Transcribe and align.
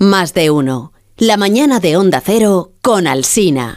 Más 0.00 0.32
de 0.32 0.50
uno. 0.50 0.94
La 1.18 1.36
mañana 1.36 1.78
de 1.78 1.98
Onda 1.98 2.22
Cero 2.24 2.72
con 2.80 3.06
Alsina. 3.06 3.76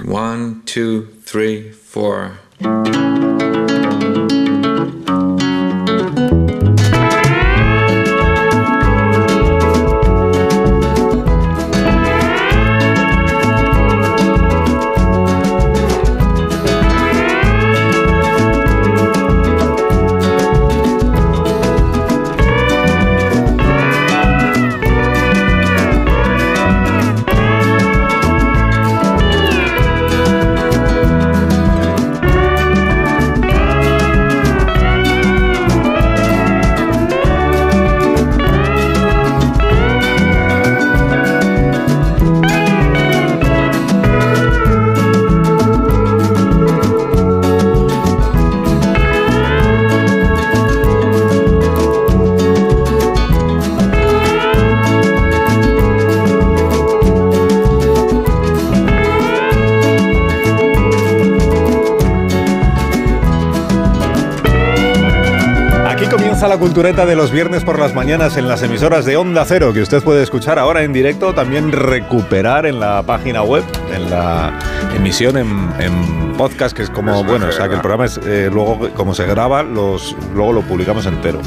La 66.54 66.60
cultureta 66.60 67.08
de 67.08 67.16
los 67.16 67.32
viernes 67.32 67.64
por 67.64 67.80
las 67.80 67.96
mañanas 67.96 68.38
en 68.38 68.48
las 68.48 68.62
emisoras 68.62 69.06
de 69.06 69.18
Onda 69.18 69.44
Cero, 69.44 69.74
que 69.74 69.82
usted 69.82 70.04
puede 70.04 70.22
escuchar 70.22 70.60
ahora 70.60 70.84
en 70.84 70.94
directo, 70.94 71.34
también 71.34 71.72
recuperar 71.72 72.68
en 72.68 72.80
la 72.80 73.02
página 73.02 73.42
web, 73.42 73.64
en 73.92 74.12
la 74.12 74.60
emisión 74.96 75.36
en, 75.38 75.48
en 75.80 76.34
podcast, 76.38 76.78
que 76.78 76.84
es 76.84 76.92
como, 76.92 77.12
Eso 77.12 77.24
bueno, 77.24 77.48
o 77.48 77.52
sea 77.52 77.68
que 77.68 77.74
el 77.74 77.82
programa 77.82 78.06
es, 78.06 78.20
eh, 78.24 78.52
luego, 78.54 78.88
como 78.94 79.16
se 79.16 79.26
graba, 79.26 79.64
los, 79.64 80.16
luego 80.36 80.54
lo 80.54 80.62
publicamos 80.62 81.08
entero. 81.08 81.42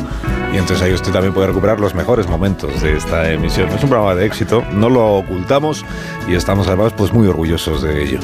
Y 0.53 0.57
entonces 0.59 0.83
ahí 0.83 0.93
usted 0.93 1.13
también 1.13 1.33
puede 1.33 1.47
recuperar 1.47 1.79
los 1.79 1.95
mejores 1.95 2.27
momentos 2.27 2.83
de 2.83 2.97
esta 2.97 3.31
emisión. 3.31 3.69
Es 3.69 3.85
un 3.85 3.91
programa 3.91 4.17
de 4.17 4.27
éxito, 4.27 4.65
no 4.73 4.91
lo 4.91 5.19
ocultamos 5.19 5.85
y 6.27 6.35
estamos 6.35 6.67
además 6.67 6.95
pues 6.97 7.13
muy 7.13 7.29
orgullosos 7.29 7.81
de 7.81 8.03
ello. 8.03 8.19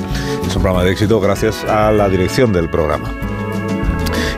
Es 0.45 0.57
un 0.57 0.63
programa 0.63 0.83
de 0.83 0.91
éxito 0.91 1.21
gracias 1.21 1.63
a 1.63 1.93
la 1.93 2.09
dirección 2.09 2.53
del 2.53 2.69
programa. 2.69 3.09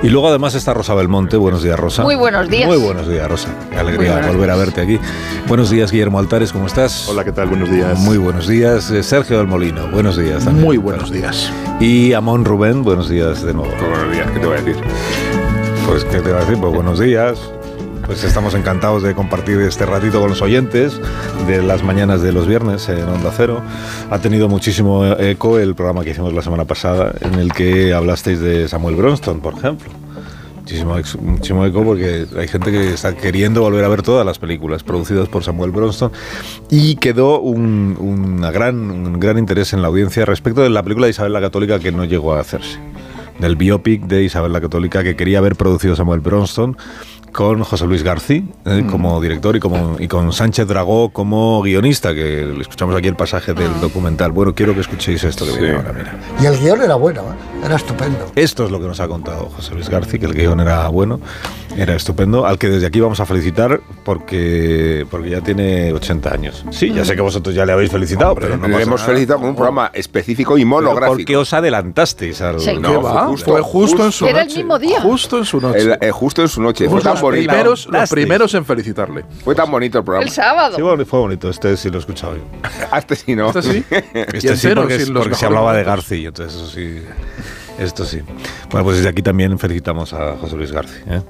Y 0.04 0.10
luego 0.10 0.28
además 0.28 0.54
está 0.54 0.74
Rosa 0.74 0.92
Belmonte. 0.92 1.38
Buenos 1.38 1.62
días, 1.62 1.80
Rosa. 1.80 2.02
Muy 2.02 2.14
buenos 2.14 2.50
días. 2.50 2.68
Muy 2.68 2.76
buenos 2.76 3.08
días, 3.08 3.26
Rosa. 3.26 3.48
Qué 3.70 3.78
alegría 3.78 4.20
volver 4.26 4.50
a 4.50 4.56
verte 4.56 4.82
aquí. 4.82 5.00
Buenos 5.48 5.70
días, 5.70 5.90
Guillermo 5.90 6.18
Altares, 6.18 6.52
¿cómo 6.52 6.66
estás? 6.66 7.08
Hola, 7.08 7.24
¿qué 7.24 7.32
tal? 7.32 7.48
Buenos 7.48 7.70
días. 7.70 7.98
Muy 8.00 8.18
buenos 8.18 8.46
días. 8.46 8.90
Eh, 8.90 9.02
Sergio 9.02 9.38
del 9.38 9.46
Molino, 9.46 9.88
buenos 9.92 10.18
días 10.18 10.44
también. 10.44 10.62
Muy 10.62 10.76
buenos 10.76 11.10
días. 11.10 11.50
Y 11.80 12.12
Amón 12.12 12.44
Rubén, 12.44 12.82
buenos 12.82 13.08
días 13.08 13.42
de 13.44 13.54
nuevo. 13.54 13.72
Buenos 13.80 14.12
días, 14.12 14.30
¿qué 14.30 14.40
te 14.40 14.46
voy 14.46 14.58
a 14.58 14.60
decir? 14.60 14.84
Pues, 15.86 16.04
¿qué 16.04 16.20
te 16.20 16.32
va 16.32 16.36
a 16.36 16.40
decir? 16.40 16.58
Pues 16.58 16.74
buenos 16.74 17.00
días. 17.00 17.38
Pues 18.06 18.22
estamos 18.22 18.54
encantados 18.54 19.02
de 19.02 19.14
compartir 19.14 19.60
este 19.60 19.86
ratito 19.86 20.20
con 20.20 20.28
los 20.28 20.42
oyentes 20.42 21.00
de 21.46 21.62
las 21.62 21.82
mañanas 21.82 22.20
de 22.20 22.32
los 22.32 22.46
viernes 22.46 22.86
en 22.90 23.02
Onda 23.04 23.32
Cero. 23.34 23.62
Ha 24.10 24.18
tenido 24.18 24.46
muchísimo 24.46 25.06
eco 25.06 25.58
el 25.58 25.74
programa 25.74 26.04
que 26.04 26.10
hicimos 26.10 26.34
la 26.34 26.42
semana 26.42 26.66
pasada 26.66 27.14
en 27.22 27.34
el 27.34 27.52
que 27.54 27.94
hablasteis 27.94 28.40
de 28.40 28.68
Samuel 28.68 28.96
Bronston, 28.96 29.40
por 29.40 29.54
ejemplo. 29.54 29.90
Muchísimo, 30.64 30.96
muchísimo 31.20 31.66
eco 31.66 31.84
porque 31.84 32.26
hay 32.38 32.48
gente 32.48 32.70
que 32.70 32.94
está 32.94 33.14
queriendo 33.14 33.60
volver 33.60 33.84
a 33.84 33.88
ver 33.88 34.00
todas 34.00 34.24
las 34.24 34.38
películas 34.38 34.82
producidas 34.82 35.28
por 35.28 35.44
Samuel 35.44 35.72
Bronston 35.72 36.10
y 36.70 36.96
quedó 36.96 37.38
un, 37.38 37.98
una 38.00 38.50
gran, 38.50 38.90
un 38.90 39.20
gran 39.20 39.36
interés 39.36 39.74
en 39.74 39.82
la 39.82 39.88
audiencia 39.88 40.24
respecto 40.24 40.62
de 40.62 40.70
la 40.70 40.82
película 40.82 41.04
de 41.04 41.10
Isabel 41.10 41.34
la 41.34 41.42
Católica 41.42 41.78
que 41.78 41.92
no 41.92 42.06
llegó 42.06 42.32
a 42.32 42.40
hacerse 42.40 42.78
del 43.40 43.56
biopic 43.56 44.04
de 44.06 44.24
Isabel 44.24 44.54
la 44.54 44.60
Católica 44.62 45.02
que 45.02 45.16
quería 45.16 45.36
haber 45.36 45.54
producido 45.54 45.96
Samuel 45.96 46.20
Bronston 46.20 46.78
con 47.30 47.62
José 47.62 47.86
Luis 47.86 48.02
García 48.02 48.42
eh, 48.64 48.86
como 48.90 49.20
director 49.20 49.56
y, 49.56 49.60
como, 49.60 49.96
y 49.98 50.08
con 50.08 50.32
Sánchez 50.32 50.66
Dragó 50.66 51.10
como 51.10 51.60
guionista, 51.60 52.14
que 52.14 52.58
escuchamos 52.60 52.96
aquí 52.96 53.08
el 53.08 53.16
pasaje 53.16 53.52
del 53.52 53.80
documental. 53.80 54.32
Bueno, 54.32 54.54
quiero 54.54 54.72
que 54.72 54.80
escuchéis 54.80 55.24
esto 55.24 55.44
que 55.44 55.60
viene 55.60 55.76
ahora, 55.76 55.92
mira. 55.92 56.16
Y 56.40 56.46
el 56.46 56.58
guion 56.58 56.80
era 56.80 56.94
bueno, 56.94 57.22
¿eh? 57.22 57.53
Era 57.64 57.76
estupendo. 57.76 58.30
Esto 58.36 58.64
es 58.66 58.70
lo 58.70 58.78
que 58.80 58.86
nos 58.86 59.00
ha 59.00 59.08
contado 59.08 59.46
José 59.56 59.74
Luis 59.74 59.88
García, 59.88 60.20
que 60.20 60.26
el 60.26 60.34
guion 60.34 60.60
era 60.60 60.86
bueno, 60.88 61.20
era 61.76 61.94
estupendo, 61.96 62.46
al 62.46 62.58
que 62.58 62.68
desde 62.68 62.86
aquí 62.86 63.00
vamos 63.00 63.20
a 63.20 63.26
felicitar 63.26 63.80
porque, 64.04 65.06
porque 65.10 65.30
ya 65.30 65.40
tiene 65.40 65.92
80 65.92 66.32
años. 66.32 66.64
Sí, 66.70 66.92
ya 66.92 67.04
sé 67.04 67.14
que 67.16 67.22
vosotros 67.22 67.54
ya 67.54 67.64
le 67.66 67.72
habéis 67.72 67.90
felicitado, 67.90 68.34
pero 68.34 68.56
no 68.56 68.68
le 68.68 68.82
hemos 68.82 69.00
nada. 69.00 69.06
felicitado 69.06 69.40
con 69.40 69.48
un 69.50 69.56
programa 69.56 69.90
específico 69.94 70.58
y 70.58 70.64
monográfico. 70.64 71.16
¿Por 71.16 71.24
qué 71.24 71.36
os 71.36 71.52
adelantasteis 71.52 72.40
al...? 72.42 72.60
Sí. 72.60 72.74
No, 72.78 72.88
¿Qué 72.88 72.94
fue 73.00 73.02
va? 73.12 73.26
justo, 73.28 73.50
Fue 73.52 73.62
justo 73.62 74.04
en 74.04 74.12
su 74.12 74.26
Era 74.26 74.42
el 74.42 74.46
noche. 74.48 74.58
mismo 74.58 74.78
día. 74.78 75.00
Justo 75.00 75.38
en 75.38 75.44
su 75.44 75.60
noche. 75.60 75.78
El- 75.80 75.98
eh, 76.00 76.10
justo 76.10 76.42
en 76.42 76.48
su 76.48 76.60
noche. 76.62 76.88
Fue 76.88 77.00
tan 77.00 77.12
los 77.14 77.22
bonito. 77.22 77.48
primeros, 77.48 77.86
los 77.90 78.10
primeros 78.10 78.54
en 78.54 78.64
felicitarle. 78.64 79.24
Fue 79.42 79.54
tan 79.54 79.70
bonito 79.70 79.98
el 79.98 80.04
programa. 80.04 80.24
El 80.26 80.30
sábado. 80.32 80.76
Sí, 80.76 80.82
bueno, 80.82 81.04
fue 81.06 81.18
bonito, 81.18 81.48
este 81.48 81.76
sí 81.76 81.88
lo 81.90 81.96
he 81.96 82.00
escuchado 82.00 82.36
yo. 82.36 82.42
Hasta 82.90 83.14
si 83.14 83.34
no. 83.34 83.46
¿Esto 83.48 83.62
sí? 83.62 83.82
Este 84.12 84.56
sí, 84.56 84.68
porque, 84.74 85.06
porque 85.14 85.34
se 85.34 85.46
hablaba 85.46 85.72
de. 85.74 85.84
García, 85.84 86.28
entonces 86.28 86.54
eso 86.60 86.66
sí. 86.70 87.02
Esto 87.78 88.04
sí. 88.04 88.20
Bueno, 88.70 88.84
pues 88.84 88.98
desde 88.98 89.08
aquí 89.08 89.20
también 89.22 89.58
felicitamos 89.58 90.12
a 90.12 90.36
José 90.36 90.56
Luis 90.56 90.70
García. 90.70 91.02
¿eh? 91.08 91.22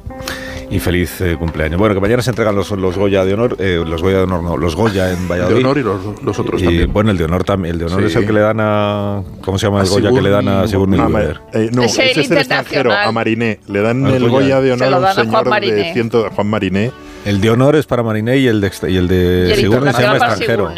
Y 0.70 0.78
feliz 0.78 1.20
eh, 1.20 1.36
cumpleaños. 1.38 1.78
Bueno, 1.78 1.94
que 1.94 2.00
mañana 2.00 2.22
se 2.22 2.30
entregan 2.30 2.54
los, 2.54 2.70
los 2.72 2.96
Goya 2.98 3.24
de 3.24 3.34
honor, 3.34 3.56
eh, 3.58 3.82
los 3.86 4.02
Goya 4.02 4.18
de 4.18 4.22
honor 4.24 4.42
no, 4.42 4.56
los 4.56 4.76
Goya 4.76 5.10
en 5.10 5.22
De 5.22 5.28
Valladolid. 5.28 5.58
honor 5.64 5.78
y 5.78 5.82
los, 5.82 6.22
los 6.22 6.38
otros 6.38 6.60
y, 6.60 6.64
también. 6.64 6.92
Bueno, 6.92 7.10
el 7.12 7.18
de 7.18 7.24
honor 7.24 7.44
también. 7.44 7.74
El 7.74 7.78
de 7.80 7.84
honor 7.86 8.00
Sí. 8.00 8.06
es 8.06 8.16
el 8.16 8.26
que 8.26 8.32
le 8.32 8.40
dan 8.40 8.58
a. 8.60 9.22
¿Cómo 9.42 9.58
se 9.58 9.66
llama 9.66 9.82
el 9.82 9.88
Goya 9.88 10.10
que 10.12 10.20
le 10.22 10.30
dan 10.30 10.48
a 10.48 10.66
Sigourney 10.68 11.00
Ah, 11.00 11.06
Weaver? 11.08 11.40
eh, 11.52 11.70
no, 11.72 11.82
Es 11.82 11.98
el 11.98 12.08
ese 12.10 12.20
es 12.22 12.30
el 12.30 12.38
extranjero, 12.38 12.90
internacional. 12.90 13.08
a 13.08 13.12
Mariné. 13.12 13.60
Le 13.68 13.80
dan 13.80 14.06
Al 14.06 14.14
el 14.14 14.28
Goya. 14.28 14.60
De 14.60 14.68
Se 14.76 14.84
honor 14.84 14.94
a 14.94 14.96
un 14.96 15.02
dan 15.02 15.10
a 15.10 15.14
Juan 15.14 15.44
señor 15.62 15.74
de 15.76 15.92
ciento, 15.92 16.30
Juan 16.34 16.46
Mariné. 16.48 16.92
El 17.24 17.40
de 17.40 17.50
honor 17.50 17.74
es 17.76 17.86
para 17.86 18.02
Mariné 18.02 18.36
y 18.36 18.46
el 18.46 18.60
de, 18.60 18.66
extra- 18.66 18.88
y 18.90 18.96
el 18.96 19.08
de 19.08 19.54
Y 19.56 19.60
se 19.62 19.68
llama 19.68 19.90
extranjero. 19.90 20.72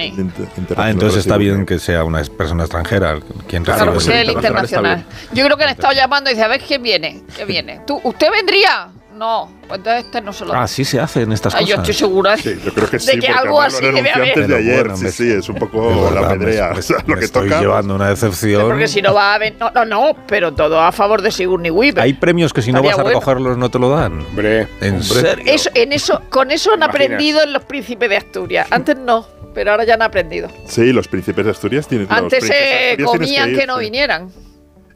Ah, 0.77 0.91
entonces 0.91 1.21
está 1.21 1.37
bien 1.37 1.67
que 1.67 1.79
sea 1.79 2.05
una 2.05 2.23
persona 2.23 2.63
extranjera 2.65 3.19
quien 3.49 3.65
Claro, 3.65 3.93
recibe 3.93 4.21
el 4.21 4.31
internacional. 4.31 5.05
Yo 5.33 5.45
creo 5.45 5.57
que 5.57 5.65
han 5.65 5.71
estado 5.71 5.93
llamando 5.93 6.31
y 6.31 6.35
dice, 6.35 6.45
a 6.45 6.49
ver 6.49 6.61
quién 6.61 6.83
viene, 6.83 7.23
quién 7.35 7.49
viene. 7.49 7.81
¿Tú, 7.87 8.01
¿Usted 8.03 8.29
vendría? 8.31 8.89
No, 9.17 9.51
pues 9.67 9.79
entonces 9.79 10.05
este 10.05 10.21
no 10.21 10.33
se 10.33 10.45
lo 10.45 10.53
Ah, 10.53 10.69
sí 10.69 10.85
se 10.85 11.01
hacen 11.01 11.33
estas 11.33 11.55
yo 11.55 11.61
cosas. 11.61 11.79
estoy 11.79 11.95
segura. 11.95 12.37
Sí, 12.37 12.61
yo 12.63 12.75
creo 12.75 12.87
que 12.91 12.97
De 12.99 13.01
sí, 13.01 13.11
que 13.13 13.17
porque 13.29 13.29
algo 13.33 13.63
así 13.63 13.85
debe 13.87 13.99
haber. 14.11 14.13
antes 14.13 14.35
de 14.37 14.43
Pero 14.43 14.57
ayer. 14.59 14.75
bueno, 14.81 14.97
sí, 14.99 15.05
me- 15.05 15.11
sí, 15.11 15.31
es 15.31 15.49
un 15.49 15.55
De 15.55 15.61
poco 15.61 16.11
la 16.15 16.29
pedrea. 16.29 16.71
me- 16.73 16.79
o 16.79 16.83
sea, 16.83 16.99
me 17.07 17.15
lo 17.15 17.19
que 17.21 17.25
estoy 17.25 17.49
toca. 17.49 17.61
llevando 17.61 17.95
una 17.95 18.11
decepción. 18.11 18.63
Porque 18.69 18.89
si 18.89 19.01
no 19.01 19.15
va 19.15 19.35
a 19.35 19.39
venir. 19.39 19.59
No, 19.59 19.71
no, 19.71 19.85
no, 19.87 20.17
pero 20.27 20.53
todo 20.53 20.81
a 20.81 20.93
favor 20.93 21.23
de 21.23 21.31
Sigourney 21.31 21.71
Weaver. 21.71 22.03
Hay 22.03 22.13
premios 22.13 22.53
que 22.53 22.61
si 22.61 22.73
no 22.73 22.83
vas 22.83 22.93
a 22.93 22.97
bueno. 23.03 23.09
recogerlos 23.21 23.57
no 23.57 23.71
te 23.71 23.79
lo 23.79 23.89
dan. 23.89 24.21
Hombre, 24.21 24.69
¿En 24.83 25.03
serio? 25.03 25.45
Eso, 25.47 25.71
en 25.75 25.93
eso, 25.95 26.21
con 26.29 26.51
eso 26.51 26.75
han 26.75 26.83
aprendido 26.83 27.43
en 27.43 27.55
los 27.55 27.65
príncipes 27.65 28.11
de 28.11 28.19
Asturias. 28.19 28.67
Antes 28.71 28.99
no, 28.99 29.27
pero 29.55 29.71
ahora 29.71 29.85
ya 29.85 29.95
han 29.95 30.03
aprendido. 30.03 30.49
Sí, 30.67 30.93
los 30.93 31.09
príncipes 31.09 31.45
de 31.47 31.53
Asturias 31.53 31.89
tienen. 31.89 32.07
Antes 32.11 32.43
de 32.43 32.97
se 32.99 33.03
comían 33.05 33.55
que, 33.55 33.63
ir, 33.63 33.67
no 33.67 33.77
sí. 33.79 33.85
vinieran. 33.85 34.29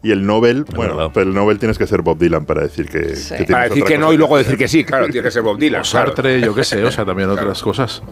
Y 0.02 0.12
el 0.12 0.24
Nobel, 0.26 0.64
bueno, 0.74 1.10
pero 1.12 1.28
el 1.28 1.34
Nobel 1.34 1.58
tienes 1.58 1.76
que 1.76 1.86
ser 1.86 2.00
Bob 2.00 2.18
Dylan 2.18 2.46
para 2.46 2.62
decir 2.62 2.88
que, 2.88 3.14
Sí. 3.16 3.34
que 3.36 3.44
para 3.44 3.68
decir 3.68 3.84
que 3.84 3.98
no 3.98 4.12
y 4.12 4.16
luego 4.16 4.38
decir 4.38 4.56
que 4.56 4.66
sí, 4.66 4.82
claro, 4.84 5.06
tiene 5.08 5.22
que 5.22 5.30
ser 5.30 5.42
Bob 5.42 5.58
Dylan. 5.58 5.82
claro. 5.82 6.06
Sartre, 6.06 6.40
yo 6.40 6.54
qué 6.54 6.64
sé, 6.64 6.82
o 6.84 6.90
sea, 6.90 7.04
también 7.04 7.28
otras 7.28 7.62
cosas. 7.62 8.02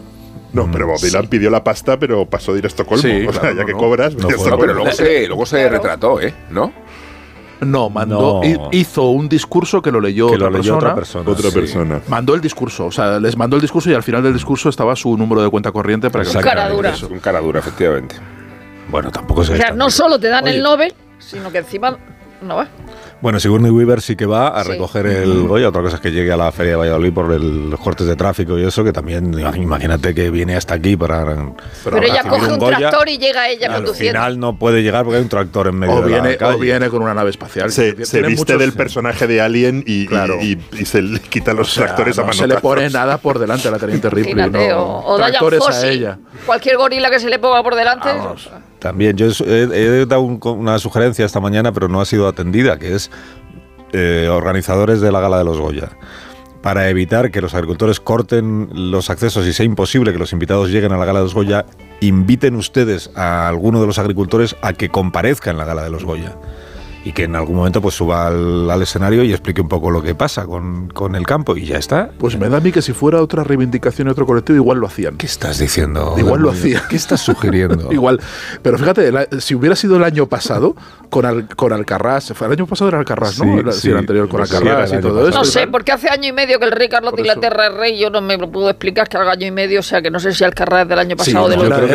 No, 0.53 0.69
pero 0.71 0.85
Bob 0.87 0.99
Dylan 0.99 1.27
pidió 1.27 1.49
la 1.49 1.63
pasta, 1.63 1.97
pero 1.99 2.27
pasó 2.27 2.53
de 2.53 2.59
ir 2.59 2.65
a 2.65 2.67
Estocolmo. 2.67 3.01
Sí, 3.01 3.25
o 3.27 3.31
sea, 3.31 3.41
claro, 3.41 3.55
ya 3.55 3.61
no, 3.61 3.65
que 3.67 3.71
no. 3.73 3.77
cobras, 3.79 4.13
No 4.15 4.29
No, 4.29 4.57
pero 4.59 4.73
luego 4.73 4.91
se, 4.91 5.27
luego 5.27 5.45
se 5.47 5.57
Claro. 5.57 5.73
retrató, 5.75 6.21
¿eh? 6.21 6.33
¿No? 6.51 6.71
No, 7.61 7.89
mandó, 7.89 8.39
No. 8.41 8.47
hi- 8.47 8.59
hizo 8.79 9.09
un 9.09 9.27
discurso 9.27 9.81
que 9.81 9.91
lo 9.91 9.99
leyó, 9.99 10.27
que 10.29 10.35
otra, 10.35 10.49
lo 10.49 10.57
leyó 10.57 10.73
persona, 10.79 10.91
otra 10.91 10.95
persona. 10.95 11.29
Otra 11.31 11.49
sí. 11.49 11.55
persona. 11.59 12.01
Mandó 12.07 12.33
el 12.35 12.41
discurso, 12.41 12.85
o 12.85 12.91
sea, 12.91 13.19
les 13.19 13.35
mandó 13.35 13.57
el 13.57 13.61
discurso 13.61 13.89
y 13.89 13.93
al 13.95 14.03
final 14.03 14.23
del 14.23 14.33
discurso 14.33 14.69
estaba 14.69 14.95
su 14.95 15.17
número 15.17 15.41
de 15.43 15.49
cuenta 15.49 15.71
corriente 15.71 16.09
para 16.09 16.23
que 16.23 16.29
Exacto. 16.29 16.47
Cara 16.49 16.69
dura. 16.69 16.91
Es 16.91 17.03
un 17.03 17.19
cara 17.19 17.41
dura, 17.41 17.59
efectivamente. 17.59 18.15
Bueno, 18.89 19.11
tampoco 19.11 19.43
se 19.43 19.53
O 19.53 19.57
sea, 19.57 19.71
no 19.71 19.89
solo 19.89 20.19
te 20.19 20.29
dan 20.29 20.45
Oye. 20.45 20.55
el 20.55 20.63
Nobel, 20.63 20.93
sino 21.19 21.51
que 21.51 21.59
encima 21.59 21.97
no 22.41 22.55
va. 22.55 22.67
Bueno, 23.21 23.37
Sigourney 23.37 23.69
Weaver 23.69 23.99
sí 24.01 24.15
que 24.15 24.25
va 24.25 24.47
a 24.47 24.63
Sí. 24.63 24.71
recoger 24.71 25.05
el 25.07 25.45
Goya. 25.45 25.67
Otra 25.67 25.81
cosa 25.81 25.95
es 25.97 26.01
que 26.01 26.09
llegue 26.09 26.31
a 26.31 26.37
la 26.37 26.49
Feria 26.53 26.71
de 26.71 26.77
Valladolid 26.77 27.11
por 27.11 27.33
el- 27.33 27.69
los 27.69 27.77
cortes 27.81 28.07
de 28.07 28.15
tráfico 28.15 28.57
y 28.57 28.63
eso, 28.65 28.81
que 28.81 28.93
también, 28.93 29.33
imagínate 29.57 30.15
que 30.15 30.29
viene 30.31 30.55
hasta 30.55 30.75
aquí 30.75 30.95
para. 30.95 31.51
Pero 31.83 31.97
ella 32.01 32.23
coge 32.23 32.53
un, 32.53 32.57
Goya. 32.57 32.77
tractor 32.77 33.09
y 33.09 33.17
llega 33.17 33.49
ella 33.49 33.67
Al 33.67 33.73
conduciendo. 33.83 34.17
final 34.21 34.39
no 34.39 34.57
puede 34.57 34.81
llegar 34.81 35.03
porque 35.03 35.17
hay 35.17 35.23
un 35.23 35.27
tractor 35.29 35.67
en 35.67 35.75
medio 35.79 35.95
O 35.95 36.01
de 36.01 36.07
viene, 36.07 36.31
la 36.31 36.37
calle. 36.37 36.55
o 36.55 36.59
viene 36.59 36.89
con 36.89 37.01
una 37.01 37.13
nave 37.13 37.29
espacial. 37.31 37.73
Se, 37.73 38.05
se 38.05 38.21
viste 38.21 38.29
muchos- 38.53 38.57
del 38.59 38.71
personaje 38.71 39.27
de 39.27 39.41
Alien 39.41 39.83
y, 39.85 40.03
y- 40.03 40.07
Claro. 40.07 40.35
y, 40.41 40.57
y 40.79 40.85
se 40.85 41.01
le 41.01 41.19
quita 41.19 41.51
los 41.53 41.67
O 41.67 41.71
sea, 41.73 41.87
tractores 41.87 42.17
a 42.19 42.21
no 42.21 42.27
mano. 42.27 42.39
se 42.39 42.47
le 42.47 42.55
pone 42.61 42.89
nada 42.89 43.17
por 43.17 43.37
delante 43.37 43.67
a 43.67 43.71
la 43.71 43.79
teniente 43.79 44.09
Ripley. 44.09 44.31
Imagínate, 44.31 44.69
no. 44.69 44.79
o, 44.81 45.13
o 45.15 45.17
Tractores 45.17 45.59
a 45.61 45.65
Fossey. 45.65 45.97
ella. 45.97 46.17
Cualquier 46.45 46.77
gorila 46.77 47.09
que 47.09 47.19
se 47.19 47.27
le 47.27 47.37
ponga 47.37 47.61
por 47.63 47.75
delante. 47.75 48.07
Vamos. 48.07 48.49
También, 48.79 49.17
yo 49.17 49.27
he, 49.45 50.05
dado 50.07 50.21
un- 50.21 50.39
una 50.43 50.79
sugerencia 50.79 51.25
esta 51.25 51.39
mañana, 51.39 51.71
pero 51.73 51.87
no 51.89 51.99
ha 52.01 52.05
sido 52.05 52.27
atendida, 52.27 52.79
que 52.79 52.95
es 52.95 53.11
eh, 53.91 54.29
organizadores 54.31 55.01
de 55.01 55.11
la 55.11 55.19
Gala 55.19 55.37
de 55.39 55.43
los 55.43 55.59
Goya. 55.59 55.89
Para 56.61 56.89
evitar 56.89 57.31
que 57.31 57.41
los 57.41 57.53
agricultores 57.53 57.99
corten 57.99 58.69
los 58.73 59.09
accesos 59.09 59.47
y 59.47 59.53
sea 59.53 59.65
imposible 59.65 60.11
que 60.11 60.19
los 60.19 60.33
invitados 60.33 60.69
lleguen 60.69 60.91
a 60.91 60.97
la 60.97 61.05
Gala 61.05 61.19
de 61.19 61.25
los 61.25 61.33
Goya, 61.33 61.65
inviten 62.01 62.55
ustedes 62.55 63.11
a 63.15 63.47
alguno 63.47 63.79
de 63.81 63.87
los 63.87 63.97
agricultores 63.97 64.55
a 64.61 64.73
que 64.73 64.89
comparezca 64.89 65.51
en 65.51 65.57
la 65.57 65.65
Gala 65.65 65.83
de 65.83 65.89
los 65.89 66.03
Goya. 66.05 66.35
Y 67.05 67.13
que 67.13 67.23
en 67.23 67.35
algún 67.35 67.55
momento 67.55 67.81
pues 67.81 67.95
suba 67.95 68.27
al, 68.27 68.69
al 68.69 68.81
escenario 68.81 69.23
y 69.23 69.31
explique 69.31 69.61
un 69.61 69.69
poco 69.69 69.89
lo 69.89 70.01
que 70.01 70.15
pasa 70.15 70.45
con, 70.45 70.89
con 70.89 71.15
el 71.15 71.25
campo 71.25 71.55
y 71.55 71.65
ya 71.65 71.77
está. 71.77 72.09
Pues 72.17 72.37
me 72.37 72.49
da 72.49 72.57
a 72.57 72.59
mí 72.59 72.71
que 72.73 72.81
si 72.81 72.91
fuera 72.91 73.21
otra 73.21 73.43
reivindicación 73.45 74.09
y 74.09 74.11
otro 74.11 74.25
colectivo, 74.25 74.57
igual 74.57 74.79
lo 74.79 74.87
hacían. 74.87 75.15
¿Qué 75.15 75.25
estás 75.25 75.59
diciendo? 75.59 76.15
Igual 76.17 76.41
lo 76.41 76.49
Muñoz? 76.49 76.59
hacía. 76.59 76.83
¿Qué 76.89 76.97
estás 76.97 77.21
sugiriendo? 77.21 77.87
Igual. 77.93 78.19
Pero 78.61 78.77
fíjate, 78.77 79.11
la- 79.13 79.27
si 79.39 79.55
hubiera 79.55 79.75
sido 79.77 79.95
el 79.95 80.03
año 80.03 80.27
pasado, 80.27 80.75
con, 81.09 81.25
Al- 81.25 81.47
con 81.55 81.71
Alcarrás, 81.71 82.33
fue 82.35 82.47
el 82.47 82.53
año 82.53 82.67
pasado 82.67 82.89
era 82.89 82.99
Alcarrás, 82.99 83.39
¿no? 83.39 83.45
Sí, 83.45 83.59
Era- 83.59 83.71
sí. 83.71 83.89
el 83.91 83.97
anterior 83.97 84.27
con 84.27 84.45
Sí, 84.45 84.55
Alcarrás 84.57 84.91
y 84.93 84.97
todo 84.99 85.27
eso. 85.29 85.37
No 85.37 85.45
sé, 85.45 85.67
porque 85.67 85.93
hace 85.93 86.09
año 86.09 86.27
y 86.27 86.33
medio 86.33 86.59
que 86.59 86.65
el 86.65 86.71
rey 86.71 86.89
Carlos 86.89 87.13
de. 87.15 87.21
Inglaterra 87.21 87.67
es 87.67 87.73
rey, 87.75 87.97
yo 87.97 88.09
no 88.09 88.19
me 88.21 88.37
lo 88.37 88.51
puedo 88.51 88.69
explicar 88.69 89.07
que 89.07 89.15
al 89.17 89.29
año 89.29 89.47
y 89.47 89.51
medio, 89.51 89.79
o 89.79 89.83
sea 89.83 90.01
que 90.01 90.11
no 90.11 90.19
sé 90.19 90.33
si 90.33 90.43
Alcarrás 90.43 90.87
del 90.87 90.99
año 90.99 91.15
pasado 91.15 91.45
o 91.45 91.49
no, 91.49 91.63
del 91.63 91.71
otro. 91.71 91.85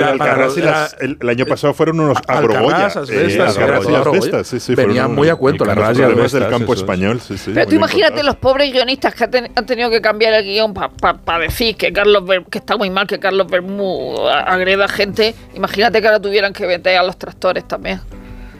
el 1.00 1.28
año 1.28 1.44
pasado 1.46 1.74
fueron 1.74 2.00
unos. 2.00 2.16
Alcarrás, 2.26 2.96
eh, 3.10 4.44
sí, 4.44 4.60
sí, 4.60 4.74
Muy 5.08 5.28
a 5.28 5.36
cuento. 5.36 5.64
Problemas 5.64 5.90
asbestas, 5.98 6.32
del 6.32 6.48
campo 6.50 6.74
español. 6.74 7.20
Sí, 7.20 7.36
sí, 7.38 7.50
Pero 7.54 7.66
tú 7.66 7.74
imagínate 7.74 8.20
importante. 8.20 8.22
los 8.24 8.36
pobres 8.36 8.72
guionistas 8.72 9.14
que 9.14 9.24
han, 9.24 9.30
ten- 9.30 9.52
han 9.54 9.66
tenido 9.66 9.90
que 9.90 10.00
cambiar 10.00 10.34
el 10.34 10.44
guion 10.44 10.72
para 10.74 11.38
decir 11.38 11.76
que 11.76 11.92
Carlos 11.92 12.24
Ber- 12.26 12.44
que 12.50 12.58
está 12.58 12.76
muy 12.76 12.90
mal 12.90 13.06
que 13.06 13.18
Carlos 13.18 13.46
Bermú 13.48 14.16
a- 14.26 14.40
agreda 14.40 14.88
gente. 14.88 15.34
Imagínate 15.54 16.00
que 16.00 16.06
ahora 16.06 16.20
tuvieran 16.20 16.52
que 16.52 16.66
meter 16.66 16.96
a 16.96 17.02
los 17.02 17.18
tractores 17.18 17.66
también. 17.68 18.00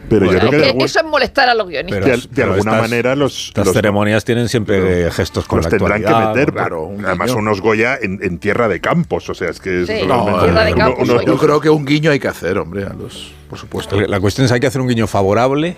Pero 0.07 0.27
yo 0.27 0.33
Es 0.33 0.37
creo 0.37 0.51
que 0.51 0.57
que 0.57 0.61
de, 0.61 0.67
algún- 0.69 0.85
eso 0.85 0.99
es 0.99 1.05
molestar 1.05 1.49
a 1.49 1.55
los 1.55 1.67
guionistas. 1.67 1.99
Pero- 2.03 2.15
de, 2.15 2.21
de 2.21 2.27
pero 2.35 2.53
alguna 2.53 2.71
estas- 2.73 2.81
manera 2.89 3.15
los, 3.15 3.51
Las 3.55 3.65
los- 3.65 3.73
ceremonias 3.75 4.23
tienen 4.23 4.47
siempre 4.49 5.09
gestos 5.11 5.47
con 5.47 5.57
los 5.57 5.65
la 5.65 5.69
tendrán 5.71 5.99
que 5.99 6.05
actualidad, 6.07 6.35
meter. 6.35 6.53
claro, 6.53 6.83
un 6.83 7.03
además 7.03 7.29
guiño. 7.29 7.39
unos 7.39 7.59
Goya 7.61 7.97
en, 7.99 8.19
en 8.21 8.37
tierra 8.37 8.67
de 8.67 8.79
campos. 8.79 9.27
O 9.31 9.33
sea, 9.33 9.49
es 9.49 9.59
que 9.59 9.81
es 9.81 9.87
Sí, 9.87 10.01
totalmente- 10.01 10.41
tierra 10.41 10.63
de 10.65 10.73
uno- 10.73 10.85
campos, 10.85 11.09
uno- 11.09 11.17
oye. 11.17 11.25
Yo 11.25 11.37
creo 11.39 11.59
que 11.59 11.71
un 11.71 11.85
guiño 11.85 12.11
hay 12.11 12.19
que 12.19 12.27
hacer, 12.27 12.59
hombre, 12.59 12.83
a 12.83 12.93
los, 12.93 13.33
por 13.49 13.57
supuesto. 13.57 13.99
La 13.99 14.19
cuestión 14.19 14.45
es, 14.45 14.51
¿hay 14.51 14.59
que 14.59 14.67
hacer 14.67 14.79
un 14.79 14.87
guiño 14.87 15.07
favorable? 15.07 15.75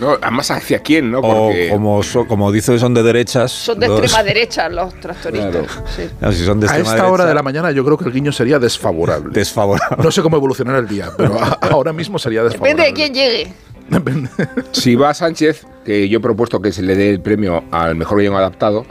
No, 0.00 0.16
además, 0.20 0.50
¿hacia 0.50 0.80
quién, 0.80 1.10
no? 1.10 1.20
O 1.20 1.50
como, 1.70 2.02
so- 2.02 2.26
como 2.26 2.52
dice, 2.52 2.78
son 2.78 2.92
de 2.94 3.02
derechas. 3.02 3.50
Son 3.52 3.78
de 3.80 3.88
los- 3.88 4.00
extrema 4.00 4.22
derecha 4.22 4.68
los 4.68 4.94
tractoristas. 5.00 5.50
Claro. 5.66 5.86
sí. 5.96 6.02
Claro, 6.18 6.32
si 6.34 6.44
son 6.44 6.60
de 6.60 6.68
A 6.68 6.78
esta 6.78 7.08
hora 7.10 7.24
de 7.24 7.34
la 7.34 7.42
mañana 7.42 7.70
yo 7.70 7.84
creo 7.84 7.96
que 7.96 8.04
el 8.04 8.12
guiño 8.12 8.30
sería 8.32 8.58
desfavorable. 8.58 9.30
Desfavorable. 9.32 10.02
No 10.02 10.10
sé 10.10 10.20
cómo 10.22 10.36
evolucionará 10.36 10.78
el 10.78 10.88
día, 10.88 11.10
pero 11.16 11.38
a- 11.40 11.58
ahora 11.70 11.92
mismo 11.92 12.18
sería 12.18 12.42
desfavorable. 12.42 12.82
Depende 12.82 13.02
de 13.02 13.10
quién 13.10 13.14
llegue. 13.14 13.52
Depende. 13.88 14.28
si 14.72 14.96
va 14.96 15.14
Sánchez, 15.14 15.64
que 15.84 16.08
yo 16.08 16.18
he 16.18 16.20
propuesto 16.20 16.60
que 16.60 16.72
se 16.72 16.82
le 16.82 16.96
dé 16.96 17.08
el 17.10 17.20
premio 17.20 17.62
al 17.70 17.94
mejor 17.94 18.18
guion 18.20 18.34
adaptado, 18.34 18.84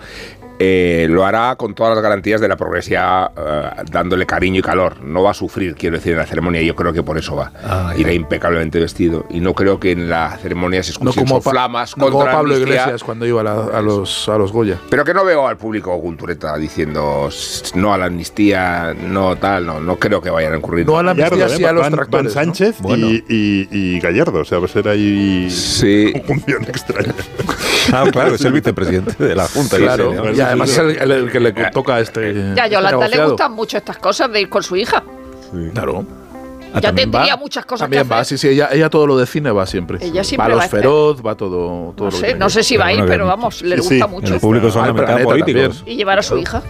eh, 0.60 1.08
lo 1.10 1.26
hará 1.26 1.56
con 1.56 1.74
todas 1.76 1.94
las 1.96 2.02
garantías 2.04 2.40
de 2.42 2.48
la 2.48 2.56
progresia, 2.56 3.32
eh, 3.38 3.70
dándole 3.92 4.26
cariño 4.26 4.60
y 4.60 4.62
calor. 4.64 5.02
No 5.02 5.24
va 5.24 5.32
a 5.32 5.34
sufrir, 5.34 5.76
quiero 5.76 5.98
decir, 5.98 6.14
en 6.14 6.20
la 6.20 6.26
ceremonia. 6.26 6.62
y 6.62 6.66
Yo 6.68 6.76
creo 6.76 6.94
que 6.94 7.04
por 7.04 7.18
eso 7.18 7.36
va. 7.36 7.52
Ah. 7.64 7.94
Irá 7.98 8.14
impecablemente 8.14 8.80
vestido. 8.80 9.26
Y 9.30 9.40
no 9.40 9.54
creo 9.54 9.80
que 9.80 9.92
en 9.92 10.10
la 10.10 10.38
ceremonia 10.42 10.82
se 10.84 10.92
No 11.02 11.10
escuchen 11.12 11.28
como, 11.28 11.42
Pa- 11.42 11.52
flamas 11.52 11.98
no 11.98 12.06
como 12.06 12.18
contra 12.20 12.34
Pablo 12.34 12.54
amnistía. 12.56 12.76
Iglesias 12.82 13.04
cuando 13.04 13.26
iba 13.26 13.42
a, 13.42 13.44
la- 13.44 13.64
a 13.78 13.82
los, 13.82 14.30
a 14.30 14.38
los 14.38 14.52
Goya. 14.52 14.78
Pero 14.90 15.04
que 15.04 15.14
no 15.14 15.26
veo 15.26 15.48
al 15.48 15.58
público 15.58 16.00
cultureta 16.00 16.58
diciendo 16.58 17.26
"S- 17.30 17.72
no 17.76 17.94
a 17.94 17.98
la 17.98 18.06
amnistía, 18.06 18.94
no 19.00 19.36
tal, 19.36 19.66
no, 19.66 19.80
no 19.80 19.98
creo 19.98 20.22
que 20.22 20.30
vayan 20.30 20.54
a 20.54 20.58
ocurrir. 20.58 20.86
No 20.86 20.98
a 20.98 21.04
la 21.04 21.14
Gallardo, 21.14 21.36
amnistía, 21.36 21.56
¿eh? 21.56 21.58
sí 21.60 21.66
a 21.66 21.72
los 21.74 21.82
Van- 21.82 21.92
Van 21.92 21.98
tractores. 22.00 22.26
¿no? 22.36 22.42
Sánchez 22.42 22.76
Bueno. 22.82 23.08
y, 23.10 23.24
y- 23.30 23.68
y 23.72 24.00
Gallardo. 24.00 24.40
O 24.40 24.46
sea, 24.46 24.60
va 24.60 24.66
a 24.66 24.70
ser 24.70 24.88
ahí 24.88 25.50
Sí. 25.50 26.14
conjunción 26.28 26.64
extraña. 26.64 27.14
Ah, 27.92 28.06
claro, 28.12 28.36
es 28.36 28.46
el 28.46 28.54
vicepresidente 28.54 29.24
de 29.24 29.36
la 29.36 29.48
Junta. 29.48 29.78
Claro, 29.78 30.14
¿no? 30.14 30.24
Además 30.46 30.70
es 30.70 30.78
el, 30.78 30.90
el- 30.98 31.12
el 31.12 31.32
que 31.32 31.40
le 31.40 31.52
toca 31.72 31.96
a 31.96 32.00
este. 32.00 32.34
Ya 32.56 32.64
a 32.64 32.66
este 32.66 32.70
Yolanda 32.76 33.08
le 33.08 33.26
gustan 33.26 33.52
mucho 33.54 33.78
estas 33.78 33.98
cosas 33.98 34.32
de 34.32 34.42
ir 34.42 34.50
con 34.50 34.64
su 34.64 34.76
hija. 34.76 35.04
Claro. 35.74 36.06
Ah, 36.74 36.80
ya 36.82 36.90
¿también 36.90 37.10
tendría 37.10 37.36
va? 37.36 37.40
muchas 37.40 37.66
cosas 37.66 37.86
También 37.86 38.04
que 38.04 38.10
va, 38.10 38.20
hacer. 38.20 38.38
sí, 38.38 38.48
sí, 38.50 38.54
ella, 38.54 38.68
ella 38.74 38.90
todo 38.90 39.08
lo 39.08 39.18
de 39.18 39.26
cine 39.26 39.50
va 39.52 39.66
siempre. 39.66 39.98
Ella 40.02 40.26
siempre 40.26 40.50
va 40.50 40.54
a 40.54 40.58
va 40.58 40.64
los 40.64 40.72
feroz, 40.72 41.26
va 41.26 41.36
todo, 41.36 41.94
todo 41.96 42.10
No 42.10 42.12
sé, 42.12 42.36
no 42.36 42.50
sé 42.50 42.64
si 42.64 42.76
va 42.76 42.88
a 42.88 42.94
ir, 42.94 43.06
pero 43.06 43.26
vamos, 43.28 43.62
le 43.62 43.78
sí, 43.82 43.88
gusta 43.92 44.08
mucho. 44.08 44.34
el 44.34 44.42
público 44.42 44.70
son 44.70 44.82
Al 44.84 44.88
la 44.90 44.94
mitad 44.94 45.06
planeta 45.06 45.24
políticos. 45.30 45.84
Y 45.86 45.96
llevar 45.96 46.20
a 46.20 46.22
su 46.22 46.38
hija. 46.38 46.62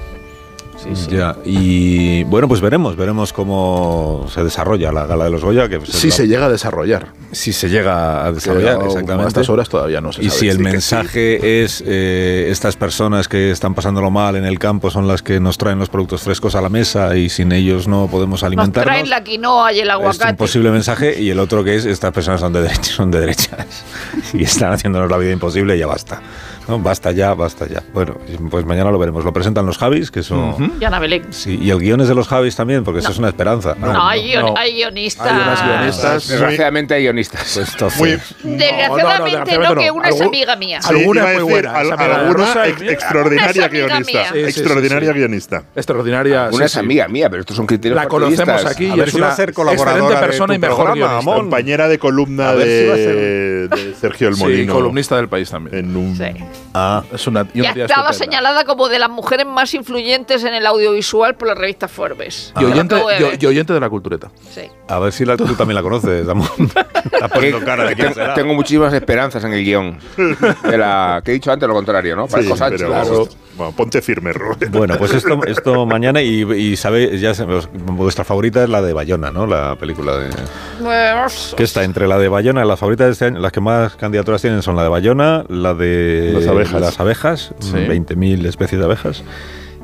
Ya, 1.10 1.36
y 1.44 2.24
bueno, 2.26 2.48
pues 2.48 2.62
veremos, 2.62 2.96
veremos 2.96 3.34
cómo 3.34 4.28
se 4.34 4.44
desarrolla 4.44 4.92
la 4.92 5.06
gala 5.06 5.26
de 5.26 5.30
los 5.32 5.44
Goya, 5.44 5.68
que 5.68 5.80
Si 5.86 6.10
la- 6.10 6.16
se 6.16 6.28
llega 6.28 6.46
a 6.46 6.50
desarrollar. 6.50 7.08
si 7.32 7.54
se 7.54 7.70
llega 7.70 8.24
a 8.26 8.32
desarrollar, 8.32 8.80
exactamente. 8.86 9.26
A 9.26 9.28
estas 9.28 9.50
horas 9.50 9.68
todavía 9.68 10.00
no 10.02 10.14
se 10.14 10.22
Y 10.24 10.30
sabe. 10.30 10.40
si 10.40 10.50
el 10.50 10.58
Sí, 10.58 10.64
mensaje 10.64 11.64
es 11.64 11.84
eh, 11.86 12.48
estas 12.52 12.76
personas 12.76 13.28
que 13.28 13.52
están 13.52 13.74
pasándolo 13.74 14.12
mal 14.12 14.36
en 14.36 14.46
el 14.46 14.60
campo 14.60 14.92
son 14.92 15.08
las 15.08 15.22
que 15.24 15.40
nos 15.40 15.58
traen 15.58 15.80
los 15.80 15.90
productos 15.90 16.22
frescos 16.22 16.56
a 16.56 16.62
la 16.62 16.70
mesa 16.70 17.16
y 17.18 17.30
sin 17.30 17.52
ellos 17.52 17.88
no 17.88 18.08
podemos 18.08 18.42
Nos 18.42 18.44
alimentarnos. 18.44 18.86
traen 18.94 19.10
la 19.10 19.24
quinoa 19.24 19.74
y 19.74 19.80
el 19.80 19.88
es 19.90 19.96
un 19.96 20.02
aguacate. 20.02 20.34
posible 20.36 20.70
mensaje 20.72 21.20
y 21.20 21.30
el 21.32 21.40
otro 21.40 21.64
que 21.64 21.76
es 21.76 21.86
estas 21.86 22.12
personas 22.14 22.42
son 22.42 22.54
de 22.54 22.62
derechas, 22.62 22.88
son 22.88 23.10
de 23.12 23.20
derechas 23.22 23.84
y 24.34 24.44
están 24.44 24.72
haciéndonos 24.74 25.10
la 25.10 25.18
vida 25.18 25.32
imposible 25.32 25.76
y 25.76 25.80
ya 25.80 25.88
basta. 25.88 26.22
¿No? 26.68 26.80
Basta 26.80 27.12
ya, 27.12 27.34
basta 27.34 27.68
ya. 27.68 27.84
Bueno, 27.94 28.18
pues 28.50 28.66
mañana 28.66 28.92
lo 28.92 29.00
veremos. 29.00 29.24
Lo 29.24 29.34
presentan 29.34 29.66
los 29.66 29.78
Javis, 29.78 30.12
que 30.12 30.22
eso... 30.22 30.58
Y 30.80 30.84
Ana 30.84 31.00
Belén. 31.00 31.26
Sí, 31.32 31.58
y 31.62 31.70
el 31.70 31.80
guion 31.80 32.02
es 32.02 32.08
de 32.08 32.16
los 32.16 32.28
Javis 32.28 32.56
también, 32.56 32.84
porque 32.84 33.00
eso 33.00 33.12
es 33.12 33.18
una 33.18 33.28
esperanza. 33.30 33.76
No, 33.80 34.08
hay, 34.08 34.32
guion- 34.34 34.42
no. 34.42 34.54
hay 34.58 34.74
guionistas. 34.76 35.28
Hay 35.28 35.34
unas 35.42 35.64
guionistas. 35.66 36.28
Desgraciadamente 36.28 36.94
hay 36.94 37.04
guionistas. 37.04 37.60
Pues 37.80 37.98
Muy, 37.98 38.58
Desgraciadamente 38.58 39.58
no, 39.58 39.76
no, 39.76 39.82
que 39.82 39.92
una 39.92 40.10
es 40.10 40.22
amiga 40.22 40.56
mía. 40.56 40.82
Sí, 40.82 40.90
Alguna 40.90 41.32
es 41.34 41.42
muy 41.42 41.52
decir, 41.54 41.70
buena, 41.70 41.80
al- 41.80 41.92
alguna 42.00 42.66
ex- 42.68 42.82
extraordinaria 42.82 43.52
Una 43.52 43.66
es 43.66 43.72
amiga 43.72 43.88
guionista. 43.88 44.12
mía. 44.12 44.24
Sí, 44.32 44.34
sí, 44.34 44.52
sí, 44.52 44.60
extraordinaria 44.60 45.12
sí. 45.12 45.18
guionista. 45.20 45.64
Extraordinaria. 45.76 46.44
Una 46.52 46.58
sí, 46.58 46.64
es 46.64 46.72
sí. 46.72 46.80
amiga 46.80 47.08
mía, 47.08 47.30
pero 47.30 47.42
estos 47.42 47.56
son 47.56 47.66
criterios 47.68 47.96
La 47.96 48.08
conocemos 48.08 48.66
aquí 48.66 48.86
y 48.96 49.00
es 49.00 49.14
una 49.14 49.30
a 49.30 49.36
ser 49.36 49.54
colaboradora 49.54 50.02
excelente 50.26 50.26
persona 50.26 50.56
y 50.56 50.60
mejor 50.60 50.94
guionista. 50.94 51.34
Compañera 51.36 51.88
de 51.88 52.00
columna 52.00 52.54
de, 52.54 53.70
Sergio 54.00 54.28
El 54.30 54.36
Sí, 54.36 54.42
Molino. 54.44 54.74
columnista 54.74 55.16
del 55.18 55.28
país 55.30 55.50
también. 55.50 55.78
En 55.78 55.96
un, 55.96 56.16
Sí. 56.16 56.24
Ah, 56.78 57.04
Es 57.13 57.25
una, 57.25 57.48
y 57.54 57.62
estaba 57.62 57.86
estupenda. 57.86 58.13
señalada 58.13 58.66
como 58.66 58.90
de 58.90 59.00
las 59.00 59.10
mujeres 59.10 59.46
más 59.46 59.74
influyentes 59.74 60.44
en 60.44 60.54
el 60.54 60.66
audiovisual 60.66 61.36
por 61.36 61.48
la 61.48 61.56
revista 61.56 61.88
Forbes. 61.88 62.52
Y 62.60 62.66
oyente, 62.66 62.96
de 62.96 63.02
y- 63.02 63.24
ver. 63.24 63.38
y 63.42 63.46
oyente 63.46 63.72
de 63.74 63.80
la 63.80 63.90
cultureta. 63.90 64.30
Sí. 64.54 64.63
a 64.89 65.00
ver 65.00 65.13
si 65.13 65.24
la, 65.24 65.38
tú 65.38 65.46
también 65.56 65.75
la 65.75 65.82
conoces, 65.82 66.25
cara 67.63 67.86
de 67.86 67.96
quién 67.96 68.08
Tengo- 68.10 68.13
será. 68.15 68.34
Tengo 68.34 68.53
muchísimas 68.53 68.94
esperanzas 68.94 69.44
en 69.46 69.53
el 69.53 69.63
guion. 69.63 69.98
De 70.18 70.77
la, 70.77 71.22
que 71.24 71.32
he 71.32 71.34
dicho 71.36 71.51
antes 71.51 71.68
lo 71.68 71.74
contrario, 71.74 72.15
¿no? 72.15 72.27
Sí, 72.27 72.34
Sánchez. 72.58 72.82
pero 72.82 72.91
Claro. 72.91 73.27
Bueno, 73.58 73.72
ponte 73.76 74.02
firme, 74.02 74.34
Rubén. 74.34 74.72
Bueno, 74.72 74.96
pues 74.98 75.14
esto, 75.14 75.40
esto 75.46 75.86
mañana 75.86 76.22
y, 76.22 76.42
y 76.54 76.76
sabéis, 76.76 77.20
ya 77.22 77.34
vuestra 77.74 78.24
favorita 78.24 78.64
es 78.64 78.70
la 78.70 78.82
de 78.82 78.94
Bayona, 78.94 79.32
¿no? 79.32 79.46
La 79.48 79.76
película 79.76 80.18
de... 80.18 80.30
Bueno, 80.82 81.26
Que 81.56 81.64
está 81.64 81.84
entre 81.84 82.08
la 82.08 82.18
de 82.18 82.28
Bayona, 82.28 82.66
las 82.66 82.80
favoritas 82.80 83.08
de 83.08 83.14
este 83.14 83.26
año, 83.26 83.40
las 83.40 83.52
que 83.52 83.62
más 83.62 83.96
candidaturas 83.96 84.42
tienen 84.42 84.62
son 84.62 84.76
la 84.76 84.84
de 84.84 84.90
Bayona, 84.90 85.46
la 85.50 85.74
de 85.74 86.32
Las 86.36 86.48
abejas. 86.48 86.82
las 86.82 87.00
abejas, 87.00 87.54
Sí. 87.60 87.72
20.000 87.74 88.46
especies 88.46 88.80
de 88.80 88.86
abejas, 88.86 89.24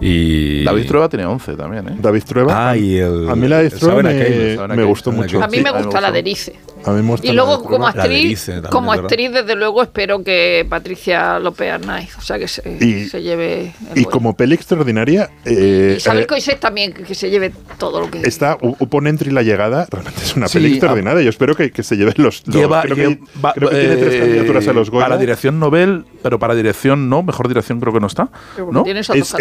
y... 0.01 0.63
David 0.63 0.87
Trueba 0.87 1.07
tiene 1.09 1.25
11 1.25 1.55
también, 1.55 1.87
¿eh? 1.87 1.95
David 1.99 2.23
Trueba. 2.23 2.69
Ah, 2.71 2.75
y 2.77 2.97
el... 2.97 3.29
a 3.29 3.35
mí 3.35 3.47
la 3.47 3.59
de 3.59 3.69
Trueba 3.69 4.01
me, 4.01 4.83
gustó 4.83 5.11
mucho. 5.11 5.41
a 5.43 5.47
mí 5.47 5.61
me 5.61 5.71
gusta 5.71 6.01
la 6.01 6.07
gustó. 6.07 6.11
de 6.13 6.19
Erice. 6.19 6.55
A 6.83 6.91
mí 6.91 7.03
me 7.03 7.09
gusta 7.11 7.27
Y 7.27 7.33
luego 7.33 7.63
como 7.63 7.85
actriz, 7.87 8.49
como 8.71 8.91
es 8.95 8.99
actriz 9.01 9.31
desde 9.31 9.55
luego 9.55 9.83
espero 9.83 10.23
que 10.23 10.65
Patricia 10.67 11.37
López 11.37 11.71
Arnaiz, 11.73 12.17
o 12.17 12.21
sea 12.21 12.39
que 12.39 12.47
se, 12.47 12.63
Y- 12.79 13.05
se 13.07 13.21
lleve 13.21 13.73
el 13.93 14.01
Y 14.01 14.05
como 14.05 14.35
peli 14.35 14.55
extraordinaria, 14.55 15.29
eh, 15.45 15.95
Isabel 15.97 16.23
eh, 16.23 16.27
Coixet 16.27 16.59
también 16.59 16.91
que, 16.93 17.13
se 17.13 17.29
lleve 17.29 17.51
todo 17.77 17.99
lo 18.01 18.09
que 18.09 18.21
esta 18.23 18.57
U- 18.61 18.75
Upon 18.79 19.05
Entry 19.05 19.29
la 19.29 19.43
llegada 19.43 19.85
realmente 19.91 20.21
es 20.23 20.35
una 20.35 20.47
Sí, 20.47 20.57
peli 20.57 20.71
extraordinaria. 20.71 21.21
Yo 21.21 21.29
espero 21.29 21.55
que, 21.55 21.69
que 21.71 21.83
se 21.83 21.95
lleve 21.97 22.13
los. 22.17 22.41
los- 22.47 22.55
Lleva, 22.55 22.81
creo 22.81 22.95
que, 22.95 23.07
lleva- 23.35 23.53
creo 23.53 23.69
que 23.69 23.75
tiene 23.79 23.95
tres 23.97 24.13
eh, 24.15 24.19
candidaturas 24.19 24.67
a 24.67 24.73
los 24.73 24.89
Goya. 24.89 25.05
Para 25.05 25.17
dirección 25.17 25.59
Nobel, 25.59 26.05
pero 26.23 26.39
para 26.39 26.55
dirección 26.55 27.09
no, 27.09 27.21
mejor 27.21 27.47
dirección 27.47 27.79
creo 27.79 27.93
que 27.93 27.99
no 27.99 28.07
está. 28.07 28.29
¿no? 28.71 28.81
tiene 28.81 29.01
esas 29.01 29.15
dos 29.17 29.35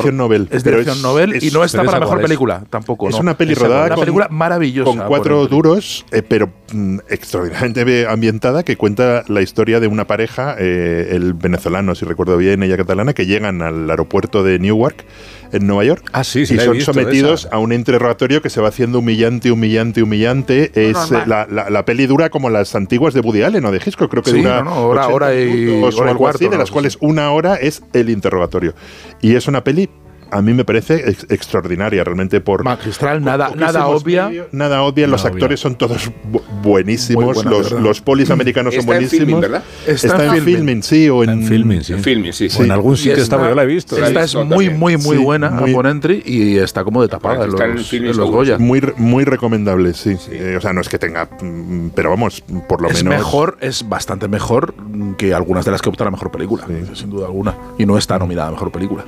Es, 0.00 0.06
es, 0.06 0.16
categorías. 0.16 0.48
es 0.52 0.64
dirección 0.64 1.02
Nobel. 1.02 1.32
Es 1.32 1.42
dirección 1.42 1.52
y 1.52 1.54
no 1.54 1.64
está 1.64 1.78
para 1.84 2.00
mejor 2.00 2.18
es. 2.18 2.22
película, 2.28 2.64
tampoco. 2.70 3.08
Es 3.08 3.14
¿no? 3.14 3.20
una 3.20 3.36
peli 3.38 3.52
Esa- 3.52 3.62
rodada 3.64 3.86
Una 3.86 3.94
con- 3.94 4.02
película 4.02 4.28
maravillosa. 4.30 4.90
con 4.90 5.08
cuatro 5.08 5.46
duros, 5.46 6.04
eh, 6.12 6.22
pero 6.22 6.50
mm, 6.72 6.98
extraordinariamente 7.08 8.06
ambientada 8.08 8.62
que 8.62 8.76
cuenta 8.76 9.24
la 9.28 9.42
historia 9.42 9.80
de 9.80 9.86
una 9.86 10.06
pareja, 10.06 10.56
eh, 10.58 11.08
el 11.12 11.34
venezolano, 11.34 11.94
si 11.94 12.04
recuerdo 12.04 12.36
bien, 12.36 12.62
ella 12.62 12.76
catalana, 12.76 13.12
que 13.14 13.26
llegan 13.26 13.62
al 13.62 13.88
aeropuerto 13.90 14.42
de 14.42 14.58
Newark 14.58 15.04
en 15.52 15.66
Nueva 15.66 15.84
York 15.84 16.02
Ah, 16.12 16.24
sí, 16.24 16.46
sí, 16.46 16.54
y 16.54 16.56
la 16.56 16.62
he 16.62 16.66
son 16.66 16.76
visto, 16.76 16.92
sometidos 16.92 17.44
esa. 17.46 17.54
a 17.54 17.58
un 17.58 17.72
interrogatorio 17.72 18.42
que 18.42 18.50
se 18.50 18.60
va 18.60 18.68
haciendo 18.68 18.98
humillante, 19.00 19.50
humillante, 19.50 20.02
humillante. 20.02 20.70
Es 20.74 21.10
eh, 21.12 21.22
la, 21.26 21.46
la- 21.50 21.70
la 21.70 21.84
peli 21.84 22.06
dura 22.06 22.30
como 22.30 22.50
las 22.50 22.74
antiguas 22.74 23.14
de 23.14 23.20
Woody 23.20 23.42
Allen 23.42 23.64
o 23.64 23.70
de 23.72 23.78
Hitchcock, 23.84 24.10
creo 24.10 24.22
que 24.22 24.30
Sí, 24.30 24.38
dura 24.38 24.62
no, 24.62 24.70
no, 24.74 24.86
hora- 24.88 25.02
80 25.08 25.14
hora 25.14 25.34
y- 25.40 25.46
minutos 25.46 25.94
o 25.94 25.98
hora 25.98 26.06
y 26.06 26.10
algo 26.10 26.18
cuarto, 26.20 26.36
así, 26.38 26.44
de 26.46 26.50
¿no? 26.50 26.58
las 26.58 26.70
cuales 26.70 26.92
sí. 26.94 26.98
una 27.02 27.30
hora 27.32 27.56
es 27.56 27.82
el 27.92 28.10
interrogatorio. 28.10 28.74
Y 29.22 29.34
es 29.34 29.46
una 29.48 29.62
peli 29.64 29.88
a 30.30 30.42
mí 30.42 30.52
me 30.54 30.64
parece 30.64 31.08
ex- 31.10 31.26
extraordinaria 31.30 32.02
realmente 32.04 32.40
por 32.40 32.64
Magistral, 32.64 33.22
nada, 33.22 33.50
nada 33.56 33.86
obvia. 33.86 34.30
nada 34.52 34.82
obvia, 34.82 35.06
los 35.06 35.24
actores 35.24 35.60
son 35.60 35.76
todos 35.76 36.10
bu- 36.30 36.42
buenísimos, 36.62 37.34
buena, 37.36 37.50
los, 37.50 37.72
los 37.72 38.00
polis 38.00 38.30
americanos 38.30 38.74
son 38.74 38.80
Está 38.80 38.92
en 38.92 38.96
buenísimos. 38.98 39.24
Filmin, 39.26 39.40
¿verdad? 39.40 39.62
Está 39.86 40.06
Está, 40.08 40.24
en 40.24 40.28
en 40.30 40.34
Filmin. 40.36 40.56
filming, 40.56 40.82
sí, 40.82 41.08
o 41.08 41.22
en, 41.24 41.30
En 41.30 41.42
filming, 41.44 41.82
sí. 41.84 41.92
En 41.92 42.02
filming, 42.02 42.32
sí. 42.32 42.48
O 42.58 42.64
en 42.64 42.70
algún 42.70 42.96
sitio 42.96 43.12
esta- 43.12 43.22
estaba, 43.22 43.48
yo 43.48 43.54
la 43.54 43.62
he 43.62 43.66
visto. 43.66 43.96
Esta 43.96 44.22
es 44.24 44.34
muy, 44.34 44.70
muy, 44.70 44.96
muy 44.96 45.16
Sí, 45.16 45.22
buena 45.22 45.50
muy- 45.50 45.74
a 45.74 45.90
Entry 45.90 46.22
y 46.24 46.56
está 46.58 46.82
como 46.84 47.02
de 47.02 47.08
tapada 47.08 47.44
en 47.44 47.50
Está 47.50 47.64
en 47.66 47.78
el 48.06 48.16
los. 48.16 48.30
Goya. 48.30 48.58
muy, 48.58 48.82
muy 48.96 49.24
recomendable, 49.24 49.94
sí. 49.94 50.16
Eh, 50.30 50.56
o 50.58 50.60
sea, 50.60 50.72
no 50.72 50.80
es 50.80 50.88
que 50.88 50.98
tenga, 50.98 51.28
mm, 51.40 51.88
pero 51.94 52.10
vamos, 52.10 52.42
por 52.68 52.82
lo 52.82 52.88
Es 52.88 53.04
menos. 53.04 53.18
mejor, 53.18 53.58
es 53.60 53.88
bastante 53.88 54.26
mejor 54.28 54.74
que 55.16 55.34
algunas 55.34 55.64
de 55.64 55.70
las 55.70 55.82
que 55.82 55.88
optan 55.88 56.08
a 56.08 56.10
mejor 56.10 56.30
película, 56.30 56.66
sin 56.94 57.10
duda 57.10 57.26
alguna. 57.26 57.54
Y 57.78 57.86
no 57.86 57.96
está 57.98 58.18
nominada 58.18 58.48
a 58.48 58.52
mejor 58.52 58.70
película. 58.72 59.04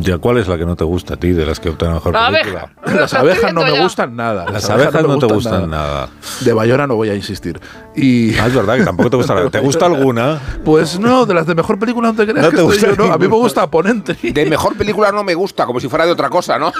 Ya, 0.00 0.18
¿cuál 0.18 0.38
es 0.38 0.46
la 0.46 0.51
que 0.58 0.64
no 0.66 0.76
te 0.76 0.84
gusta 0.84 1.14
a 1.14 1.16
ti 1.16 1.30
de 1.32 1.46
las 1.46 1.60
que 1.60 1.68
optan 1.70 1.90
a 1.90 1.94
mejor 1.94 2.12
La 2.12 2.30
película? 2.30 2.70
abeja. 2.82 3.00
Las 3.00 3.14
abejas 3.14 3.52
no 3.52 3.62
me 3.62 3.72
ya. 3.74 3.82
gustan 3.82 4.16
nada. 4.16 4.46
Las 4.50 4.68
abejas 4.70 5.02
no 5.02 5.08
me 5.08 5.18
te 5.18 5.26
gustan 5.26 5.70
nada. 5.70 6.08
De 6.40 6.52
Bayona 6.52 6.86
no 6.86 6.96
voy 6.96 7.10
a 7.10 7.14
insistir. 7.14 7.60
Y 7.94 8.34
Ah, 8.38 8.46
es 8.46 8.54
verdad 8.54 8.76
que 8.76 8.84
tampoco 8.84 9.10
te 9.10 9.16
gusta 9.16 9.34
nada. 9.34 9.50
¿Te 9.50 9.58
gusta 9.60 9.86
alguna? 9.86 10.40
pues 10.64 10.98
no, 10.98 11.26
de 11.26 11.34
las 11.34 11.46
de 11.46 11.54
mejor 11.54 11.78
película 11.78 12.08
no 12.12 12.14
te 12.16 12.24
creas 12.26 12.44
No 12.44 12.50
que 12.50 12.56
te 12.56 12.62
estoy 12.62 12.76
gusta 12.90 13.02
yo, 13.02 13.06
no. 13.08 13.12
A 13.12 13.18
mí 13.18 13.28
me 13.28 13.36
gusta 13.36 13.66
Ponente. 13.70 14.14
De 14.22 14.46
mejor 14.46 14.76
película 14.76 15.12
no 15.12 15.24
me 15.24 15.34
gusta, 15.34 15.66
como 15.66 15.80
si 15.80 15.88
fuera 15.88 16.06
de 16.06 16.12
otra 16.12 16.28
cosa, 16.30 16.58
¿no? 16.58 16.72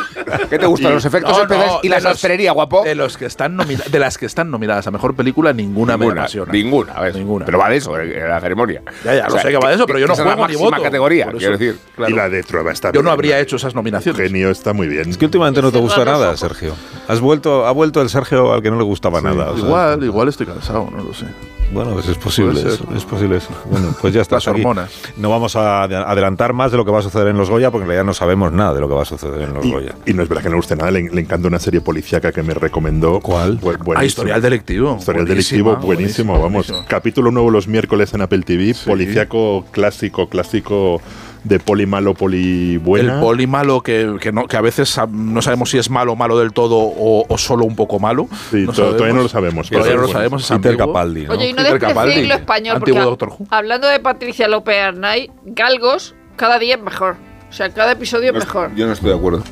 ¿Qué 0.48 0.58
te 0.58 0.66
gustan? 0.66 0.94
Los 0.94 1.04
efectos 1.04 1.36
No, 1.36 1.42
especiales 1.42 1.72
no, 1.74 1.80
y 1.82 1.88
la 1.88 2.00
sastrería, 2.00 2.52
guapo. 2.52 2.82
De 2.84 2.94
los 2.94 3.16
que 3.16 3.26
están 3.26 3.56
de 3.56 3.98
las 3.98 4.18
que 4.18 4.26
están 4.26 4.50
nominadas 4.50 4.86
a 4.86 4.90
mejor 4.90 5.14
película, 5.14 5.52
ninguna, 5.52 5.96
me 5.96 6.04
Ninguna, 6.06 6.22
apasiona. 6.22 6.52
ninguna, 6.52 7.00
¿ves? 7.00 7.14
Ninguna. 7.16 7.44
Pero 7.46 7.58
va 7.58 7.68
de 7.68 7.76
eso, 7.76 7.98
eh, 7.98 8.24
la 8.28 8.40
ceremonia. 8.40 8.82
Ya, 9.04 9.14
ya, 9.14 9.28
lo 9.28 9.38
sé 9.38 9.48
que 9.48 9.56
va 9.58 9.68
de 9.68 9.74
eso, 9.76 9.86
pero 9.86 9.98
yo 9.98 10.06
no 10.06 10.14
la 10.14 10.22
juego 10.22 10.48
ni 10.48 10.56
voto. 10.56 10.82
categoría, 10.82 11.26
quiero 11.36 11.58
decir. 11.58 11.78
Y 12.08 12.12
la 12.12 12.28
de 12.28 12.42
Trueba 12.42 12.72
está 12.72 12.90
Yo 12.92 13.02
no 13.02 13.10
habría 13.10 13.38
hecho 13.40 13.58
esas 13.62 13.74
nominaciones. 13.74 14.20
Genio 14.20 14.50
está 14.50 14.72
muy 14.72 14.88
bien. 14.88 15.08
Es 15.10 15.16
que 15.18 15.24
últimamente 15.24 15.62
no 15.62 15.68
te 15.70 15.78
Cierra 15.78 15.84
gusta 15.94 16.04
nada. 16.04 16.36
Sergio. 16.36 16.74
Has 17.08 17.20
vuelto, 17.20 17.66
ha 17.66 17.72
vuelto 17.72 18.00
el 18.02 18.08
Sergio 18.10 18.52
al 18.52 18.62
que 18.62 18.70
no 18.70 18.76
le 18.78 18.84
gustaba 18.84 19.20
nada. 19.20 19.50
o 19.50 19.56
sea, 19.56 19.64
Igual, 19.66 20.04
igual 20.04 20.28
estoy 20.28 20.46
cansado, 20.46 20.88
no 20.94 21.02
lo 21.02 21.14
sé. 21.14 21.26
Bueno, 21.72 21.92
pues 21.94 22.06
es 22.06 22.18
posible, 22.18 22.60
eso, 22.60 22.86
es 22.94 23.04
posible 23.06 23.38
eso. 23.38 23.48
Bueno, 23.70 23.94
pues 23.98 24.12
ya 24.12 24.20
está. 24.22 24.36
Las 24.36 24.46
hormonas. 24.46 24.90
No 25.16 25.30
vamos 25.30 25.56
a 25.56 25.84
ade- 25.88 26.04
adelantar 26.06 26.52
más 26.52 26.70
de 26.70 26.76
lo 26.76 26.84
que 26.84 26.90
va 26.90 26.98
a 26.98 27.02
suceder 27.02 27.28
en 27.28 27.38
los 27.38 27.48
Goya, 27.48 27.70
porque 27.70 27.84
en 27.84 27.88
realidad 27.88 28.04
no 28.04 28.12
sabemos 28.12 28.52
nada 28.52 28.74
de 28.74 28.80
lo 28.80 28.88
que 28.88 28.94
va 28.94 29.02
a 29.02 29.06
suceder 29.06 29.40
en 29.40 29.54
los 29.54 29.64
Y, 29.64 29.72
Goya. 29.72 29.94
y 30.04 30.12
no 30.12 30.22
es 30.22 30.28
verdad 30.28 30.42
que 30.42 30.50
no 30.50 30.56
guste 30.56 30.76
nada, 30.76 30.90
le, 30.90 31.08
le 31.08 31.20
encanta 31.22 31.48
una 31.48 31.58
serie 31.58 31.80
policíaca 31.80 32.30
que 32.30 32.42
me 32.42 32.52
recomendó. 32.52 33.20
¿Cuál? 33.20 33.58
Bu-. 33.58 33.94
Ah, 33.96 34.04
historial 34.04 34.42
delictivo. 34.42 34.96
Historial 34.98 35.24
delictivo, 35.26 35.76
buenísimo, 35.76 36.34
vamos. 36.34 36.52
buenísima. 36.66 36.84
Capítulo 36.86 37.30
nuevo 37.30 37.50
los 37.50 37.66
miércoles 37.68 38.12
en 38.12 38.20
Apple 38.20 38.42
TV, 38.42 38.74
policíaco 38.84 39.64
clásico, 39.70 40.28
clásico 40.28 41.00
de 41.44 41.58
poli 41.58 41.86
malo, 41.86 42.14
poli 42.14 42.76
buena. 42.78 43.14
El 43.14 43.20
poli 43.20 43.46
malo 43.46 43.80
que, 43.82 44.16
que 44.20 44.30
no, 44.32 44.46
que 44.46 44.56
a 44.56 44.60
veces 44.60 44.98
no 45.10 45.42
sabemos 45.42 45.70
si 45.70 45.78
es 45.78 45.90
malo 45.90 46.14
malo 46.16 46.38
del 46.38 46.52
todo 46.52 46.76
o, 46.78 47.24
o 47.28 47.38
solo 47.38 47.64
un 47.64 47.74
poco 47.76 47.98
malo. 47.98 48.28
Sí, 48.50 48.64
No 48.66 48.72
to- 48.72 48.94
todavía 48.94 49.14
no 49.14 49.22
lo 49.22 49.28
sabemos. 49.28 49.68
pero 49.68 49.80
Todavía 49.80 49.96
no 49.96 50.02
lo 50.02 50.06
bueno. 50.08 50.18
sabemos. 50.18 50.50
Es 50.50 50.56
Peter. 50.58 50.76
Capaldi, 50.76 51.26
¿no? 51.26 51.32
Oye, 51.32 51.48
y 51.48 51.52
no 51.52 51.56
Peter 51.58 51.72
despreciéis 51.72 51.94
Capaldi, 51.94 52.26
lo 52.28 52.34
español, 52.34 52.74
porque 52.78 52.90
antiguo 52.90 53.02
a- 53.02 53.10
Doctor 53.10 53.28
Who. 53.30 53.46
hablando 53.50 53.88
de 53.88 54.00
Patricia 54.00 54.48
López 54.48 54.76
Arnay, 54.80 55.30
Galgos 55.44 56.14
cada 56.36 56.58
día 56.58 56.76
es 56.76 56.82
mejor. 56.82 57.16
O 57.50 57.52
sea, 57.52 57.68
cada 57.70 57.92
episodio 57.92 58.28
es 58.28 58.34
No 58.34 58.38
mejor. 58.40 58.74
Yo 58.74 58.86
no 58.86 58.92
estoy 58.92 59.10
de 59.10 59.16
acuerdo. 59.16 59.42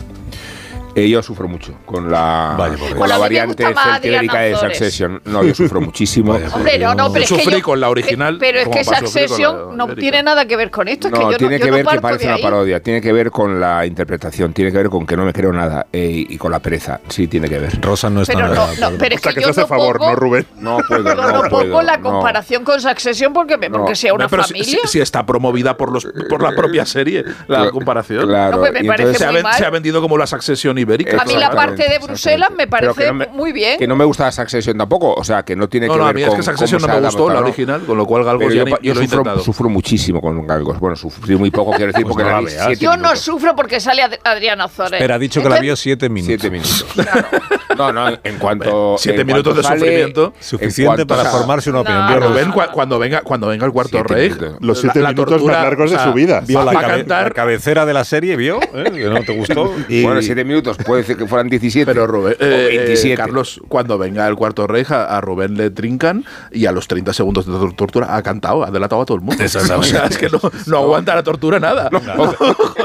Eh, 0.95 1.09
yo 1.09 1.23
sufro 1.23 1.47
mucho 1.49 1.75
con 1.87 2.11
la, 2.11 2.55
Dios. 2.77 2.81
con 2.91 2.99
Bueno, 2.99 3.07
la 3.15 3.19
variante 3.19 3.65
celtibérica 3.65 4.39
de. 4.41 4.57
Succession. 4.57 5.21
No, 5.25 5.45
yo 5.45 5.55
sufro 5.55 5.81
muchísimo. 5.81 6.33
Por 6.39 6.55
Hombre, 6.55 6.79
no, 6.79 6.95
no, 6.95 7.13
pero 7.13 7.25
es 7.25 7.31
Yo 7.31 7.37
que 7.37 7.43
sufrí 7.45 7.59
yo- 7.61 7.65
con 7.65 7.81
la 7.81 7.89
original, 7.91 8.37
Pero 8.41 8.59
es 8.61 8.69
que 8.69 8.85
Succession 8.85 9.77
no 9.77 9.89
tiene 9.95 10.23
nada 10.23 10.45
que 10.47 10.57
ver 10.57 10.71
con 10.71 10.89
esto. 10.89 11.09
Es 11.09 11.13
No, 11.13 11.19
que 11.19 11.33
yo 11.33 11.39
tiene 11.39 11.59
no, 11.59 11.59
yo 11.59 11.65
que 11.67 11.71
no 11.71 11.77
ver 11.77 11.83
que 11.85 11.87
parto 11.87 12.03
parece 12.03 12.27
una 12.27 12.39
parodia, 12.39 12.81
tiene 12.83 13.01
que 13.01 13.13
ver 13.13 13.31
con 13.31 13.61
la 13.61 13.87
interpretación, 13.87 14.53
tiene 14.53 14.71
que 14.73 14.79
ver 14.79 14.89
con 14.91 15.07
que 15.07 15.17
no 15.17 15.25
me 15.25 15.33
creo 15.33 15.53
nada 15.53 15.87
eh, 15.93 16.27
y 16.29 16.37
con 16.39 16.51
la 16.53 16.59
pereza. 16.61 17.01
Sí, 17.09 17.27
tiene 17.29 17.49
que 17.49 17.59
ver. 17.59 17.81
Rosa 17.81 18.11
no 18.11 18.23
está 18.23 18.35
Pero 18.35 18.49
nada. 18.49 18.69
no, 18.81 18.91
no, 18.91 18.99
pero 18.99 19.15
es 19.15 19.21
que, 19.21 19.35
que 19.35 19.41
yo 19.43 19.49
no 19.49 19.67
favor, 19.67 19.99
pongo, 19.99 20.11
¿no, 20.11 20.17
Rubén? 20.17 20.47
No 20.61 20.79
puedo, 20.87 21.15
no 21.15 21.43
no 21.43 21.49
pongo 21.49 21.83
la 21.83 21.97
no. 21.99 22.03
comparación 22.11 22.65
con 22.65 22.81
Succession 22.81 23.33
porque, 23.33 23.57
me- 23.57 23.71
porque 23.71 23.91
No. 23.91 23.95
sea 23.97 24.13
una 24.15 24.29
Pero 24.29 24.43
si- 24.45 24.55
familia. 24.55 24.79
Si, 24.87 25.01
está 25.01 25.25
promovida 25.25 25.77
por, 25.77 25.93
los, 25.93 26.07
por 26.29 26.43
la 26.43 26.51
propia 26.53 26.85
serie, 26.85 27.25
la 27.49 27.71
comparación. 27.71 28.27
Claro, 28.27 28.57
No, 28.57 28.63
pues 28.97 29.17
se 29.57 29.65
ha 29.65 29.71
vendido 29.71 30.01
como 30.01 30.19
la 30.19 30.27
Succession 30.27 30.79
ibérica. 30.81 31.21
A 31.21 31.25
mí 31.25 31.35
la 31.37 31.51
parte 31.51 31.89
de 31.89 31.99
Bruselas 31.99 32.51
me 32.57 32.67
parece 32.67 33.13
muy 33.13 33.53
bien. 33.53 33.79
Que 33.79 33.87
no 33.87 33.97
me 33.97 34.05
gusta 34.05 34.25
la 34.25 34.33
Succession 34.33 34.77
tampoco, 34.77 35.15
o 35.15 35.25
sea, 35.25 35.43
que 35.45 35.55
no 35.57 35.69
tiene 35.69 35.87
No, 35.87 35.95
que 35.95 35.99
no, 35.99 36.05
ver 36.07 36.11
a 36.11 36.15
mí 36.15 36.23
es 36.23 36.29
con 36.29 36.37
que 36.39 36.43
Succession 36.43 36.81
no 36.83 36.89
cómo 36.89 37.01
me 37.01 37.11
se 37.11 37.17
gustó, 37.17 37.33
la 37.33 37.41
original, 37.41 37.81
con 37.87 37.97
lo 37.99 38.07
cual 38.07 38.25
Galgos 38.25 38.53
ya, 38.55 38.65
yo, 38.83 38.95
lo 38.95 39.39
sufro, 39.41 39.69
muchísimo 39.69 40.21
con 40.21 40.47
Galgos. 40.47 40.79
Bueno, 40.79 40.97
sufrí 40.97 41.37
muy 41.37 41.51
poco, 41.51 41.71
quiero 41.73 41.93
decir, 41.93 42.05
Pues 42.05 42.13
porque 42.15 42.25
no 42.25 42.31
la 42.31 42.39
vi 42.41 42.47
veas. 42.47 42.67
siete 42.67 42.85
Yo 42.85 42.97
no 42.97 43.15
sufro 43.17 43.55
porque 43.57 43.81
sale 43.81 44.03
Ad- 44.03 44.19
Adriana 44.25 44.67
Ozores. 44.67 44.99
Pero 45.01 45.15
ha 45.15 45.19
dicho 45.19 45.43
que 45.43 45.49
la 45.49 45.61
vio 45.61 45.77
siete 45.77 46.09
minutos. 46.09 46.41
Siete 46.41 46.51
minutos. 46.51 46.87
No, 47.77 47.93
no, 47.93 48.09
en 48.25 48.39
cuanto. 48.39 48.97
Siete 48.99 49.21
en 49.23 49.27
minutos 49.29 49.55
cuanto 49.55 49.73
de 49.73 49.79
sufrimiento. 49.81 50.35
en 50.37 50.43
Suficiente 50.43 51.07
para 51.07 51.25
formarse 51.31 51.71
una 51.71 51.81
opinión. 51.81 52.07
Vio 52.09 52.71
Cuando, 52.73 52.99
venga, 52.99 53.23
cuando 53.23 53.47
venga 53.47 53.65
el 53.67 53.73
cuarto 53.73 53.91
Siete 53.93 54.15
rey, 54.15 54.29
minutos. 54.31 54.57
Los 54.61 54.81
siete 54.81 55.01
minutos 55.01 55.43
más 55.45 55.63
largos 55.63 55.91
de 55.91 55.99
su 55.99 56.13
vida. 56.13 56.41
Vio 56.47 56.63
la, 56.65 56.73
va 56.73 56.79
a 56.81 56.83
cabe- 56.83 56.97
cantar- 56.99 57.25
la 57.29 57.31
cabecera 57.31 57.87
de 57.87 57.95
la 57.95 58.05
serie, 58.05 58.37
vio, 58.37 58.61
¿eh? 58.75 58.91
que 58.93 59.05
no 59.05 59.23
te 59.23 59.35
gustó. 59.37 59.73
Bueno, 59.89 60.21
siete 60.21 60.45
minutos, 60.45 60.70
puede 60.79 61.05
ser 61.05 61.17
que 61.17 61.27
fueran 61.27 61.49
17. 61.49 61.87
Pero 61.87 62.07
Rubén, 62.07 62.37
o 62.41 62.45
eh, 62.45 62.69
eh, 62.75 62.79
27. 62.79 63.17
Carlos, 63.17 63.61
cuando 63.69 63.99
venga 63.99 64.27
el 64.27 64.37
cuarto 64.37 64.67
rey, 64.67 64.85
a, 64.89 65.17
a 65.17 65.21
Rubén 65.21 65.57
le 65.57 65.71
trincan 65.71 66.25
y 66.53 66.67
a 66.67 66.73
los 66.73 66.89
30 66.89 67.13
segundos 67.13 67.47
de 67.47 67.53
tor- 67.53 67.75
tortura 67.77 68.17
ha 68.17 68.23
cantado, 68.23 68.65
ha 68.65 68.71
delatado 68.71 69.03
a 69.03 69.05
todo 69.07 69.17
el 69.17 69.23
mundo. 69.23 69.45
O 69.45 69.49
sea, 69.49 70.07
es 70.07 70.19
que 70.19 70.29
no, 70.29 70.41
no 70.67 70.79
aguanta 70.79 71.15
la 71.15 71.23
tortura 71.23 71.59
nada. 71.61 71.89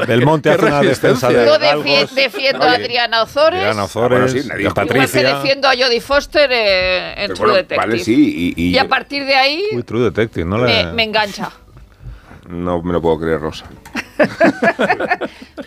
Belmonte 0.07 0.49
Qué 0.49 0.55
hace 0.55 0.65
una 0.65 0.81
defensa 0.81 1.29
de 1.29 1.45
Yo 1.45 1.55
defi- 1.57 2.09
defiendo 2.09 2.63
a 2.63 2.71
Adriana 2.73 3.23
Ozores. 3.23 3.59
Adriana 3.59 3.81
Ah, 3.81 3.85
Ozores, 3.85 4.19
bueno, 4.19 4.27
sí, 4.27 4.47
nadie 4.47 4.63
de 4.63 4.69
discute. 4.69 4.81
Igual 4.93 5.09
que 5.11 5.23
defiendo 5.23 5.67
a 5.67 5.71
Jodie 5.75 6.01
Foster 6.01 6.49
eh, 6.51 7.09
en 7.11 7.15
Pero 7.27 7.33
True 7.35 7.45
bueno, 7.47 7.53
Detective. 7.55 7.77
Vale, 7.87 7.99
sí. 8.03 8.53
Y, 8.55 8.63
y 8.63 8.69
Y 8.69 8.77
a 8.77 8.87
partir 8.87 9.25
de 9.25 9.35
ahí 9.35 9.63
Uy, 9.73 9.83
True 9.83 10.01
Detective, 10.03 10.45
no 10.45 10.57
le... 10.65 10.91
me 10.93 11.03
engancha. 11.03 11.51
No 12.47 12.81
me 12.81 12.93
lo 12.93 13.01
puedo 13.01 13.19
creer, 13.19 13.39
Rosa. 13.41 13.65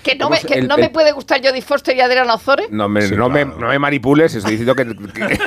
Que 0.02 0.14
no, 0.14 0.26
¿Cómo 0.26 0.36
me, 0.36 0.42
que 0.48 0.54
el- 0.60 0.68
no 0.68 0.76
me 0.78 0.88
puede 0.88 1.12
gustar 1.12 1.40
Jodie 1.44 1.60
Foster 1.60 1.94
y 1.96 2.00
Adriana 2.00 2.34
Ozores. 2.34 2.70
No 2.70 2.88
me, 2.88 3.02
Sí, 3.02 3.14
no, 3.14 3.28
me, 3.28 3.44
no 3.44 3.68
me 3.68 3.78
manipules, 3.78 4.34
estoy 4.34 4.56
diciendo 4.56 4.74
que. 4.74 4.86
que- 4.86 5.38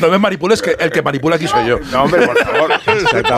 No 0.00 0.08
me 0.08 0.18
manipules, 0.18 0.62
que 0.62 0.76
el 0.78 0.90
que 0.90 1.02
manipula 1.02 1.36
aquí 1.36 1.46
soy 1.48 1.66
yo. 1.66 1.78
no, 1.90 2.04
hombre, 2.04 2.24
por 2.26 2.38
favor. 2.38 2.68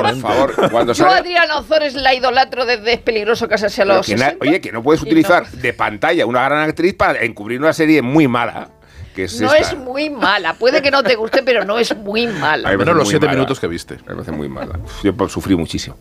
Por 0.01 0.17
favor, 0.21 0.71
cuando 0.71 0.93
Yo. 0.93 1.07
Adriana 1.09 1.59
Ozores 1.59 1.95
la 1.95 2.15
idolatro 2.15 2.67
desde 2.67 2.93
Es 2.95 3.01
peligroso 3.01 3.49
casarse 3.49 3.83
a 3.83 3.85
los 3.85 4.07
que 4.07 4.17
na- 4.17 4.27
60. 4.27 4.45
oye, 4.47 4.61
que 4.61 4.73
no 4.73 4.83
puedes 4.83 5.01
no. 5.03 5.07
utilizar 5.07 5.49
de 5.51 5.73
pantalla 5.73 6.27
una 6.27 6.43
gran 6.45 6.69
actriz 6.69 6.95
para 6.95 7.21
encubrir 7.23 7.61
una 7.61 7.73
serie 7.73 8.03
muy 8.03 8.29
mala. 8.29 8.69
Que 9.15 9.25
es 9.25 9.41
No 9.41 9.53
esta. 9.53 9.75
es 9.75 9.77
muy 9.79 10.09
mala. 10.11 10.55
Puede 10.55 10.83
que 10.83 10.91
no 10.91 11.03
te 11.03 11.17
guste, 11.17 11.43
pero 11.43 11.65
no 11.65 11.79
es 11.79 11.97
muy 11.97 12.27
mala. 12.41 12.69
Al 12.69 12.79
menos 12.79 12.95
los 12.97 13.09
siete 13.09 13.27
mala. 13.27 13.37
minutos 13.39 13.59
que 13.61 13.67
viste. 13.67 13.97
Me 14.07 14.15
parece 14.15 14.33
muy 14.33 14.49
mala. 14.49 14.79
Yo 15.03 15.15
pues, 15.15 15.33
sufrí 15.33 15.57
muchísimo. 15.57 15.97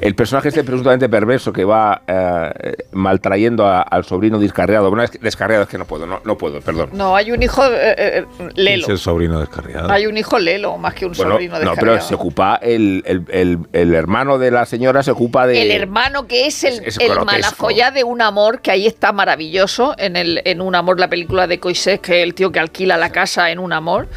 El 0.00 0.14
personaje 0.14 0.48
este 0.48 0.64
presuntamente 0.64 1.08
perverso 1.08 1.52
que 1.52 1.64
va 1.64 2.02
eh, 2.06 2.74
maltrayendo 2.92 3.66
a- 3.66 3.82
al 3.82 4.04
sobrino 4.04 4.38
descarriado. 4.38 4.88
Bueno, 4.88 5.02
es 5.04 5.10
que 5.10 5.18
descarriado 5.18 5.64
es 5.64 5.68
que 5.68 5.78
no 5.78 5.84
puedo, 5.84 6.06
no, 6.06 6.20
no 6.24 6.38
puedo, 6.38 6.60
perdón. 6.60 6.90
No, 6.92 7.14
hay 7.16 7.30
un 7.32 7.42
hijo 7.42 7.64
eh, 7.66 7.94
eh, 7.96 8.24
Lelo. 8.54 8.84
Es 8.84 8.88
el 8.90 8.98
sobrino 8.98 9.38
descarriado. 9.40 9.90
Hay 9.90 10.06
un 10.06 10.16
hijo 10.16 10.38
Lelo, 10.38 10.78
más 10.78 10.94
que 10.94 11.06
un 11.06 11.12
Bueno, 11.12 11.32
sobrino 11.32 11.54
no, 11.54 11.60
descarriado. 11.60 11.96
pero 11.98 12.00
se 12.08 12.14
ocupa 12.14 12.56
el, 12.62 13.02
el, 13.06 13.22
el- 13.30 13.58
el 13.72 13.94
hermano 13.94 14.38
de 14.38 14.50
la 14.50 14.64
señora 14.66 15.02
se 15.02 15.10
ocupa 15.10 15.46
de 15.46 15.60
El 15.62 15.70
hermano 15.70 16.26
que 16.26 16.46
es 16.46 16.64
el, 16.64 16.74
Es- 16.84 16.96
es 16.96 16.98
el 17.00 17.24
malafollá 17.24 17.90
de 17.90 18.04
un 18.04 18.22
amor, 18.22 18.60
que 18.60 18.70
ahí 18.70 18.86
está 18.86 19.12
maravilloso, 19.12 19.94
en, 19.98 20.16
el, 20.16 20.42
en 20.44 20.60
Un 20.60 20.74
Amor, 20.74 20.98
la 21.00 21.08
película 21.08 21.46
de 21.46 21.58
Coisés, 21.58 22.00
que 22.00 22.22
el 22.22 22.34
tío 22.34 22.45
que 22.52 22.60
alquila 22.60 22.96
la 22.96 23.10
casa 23.10 23.50
en 23.50 23.58
Un 23.58 23.72
Amor. 23.72 24.08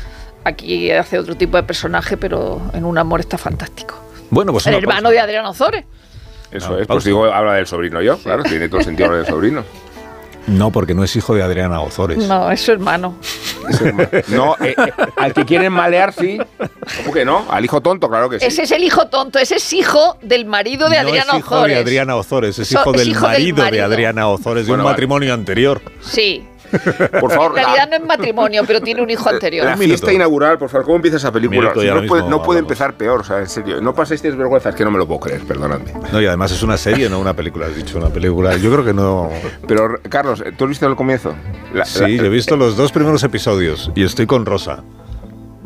Aquí 0.43 0.89
hace 0.91 1.19
otro 1.19 1.35
tipo 1.35 1.57
de 1.57 1.63
personaje, 1.63 2.17
pero 2.17 2.61
en 2.73 2.85
Un 2.85 2.97
Amor 2.97 3.19
está 3.19 3.37
fantástico. 3.37 3.95
Bueno, 4.29 4.51
pues 4.53 4.65
el 4.67 4.75
hermano 4.75 5.01
pausa. 5.03 5.11
de 5.13 5.19
Adrián 5.19 5.45
Ozores. 5.45 5.85
Eso 6.51 6.69
No, 6.71 6.77
es, 6.77 6.87
pausa. 6.87 6.93
pues 6.95 7.03
digo, 7.03 7.25
habla 7.25 7.53
del 7.53 7.67
sobrino 7.67 8.01
yo, 8.01 8.17
claro, 8.17 8.43
tiene 8.43 8.67
todo 8.69 8.79
el 8.79 8.85
sentido 8.85 9.07
hablar 9.07 9.23
del 9.25 9.31
sobrino. 9.33 9.63
No, 10.47 10.71
porque 10.71 10.95
no 10.95 11.03
es 11.03 11.15
hijo 11.15 11.35
de 11.35 11.43
Adriana 11.43 11.79
Ozores. 11.79 12.17
No, 12.17 12.49
es 12.49 12.61
su 12.61 12.71
hermano. 12.71 13.17
Es 13.69 13.81
hermano. 13.81 14.09
No, 14.29 14.55
eh, 14.65 14.73
eh, 14.75 14.91
al 15.17 15.31
que 15.33 15.45
quieren 15.45 15.71
malear, 15.71 16.11
sí. 16.11 16.39
¿Cómo 16.97 17.13
que 17.13 17.23
no? 17.23 17.45
Al 17.51 17.63
hijo 17.65 17.81
tonto, 17.81 18.09
claro 18.09 18.31
que 18.31 18.39
sí. 18.39 18.45
Ese 18.47 18.63
es 18.63 18.71
el 18.71 18.83
hijo 18.83 19.09
tonto, 19.09 19.37
ese 19.37 19.57
es 19.57 19.73
hijo 19.73 20.17
del 20.23 20.45
marido 20.45 20.89
de 20.89 20.95
no 20.95 21.07
Adriana 21.09 21.33
es 21.33 21.39
hijo 21.39 21.55
Ozores. 21.55 21.75
de 21.75 21.81
Adriana 21.83 22.15
Ozores, 22.15 22.57
es 22.57 22.71
hijo 22.71 22.91
es 22.95 22.99
del, 22.99 23.09
hijo 23.09 23.27
del 23.27 23.53
marido 23.53 23.63
de. 23.69 23.81
Adriana 23.81 24.27
Ozores, 24.27 24.65
de 24.65 24.71
un 24.71 24.79
vale. 24.79 24.89
matrimonio 24.89 25.35
anterior. 25.35 25.83
Sí. 26.01 26.47
Por 27.19 27.31
favor, 27.31 27.51
En 27.57 27.63
realidad 27.63 27.89
la, 27.89 27.97
no 27.97 28.03
es 28.03 28.07
matrimonio, 28.07 28.63
pero 28.65 28.81
tiene 28.81 29.01
un 29.01 29.09
hijo 29.09 29.27
anterior. 29.29 29.65
la 29.65 29.77
fiesta 29.77 30.11
inaugural, 30.13 30.57
por 30.57 30.69
favor, 30.69 30.85
¿cómo 30.85 30.95
empieza 30.97 31.17
esa 31.17 31.31
película? 31.31 31.71
Si 31.73 31.87
no 31.87 32.05
puede, 32.07 32.29
no 32.29 32.53
empezar 32.59 32.93
peor, 32.93 33.21
o 33.21 33.23
sea, 33.23 33.39
en 33.39 33.47
serio. 33.49 33.81
No 33.81 33.93
paséis 33.93 34.21
vergüenza, 34.21 34.69
es 34.69 34.75
que 34.75 34.83
no 34.85 34.91
me 34.91 34.97
lo 34.97 35.07
puedo 35.07 35.19
creer, 35.21 35.41
perdonadme. 35.41 35.93
No, 36.11 36.21
y 36.21 36.25
además 36.27 36.51
es 36.51 36.61
una 36.63 36.77
serie, 36.77 37.09
no 37.09 37.19
una 37.19 37.33
película, 37.33 37.65
has 37.67 37.75
dicho, 37.75 37.97
una 37.97 38.09
película. 38.09 38.55
Yo 38.57 38.71
creo 38.71 38.85
que 38.85 38.93
no. 38.93 39.29
Pero, 39.67 39.99
Carlos, 40.09 40.43
¿tú 40.57 40.65
has 40.65 40.69
visto 40.69 40.85
el 40.87 40.95
comienzo? 40.95 41.33
La- 41.73 41.85
Sí, 41.85 42.01
la- 42.01 42.23
yo 42.23 42.25
he 42.25 42.29
visto 42.29 42.55
los 42.57 42.75
dos 42.77 42.91
primeros 42.91 43.23
episodios 43.23 43.91
y 43.95 44.03
estoy 44.03 44.25
con 44.27 44.45
Rosa. 44.45 44.83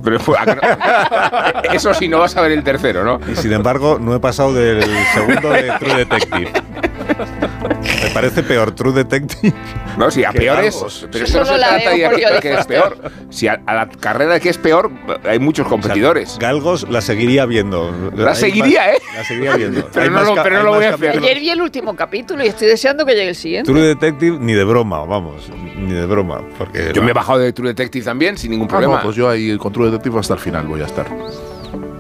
Pero 0.03 0.19
fue- 0.19 0.38
¿a 0.38 0.45
que 0.45 0.55
no? 0.55 1.74
Eso 1.74 1.93
sí, 1.93 2.07
no 2.10 2.19
vas 2.19 2.36
a 2.36 2.41
ver 2.41 2.51
el 2.51 2.63
tercero, 2.63 3.03
¿no? 3.05 3.19
Y 3.31 3.36
sin 3.36 3.53
embargo, 3.53 3.98
no 4.01 4.13
he 4.13 4.19
pasado 4.19 4.53
del 4.53 4.83
segundo 5.13 5.50
de 5.50 5.72
True 5.79 5.95
Detective. 5.95 6.51
Me 7.83 8.09
parece 8.13 8.43
peor 8.43 8.71
True 8.73 8.93
Detective. 8.93 9.53
No, 9.97 10.09
si 10.11 10.23
a 10.23 10.31
Que 10.31 10.39
peor 10.39 10.63
es. 10.63 10.73
Galgos. 10.75 11.07
Pero 11.11 11.25
esto 11.25 11.39
no 11.39 11.45
se 11.45 11.55
trata 11.57 11.89
de 11.91 12.39
que, 12.41 12.53
es 12.53 12.65
peor. 12.65 12.97
Si 13.29 13.47
a, 13.47 13.61
a 13.65 13.73
la 13.73 13.89
carrera 13.89 14.33
de 14.35 14.39
que 14.39 14.49
es 14.49 14.57
peor, 14.57 14.91
hay 15.27 15.39
muchos 15.39 15.67
competidores. 15.67 16.37
Galgos 16.39 16.87
la 16.89 17.01
seguiría 17.01 17.45
viendo. 17.45 17.91
La 18.15 18.31
Hay 18.31 18.35
seguiría, 18.35 18.79
más- 18.87 18.95
¿eh? 18.97 19.01
La 19.17 19.23
seguiría 19.23 19.55
viendo. 19.57 19.87
Pero 19.93 20.03
Hay 20.03 20.09
no 20.09 20.15
más 20.15 20.27
lo- 20.27 20.43
pero 20.43 20.57
no 20.57 20.63
lo 20.63 20.73
voy 20.75 20.85
a 20.85 20.93
hacer. 20.95 21.09
Ayer 21.17 21.39
vi 21.39 21.49
el 21.49 21.61
último 21.61 21.95
capítulo 21.95 22.43
y 22.43 22.47
estoy 22.47 22.67
deseando 22.67 23.05
que 23.05 23.13
llegue 23.13 23.29
el 23.29 23.35
siguiente. 23.35 23.71
True 23.71 23.81
Detective 23.81 24.37
ni 24.39 24.53
de 24.53 24.63
broma, 24.63 25.03
vamos, 25.05 25.49
ni 25.77 25.93
de 25.93 26.05
broma, 26.05 26.41
porque 26.57 26.91
Yo 26.93 27.01
me 27.03 27.11
he 27.11 27.13
bajado 27.13 27.39
de 27.39 27.53
True 27.53 27.69
Detective 27.69 28.03
también, 28.05 28.37
sin 28.37 28.51
ningún 28.51 28.67
Ah, 28.67 28.69
problema. 28.69 28.95
no, 28.97 29.01
pues 29.03 29.15
yo 29.15 29.29
ahí 29.29 29.57
con 29.57 29.71
True 29.73 29.87
Detective 29.91 30.19
hasta 30.19 30.33
el 30.35 30.39
final 30.39 30.65
voy 30.67 30.81
a 30.81 30.85
estar. 30.85 31.05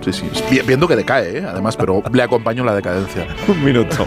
Sí, 0.03 0.11
sí. 0.13 0.29
Vi- 0.49 0.61
Viendo 0.61 0.87
que 0.87 0.95
decae, 0.95 1.37
¿eh? 1.37 1.45
además, 1.47 1.77
pero 1.77 2.03
le 2.11 2.23
acompaño 2.23 2.63
la 2.65 2.75
decadencia. 2.75 3.27
un 3.47 3.63
minuto. 3.63 4.05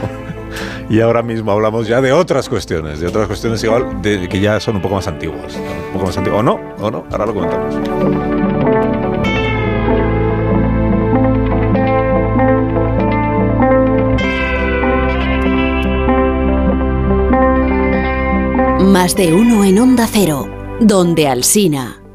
Y 0.88 1.00
ahora 1.00 1.22
mismo 1.22 1.50
hablamos 1.50 1.88
ya 1.88 2.00
de 2.00 2.12
otras 2.12 2.48
cuestiones, 2.48 3.00
de 3.00 3.08
otras 3.08 3.26
cuestiones 3.26 3.62
igual 3.64 4.00
que 4.02 4.40
ya 4.40 4.60
son 4.60 4.76
un 4.76 4.82
poco 4.82 4.94
más 4.94 5.08
antiguas, 5.08 5.56
un 5.56 5.92
poco 5.92 6.06
más 6.06 6.16
antiguas. 6.16 6.40
O 6.40 6.42
no, 6.42 6.60
o 6.78 6.90
no, 6.90 7.04
ahora 7.10 7.26
lo 7.26 7.34
comentamos. 7.34 7.74
Más 18.84 19.16
de 19.16 19.34
uno 19.34 19.64
en 19.64 19.78
Onda 19.78 20.06
Cero, 20.10 20.48
donde 20.80 21.26
Alsina. 21.28 22.05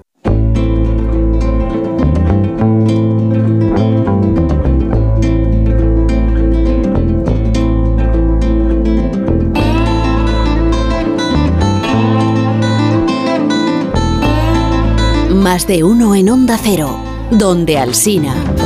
Más 15.52 15.68
de 15.68 15.84
uno 15.84 16.16
en 16.16 16.30
Onda 16.30 16.58
Cero, 16.58 17.04
donde 17.30 17.78
Alsina. 17.78 18.61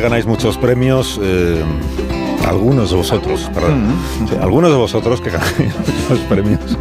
Que 0.00 0.04
ganáis 0.04 0.24
muchos 0.24 0.56
premios, 0.56 1.20
eh, 1.22 1.62
algunos 2.48 2.88
de 2.88 2.96
vosotros, 2.96 3.50
perdón, 3.52 3.84
sí, 4.26 4.34
algunos 4.40 4.70
de 4.70 4.76
vosotros 4.76 5.20
que 5.20 5.28
ganáis 5.30 5.74
muchos 6.08 6.24
premios, 6.26 6.78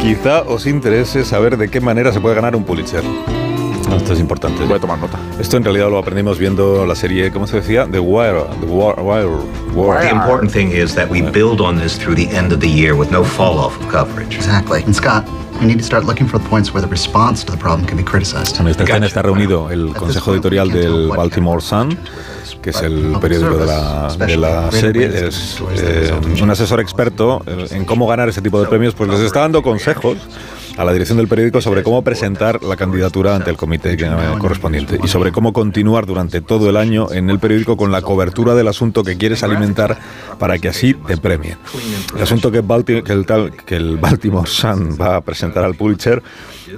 quizá 0.00 0.42
os 0.42 0.64
interese 0.66 1.24
saber 1.24 1.56
de 1.56 1.68
qué 1.68 1.80
manera 1.80 2.12
se 2.12 2.20
puede 2.20 2.36
ganar 2.36 2.54
un 2.54 2.62
Pulitzer. 2.62 3.02
Esto 3.96 4.12
es 4.12 4.20
importante. 4.20 4.64
Voy 4.64 4.76
a 4.76 4.80
tomar 4.80 4.98
nota. 4.98 5.18
Esto 5.40 5.56
en 5.56 5.64
realidad 5.64 5.90
lo 5.90 5.98
aprendimos 5.98 6.38
viendo 6.38 6.86
la 6.86 6.94
serie, 6.94 7.32
¿cómo 7.32 7.48
se 7.48 7.56
decía? 7.56 7.88
The 7.90 7.98
Wire. 7.98 8.44
The 8.60 8.66
Wire. 8.66 9.02
Wire, 9.02 9.28
Wire. 9.74 10.00
The 10.02 10.14
important 10.14 10.52
thing 10.52 10.70
is 10.70 10.94
that 10.94 11.08
we 11.08 11.22
build 11.22 11.60
on 11.60 11.80
this 11.80 11.98
through 11.98 12.14
the 12.14 12.28
end 12.36 12.52
of 12.52 12.60
the 12.60 12.68
year 12.68 12.94
with 12.94 13.10
no 13.10 13.24
fall 13.24 13.58
off 13.58 13.76
of 13.80 13.88
coverage. 13.90 14.36
Exactly. 14.36 14.82
And 14.84 14.94
Scott, 14.94 15.24
we 15.60 15.66
need 15.66 15.78
to 15.78 15.84
start 15.84 16.04
looking 16.04 16.28
for 16.28 16.38
the 16.38 16.48
points 16.48 16.72
where 16.72 16.82
the 16.82 16.90
response 16.90 17.44
to 17.44 17.52
the 17.52 17.58
problem 17.58 17.86
can 17.86 17.96
be 17.96 18.04
criticized. 18.04 18.60
En 18.60 18.68
esta 18.68 18.84
está 18.84 19.22
reunido 19.22 19.70
el 19.70 19.94
consejo 19.94 20.32
editorial 20.32 20.70
del 20.70 21.08
Baltimore 21.08 21.60
Sun, 21.60 21.96
que 22.54 22.70
es 22.70 22.82
el 22.82 23.16
periódico 23.20 23.56
de 23.56 23.66
la, 23.66 24.16
de 24.16 24.36
la 24.36 24.70
serie. 24.70 25.06
Es 25.06 25.58
eh, 25.76 26.12
un 26.42 26.50
asesor 26.50 26.80
experto 26.80 27.42
eh, 27.46 27.66
en 27.70 27.84
cómo 27.84 28.06
ganar 28.06 28.28
ese 28.28 28.42
tipo 28.42 28.60
de 28.60 28.66
premios, 28.68 28.94
pues 28.94 29.10
les 29.10 29.20
está 29.20 29.40
dando 29.40 29.62
consejos 29.62 30.18
a 30.76 30.84
la 30.84 30.92
dirección 30.92 31.18
del 31.18 31.28
periódico 31.28 31.60
sobre 31.60 31.82
cómo 31.82 32.02
presentar 32.02 32.62
la 32.62 32.76
candidatura 32.76 33.34
ante 33.34 33.50
el 33.50 33.56
comité 33.56 33.96
correspondiente 34.38 34.98
y 35.02 35.08
sobre 35.08 35.32
cómo 35.32 35.52
continuar 35.52 36.06
durante 36.06 36.40
todo 36.40 36.68
el 36.70 36.76
año 36.76 37.10
en 37.12 37.30
el 37.30 37.38
periódico 37.38 37.76
con 37.76 37.90
la 37.92 38.02
cobertura 38.02 38.54
del 38.54 38.68
asunto 38.68 39.02
que 39.02 39.16
quieres 39.16 39.42
alimentar 39.42 39.98
para 40.38 40.58
que 40.58 40.68
así 40.68 40.94
te 40.94 41.16
premien. 41.16 41.56
El 42.16 42.22
asunto 42.22 42.50
que, 42.50 42.62
Balti- 42.62 43.02
que 43.02 43.12
el, 43.12 43.24
tal- 43.26 43.52
que 43.52 43.76
el 43.76 43.96
Baltimore 43.96 44.48
Sun 44.48 44.96
va 45.00 45.16
a 45.16 45.20
presentar 45.20 45.64
al 45.64 45.74
Pulitzer 45.74 46.22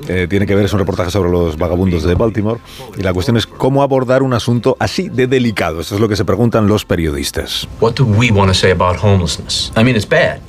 eh, 0.09 0.27
tiene 0.29 0.47
que 0.47 0.55
ver, 0.55 0.67
es 0.67 0.73
un 0.73 0.79
reportaje 0.79 1.11
sobre 1.11 1.31
los 1.31 1.57
vagabundos 1.57 2.03
de 2.05 2.15
Baltimore 2.15 2.61
y 2.97 3.03
la 3.03 3.13
cuestión 3.13 3.37
es 3.37 3.47
cómo 3.47 3.83
abordar 3.83 4.23
un 4.23 4.35
asunto 4.35 4.77
así 4.79 5.09
de 5.09 5.27
delicado. 5.27 5.81
Eso 5.81 5.95
es 5.95 6.01
lo 6.01 6.09
que 6.09 6.17
se 6.17 6.25
preguntan 6.25 6.67
los 6.69 6.85
periodistas. 6.85 7.67
What 7.81 7.95
do 7.95 8.05
we 8.05 8.31
want 8.31 8.49
to 8.51 8.55
say 8.55 8.71
about 8.71 8.97
homelessness? 9.03 9.73
I 9.77 9.83
mean, 9.83 9.97
it's 9.97 10.09
bad. 10.09 10.41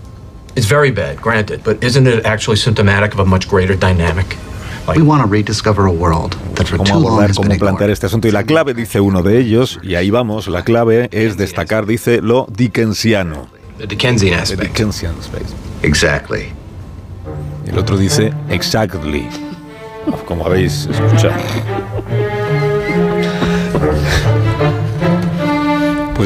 It's 0.60 0.68
very 0.68 0.92
bad, 0.92 1.22
granted, 1.22 1.64
but 1.64 1.82
isn't 1.82 2.06
it 2.06 2.26
actually 2.26 2.58
symptomatic 2.58 3.14
of 3.14 3.20
a 3.22 3.26
much 3.26 3.48
greater 3.48 3.78
dynamic? 3.78 4.36
We 4.94 5.02
want 5.02 5.22
to 5.22 5.28
rediscover 5.30 5.86
a 5.86 5.92
world 5.92 6.36
that 6.56 6.68
for 6.68 6.78
Cómo 6.78 6.86
too 6.86 6.94
long 6.96 7.14
abordar, 7.14 7.28
has 7.30 7.38
been 7.38 7.52
cómo 7.52 7.60
plantear 7.60 7.90
este 7.90 8.08
asunto. 8.08 8.28
Y 8.28 8.32
la 8.32 8.44
clave, 8.44 8.74
dice 8.74 9.00
uno 9.00 9.24
de 9.24 9.40
ellos, 9.40 9.80
y 9.82 9.96
ahí 9.96 10.10
vamos, 10.10 10.50
la 10.50 10.66
clave 10.66 11.08
es 11.14 11.38
destacar, 11.38 11.86
dice, 11.86 12.22
lo 12.22 12.46
dickensiano. 12.52 13.48
The 13.78 13.88
Dickensian 13.88 14.36
The 14.36 14.42
aspect. 14.42 14.64
Dickensian. 14.64 15.16
Exactly. 15.82 16.52
El 17.66 17.80
otro 17.80 17.96
dice, 17.96 18.34
exactly. 18.50 19.30
Como 20.28 20.46
habéis 20.46 20.88
escuchado. 20.88 21.40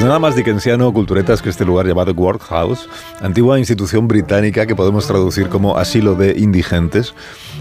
Pues 0.04 0.10
nada 0.10 0.20
más 0.20 0.36
dickensiano 0.36 0.90
o 0.90 0.92
culturetas 0.92 1.42
que 1.42 1.48
este 1.48 1.64
lugar 1.64 1.88
llamado 1.88 2.12
Workhouse, 2.12 2.90
antigua 3.22 3.58
institución 3.58 4.06
británica 4.06 4.66
que 4.66 4.76
podemos 4.76 5.08
traducir 5.08 5.48
como 5.48 5.78
asilo 5.78 6.16
de 6.16 6.38
indigentes, 6.38 7.14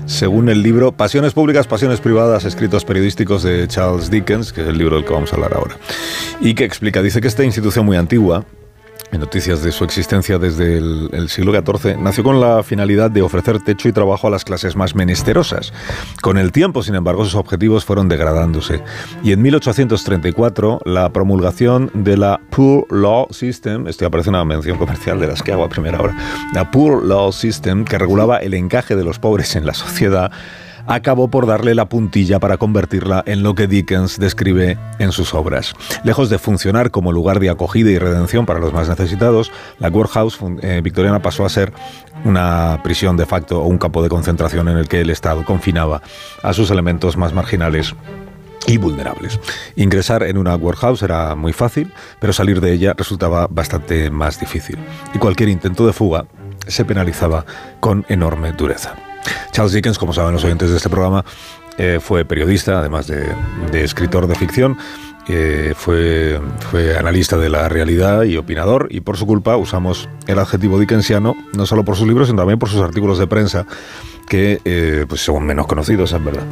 según 0.07 0.49
el 0.49 0.61
libro 0.61 0.91
Pasiones 0.91 1.35
públicas, 1.35 1.69
pasiones 1.69 2.01
privadas, 2.01 2.45
escritos 2.45 2.85
periodísticos 2.85 3.45
de 3.45 3.69
Charles 3.69 4.11
Dickens, 4.11 4.53
que 4.53 4.63
es 4.63 4.67
el 4.67 4.77
libro 4.77 4.97
del 4.97 5.05
que 5.05 5.13
vamos 5.13 5.33
a 5.33 5.37
hablar 5.37 5.55
ahora, 5.55 5.77
y 6.41 6.55
que 6.55 6.65
explica, 6.65 7.01
dice 7.01 7.21
que 7.21 7.29
esta 7.29 7.45
institución 7.45 7.87
muy 7.87 7.97
antigua, 7.97 8.45
noticias 9.19 9.63
de 9.63 9.73
su 9.73 9.85
existencia 9.85 10.39
desde 10.39 10.79
el, 10.79 11.11
el 11.13 11.29
siglo 11.29 11.53
XIV, 11.53 11.99
nació 11.99 12.25
con 12.25 12.41
la 12.41 12.63
finalidad 12.63 13.11
de 13.11 13.23
ofrecer 13.23 13.61
techo 13.63 13.89
y 13.89 13.93
trabajo 13.93 14.27
a 14.27 14.31
las 14.31 14.45
clases 14.45 14.77
más 14.77 14.95
menesterosas. 14.95 15.73
Con 16.21 16.39
el 16.39 16.53
tiempo, 16.53 16.83
sin 16.83 16.95
embargo, 16.95 17.25
sus 17.25 17.35
objetivos 17.35 17.85
fueron 17.85 18.09
degradándose. 18.09 18.83
Y 19.23 19.33
en 19.33 19.43
1834, 19.43 20.81
la 20.85 21.11
promulgación 21.11 21.91
de 21.95 22.17
la 22.17 22.41
Poor 22.51 22.87
Law 22.91 23.29
System, 23.31 23.87
esto 23.89 24.07
aparece 24.07 24.31
una 24.31 24.45
mención 24.45 24.79
comercial 24.79 25.21
de 25.21 25.27
las 25.27 25.43
que 25.43 25.53
hago 25.53 25.65
a 25.65 25.69
primera 25.69 26.01
hora, 26.01 26.17
la 26.55 26.71
Poor 26.71 27.05
Law 27.05 27.33
System, 27.33 27.85
que 27.85 27.99
regulaba 27.99 28.39
el 28.39 28.55
encaje 28.55 28.97
de 28.97 29.05
los 29.05 29.19
pobres 29.19 29.57
en 29.57 29.67
la 29.67 29.75
sociedad, 29.75 30.31
acabó 30.87 31.29
por 31.29 31.47
darle 31.47 31.75
la 31.75 31.89
puntilla 31.89 32.39
para 32.39 32.57
convertirla 32.57 33.23
en 33.27 33.43
lo 33.43 33.55
que 33.55 33.67
Dickens 33.67 34.19
describe 34.19 34.79
en 34.99 35.13
sus 35.13 35.35
obras. 35.35 35.75
Lejos 36.05 36.31
de 36.31 36.39
funcionar 36.39 36.91
como 36.91 37.13
lugar 37.13 37.41
de 37.41 37.51
acogida 37.51 37.91
y 37.91 37.99
redención 37.99 38.47
para 38.47 38.61
los 38.61 38.73
más 38.73 38.89
necesitados, 38.89 39.53
la 39.79 39.89
Workhouse 39.89 40.39
eh, 40.63 40.81
victoriana 40.83 41.23
pasó 41.23 41.45
a 41.45 41.49
ser 41.49 41.73
una 42.25 42.81
prisión 42.83 43.17
de 43.17 43.27
facto 43.27 43.63
o 43.63 43.67
un 43.67 43.79
campo 43.79 44.03
de 44.03 44.09
concentración 44.09 44.69
en 44.69 44.79
el 44.79 44.89
que 44.89 45.01
el 45.01 45.11
Estado 45.11 45.45
confinaba 45.45 46.03
a 46.43 46.53
sus 46.53 46.71
elementos 46.71 47.17
más 47.17 47.33
marginales 47.33 47.95
y 48.67 48.77
vulnerables. 48.77 49.41
Ingresar 49.77 50.23
en 50.23 50.39
una 50.39 50.55
workhouse 50.55 51.03
era 51.03 51.35
muy 51.35 51.53
fácil, 51.53 51.93
pero 52.21 52.33
salir 52.33 52.61
de 52.61 52.73
ella 52.73 52.95
resultaba 52.97 53.47
bastante 53.49 54.11
más 54.11 54.39
difícil. 54.39 54.79
Y 55.15 55.19
cualquier 55.19 55.49
intento 55.49 55.87
de 55.87 55.93
fuga 55.93 56.27
se 56.67 56.85
penalizaba 56.85 57.45
con 57.81 58.05
enorme 58.09 58.53
dureza. 58.53 58.95
Charles 59.53 59.73
Dickens, 59.73 59.99
como 59.99 60.13
saben 60.13 60.33
los 60.33 60.45
oyentes 60.45 60.71
de 60.71 60.77
este 60.77 60.89
programa, 60.89 61.25
eh, 61.79 61.99
fue 62.01 62.25
periodista, 62.25 62.81
además 62.81 63.07
de, 63.07 63.35
escritor 63.73 64.27
de 64.27 64.35
ficción, 64.35 64.77
eh, 65.29 65.73
fue, 65.77 66.41
fue 66.71 66.97
analista 66.97 67.37
de 67.37 67.49
la 67.49 67.69
realidad 67.69 68.25
y 68.25 68.37
opinador, 68.37 68.89
y 68.91 69.01
por 69.01 69.17
su 69.17 69.27
culpa 69.27 69.57
usamos 69.57 70.09
el 70.27 70.39
adjetivo 70.39 70.79
dickensiano, 70.79 71.35
no 71.55 71.67
solo 71.67 71.85
por 71.85 71.97
sus 71.97 72.07
libros, 72.07 72.29
sino 72.29 72.39
también 72.39 72.59
por 72.59 72.69
sus 72.69 72.81
artículos 72.81 73.19
de 73.19 73.27
prensa 73.27 73.67
que 74.27 74.61
eh, 74.65 75.05
pues 75.09 75.23
son 75.23 75.45
menos 75.45 75.67
conocidos, 75.67 76.13
es 76.13 76.25
verdad. 76.25 76.45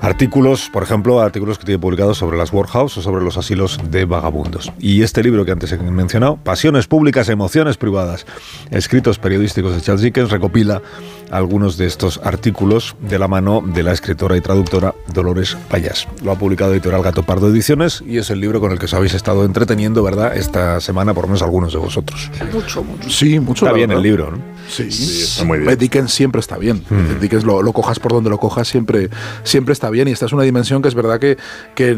Artículos, 0.00 0.70
por 0.72 0.82
ejemplo, 0.82 1.20
artículos 1.20 1.58
que 1.58 1.64
tiene 1.64 1.78
publicados 1.78 2.18
sobre 2.18 2.36
las 2.36 2.52
workhouse 2.52 2.98
o 2.98 3.02
sobre 3.02 3.24
los 3.24 3.36
asilos 3.36 3.78
de 3.90 4.04
vagabundos. 4.04 4.72
Y 4.78 5.02
este 5.02 5.22
libro 5.22 5.44
que 5.44 5.52
antes 5.52 5.72
he 5.72 5.78
mencionado, 5.78 6.36
Pasiones 6.36 6.86
públicas, 6.86 7.28
emociones 7.28 7.76
privadas, 7.76 8.26
escritos 8.70 9.18
periodísticos 9.18 9.74
de 9.74 9.80
Charles 9.80 10.02
Dickens, 10.02 10.30
recopila 10.30 10.82
algunos 11.30 11.76
de 11.76 11.86
estos 11.86 12.20
artículos 12.22 12.96
de 13.00 13.18
la 13.18 13.28
mano 13.28 13.62
de 13.64 13.82
la 13.82 13.92
escritora 13.92 14.36
y 14.36 14.40
traductora 14.40 14.94
Dolores 15.12 15.56
Payas. 15.70 16.08
Lo 16.22 16.32
ha 16.32 16.38
publicado 16.38 16.72
Editorial 16.72 17.02
Gato 17.02 17.22
Pardo 17.22 17.50
Ediciones 17.50 18.02
y 18.06 18.18
es 18.18 18.30
el 18.30 18.40
libro 18.40 18.60
con 18.60 18.72
el 18.72 18.78
que 18.78 18.86
os 18.86 18.94
habéis 18.94 19.14
estado 19.14 19.44
entreteniendo, 19.44 20.02
¿verdad?, 20.02 20.36
esta 20.36 20.80
semana, 20.80 21.14
por 21.14 21.24
lo 21.24 21.28
menos 21.28 21.42
algunos 21.42 21.72
de 21.72 21.78
vosotros. 21.78 22.30
Mucho, 22.52 22.82
mucho. 22.82 23.10
Sí, 23.10 23.38
mucho. 23.40 23.66
Está 23.66 23.74
bien 23.74 23.88
verdad. 23.88 24.04
el 24.04 24.10
libro, 24.10 24.30
¿no? 24.30 24.38
Sí, 24.68 24.88
está 25.22 25.44
muy 25.44 25.58
bien. 25.60 25.76
Dickens 25.78 26.12
siempre 26.12 26.40
está 26.40 26.58
bien. 26.58 26.82
Mm. 26.90 27.20
Dickens 27.20 27.44
lo, 27.44 27.62
lo 27.62 27.72
cojas 27.72 27.98
por 27.98 28.12
donde 28.12 28.30
lo 28.30 28.38
cojas, 28.38 28.68
siempre, 28.68 29.08
siempre 29.42 29.72
está 29.72 29.90
bien. 29.90 30.08
Y 30.08 30.12
esta 30.12 30.26
es 30.26 30.32
una 30.32 30.42
dimensión 30.42 30.82
que 30.82 30.88
es 30.88 30.94
verdad 30.94 31.18
que, 31.18 31.36
que 31.74 31.96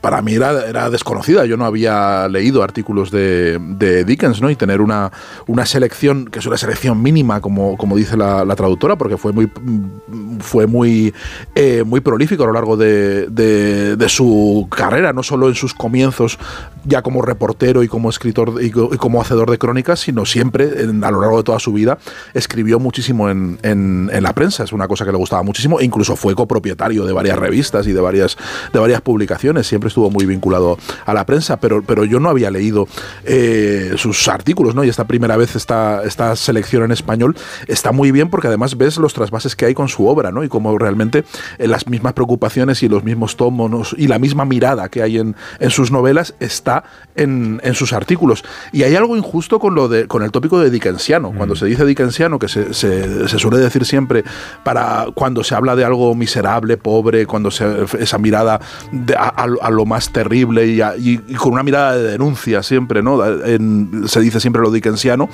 para 0.00 0.22
mí 0.22 0.34
era, 0.34 0.66
era 0.66 0.88
desconocida. 0.90 1.44
Yo 1.46 1.56
no 1.56 1.64
había 1.64 2.28
leído 2.28 2.62
artículos 2.62 3.10
de, 3.10 3.58
de 3.60 4.04
Dickens, 4.04 4.40
¿no? 4.40 4.50
Y 4.50 4.56
tener 4.56 4.80
una, 4.80 5.10
una 5.46 5.66
selección, 5.66 6.26
que 6.26 6.38
es 6.38 6.46
una 6.46 6.56
selección 6.56 7.02
mínima, 7.02 7.40
como, 7.40 7.76
como 7.76 7.96
dice 7.96 8.16
la, 8.16 8.44
la 8.44 8.54
traductora, 8.56 8.96
porque 8.96 9.16
fue 9.16 9.32
muy, 9.32 9.50
fue 10.40 10.66
muy, 10.66 11.12
eh, 11.54 11.82
muy 11.84 12.00
prolífico 12.00 12.44
a 12.44 12.46
lo 12.46 12.52
largo 12.52 12.76
de, 12.76 13.26
de- 13.28 13.96
de 13.96 14.08
su 14.08 14.68
carrera, 14.70 15.12
no 15.12 15.22
solo 15.22 15.48
en 15.48 15.54
sus 15.54 15.74
comienzos 15.74 16.38
ya 16.84 17.02
como 17.02 17.22
reportero 17.22 17.82
y 17.82 17.88
como 17.88 18.10
escritor 18.10 18.62
y, 18.62 18.70
co- 18.70 18.90
y 18.92 18.96
como 18.96 19.20
hacedor 19.20 19.50
de 19.50 19.58
crónicas, 19.58 20.00
sino 20.00 20.24
siempre 20.24 20.82
en- 20.82 21.02
a 21.02 21.10
lo 21.10 21.20
largo 21.20 21.38
de 21.38 21.42
toda 21.42 21.58
su 21.58 21.72
vida 21.72 21.95
escribió 22.34 22.78
muchísimo 22.78 23.30
en, 23.30 23.58
en- 23.62 24.10
en 24.12 24.22
la 24.22 24.32
prensa, 24.32 24.64
es 24.64 24.72
una 24.72 24.88
cosa 24.88 25.04
que 25.04 25.12
le 25.12 25.18
gustaba 25.18 25.42
muchísimo, 25.42 25.80
e 25.80 25.84
incluso 25.84 26.16
fue 26.16 26.34
copropietario 26.34 27.04
de 27.04 27.12
varias 27.12 27.38
revistas 27.38 27.86
y 27.86 27.92
de 27.92 28.00
varias, 28.00 28.36
de 28.72 28.78
varias 28.78 29.00
publicaciones, 29.00 29.66
siempre 29.66 29.88
estuvo 29.88 30.10
muy 30.10 30.26
vinculado 30.26 30.78
a 31.04 31.14
la 31.14 31.24
prensa, 31.26 31.58
pero, 31.58 31.82
pero 31.82 32.04
yo 32.04 32.20
no 32.20 32.28
había 32.28 32.50
leído 32.50 32.86
eh, 33.24 33.94
sus 33.96 34.28
artículos, 34.28 34.74
¿no? 34.74 34.84
Y 34.84 34.88
esta 34.88 35.04
primera 35.06 35.36
vez 35.36 35.56
esta, 35.56 36.02
esta 36.04 36.36
selección 36.36 36.82
en 36.84 36.92
español 36.92 37.36
está 37.66 37.92
muy 37.92 38.10
bien 38.12 38.28
porque 38.30 38.48
además 38.48 38.76
ves 38.76 38.98
los 38.98 39.14
trasvases 39.14 39.56
que 39.56 39.66
hay 39.66 39.74
con 39.74 39.88
su 39.88 40.06
obra, 40.06 40.30
¿no? 40.30 40.44
Y 40.44 40.48
cómo 40.48 40.76
realmente 40.78 41.24
eh, 41.58 41.66
las 41.68 41.86
mismas 41.88 42.12
preocupaciones 42.12 42.82
y 42.82 42.88
los 42.88 43.02
mismos 43.04 43.36
tomos 43.36 43.94
y 43.96 44.06
la 44.08 44.18
misma 44.18 44.44
mirada 44.44 44.88
que 44.88 45.02
hay 45.02 45.18
en, 45.18 45.36
en 45.60 45.70
sus 45.70 45.90
novelas 45.90 46.34
está 46.40 46.84
en, 47.14 47.60
en 47.64 47.74
sus 47.74 47.92
artículos. 47.92 48.44
Y 48.72 48.82
hay 48.82 48.94
algo 48.96 49.16
injusto 49.16 49.58
con, 49.58 49.74
lo 49.74 49.88
de, 49.88 50.06
con 50.06 50.22
el 50.22 50.30
tópico 50.30 50.58
de 50.58 50.70
dickensiano. 50.70 51.32
Cuando 51.36 51.56
se 51.56 51.66
dice 51.66 51.84
dickensiano, 51.86 52.38
que 52.38 52.48
se, 52.48 52.74
suele 52.74 53.58
decir 53.58 53.84
siempre 53.84 54.24
para 54.64 55.06
cuando 55.14 55.42
se 55.44 55.54
habla 55.54 55.76
de 55.76 55.84
algo 55.84 56.14
miserable, 56.14 56.76
pobre, 56.76 57.26
cuando 57.26 57.50
se, 57.50 57.64
esa 57.98 58.18
mirada 58.18 58.60
a, 59.16 59.46
lo- 59.70 59.86
más 59.86 60.10
terrible 60.12 60.66
y, 60.66 61.18
con 61.36 61.52
una 61.52 61.62
mirada 61.62 61.96
de 61.96 62.02
denuncia 62.10 62.62
siempre, 62.62 63.02
¿no? 63.02 63.20
Se 64.08 64.20
dice 64.20 64.40
siempre 64.40 64.60
lo 64.62 64.70
dickensiano. 64.70 65.28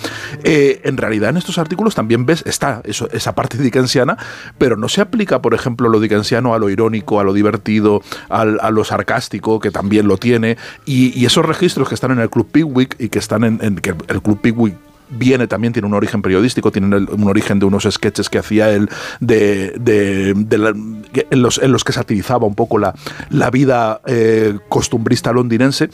Eh, 0.45 0.81
en 0.85 0.97
realidad 0.99 1.31
en 1.31 1.39
estos 1.39 1.59
artículos 1.59 1.95
también 1.95 2.27
ves, 2.27 2.43
está 2.47 2.83
eso, 2.85 3.09
esa 3.13 3.35
parte 3.35 3.57
dickensiana, 3.59 4.19
pero 4.59 4.77
no 4.77 4.89
se 4.89 5.01
aplica, 5.01 5.41
por 5.41 5.55
ejemplo, 5.55 5.89
lo 5.89 6.01
dickensiano 6.01 6.55
a 6.55 6.59
lo 6.59 6.69
irónico, 6.69 7.19
a 7.21 7.25
lo 7.25 7.33
divertido, 7.33 8.03
al- 8.29 8.59
a 8.61 8.71
lo 8.71 8.85
sarcástico, 8.85 9.59
que 9.61 9.71
también 9.71 10.07
lo 10.07 10.19
tiene, 10.19 10.57
y, 10.85 11.25
esos 11.25 11.47
registros 11.47 11.89
que 11.89 11.95
están 11.95 12.11
en 12.11 12.19
el 12.19 12.29
Club 12.29 12.49
Pickwick 12.53 12.97
y 12.99 13.09
que 13.09 13.19
están 13.19 13.45
en, 13.45 13.59
en- 13.63 13.77
que 13.77 13.95
el 14.09 14.21
Club 14.23 14.41
Pickwick 14.41 14.75
viene 15.13 15.47
también, 15.47 15.73
tiene 15.73 15.87
un 15.87 15.95
origen 15.95 16.23
periodístico, 16.23 16.73
tiene 16.73 16.97
un 16.97 17.29
origen 17.29 17.59
de 17.59 17.67
unos 17.67 17.87
sketches 17.91 18.29
que 18.29 18.39
hacía 18.39 18.71
él 18.71 18.89
de, 19.21 19.75
de- 19.79 20.35
de 20.37 20.59
la- 20.59 20.71
en, 20.71 21.43
los, 21.43 21.59
en 21.59 21.73
los 21.73 21.85
que 21.85 21.93
satirizaba 21.93 22.47
un 22.47 22.55
poco 22.55 22.79
la, 22.79 22.95
la 23.31 23.51
vida 23.51 24.01
eh, 24.07 24.59
costumbrista 24.69 25.33
londinense. 25.33 25.91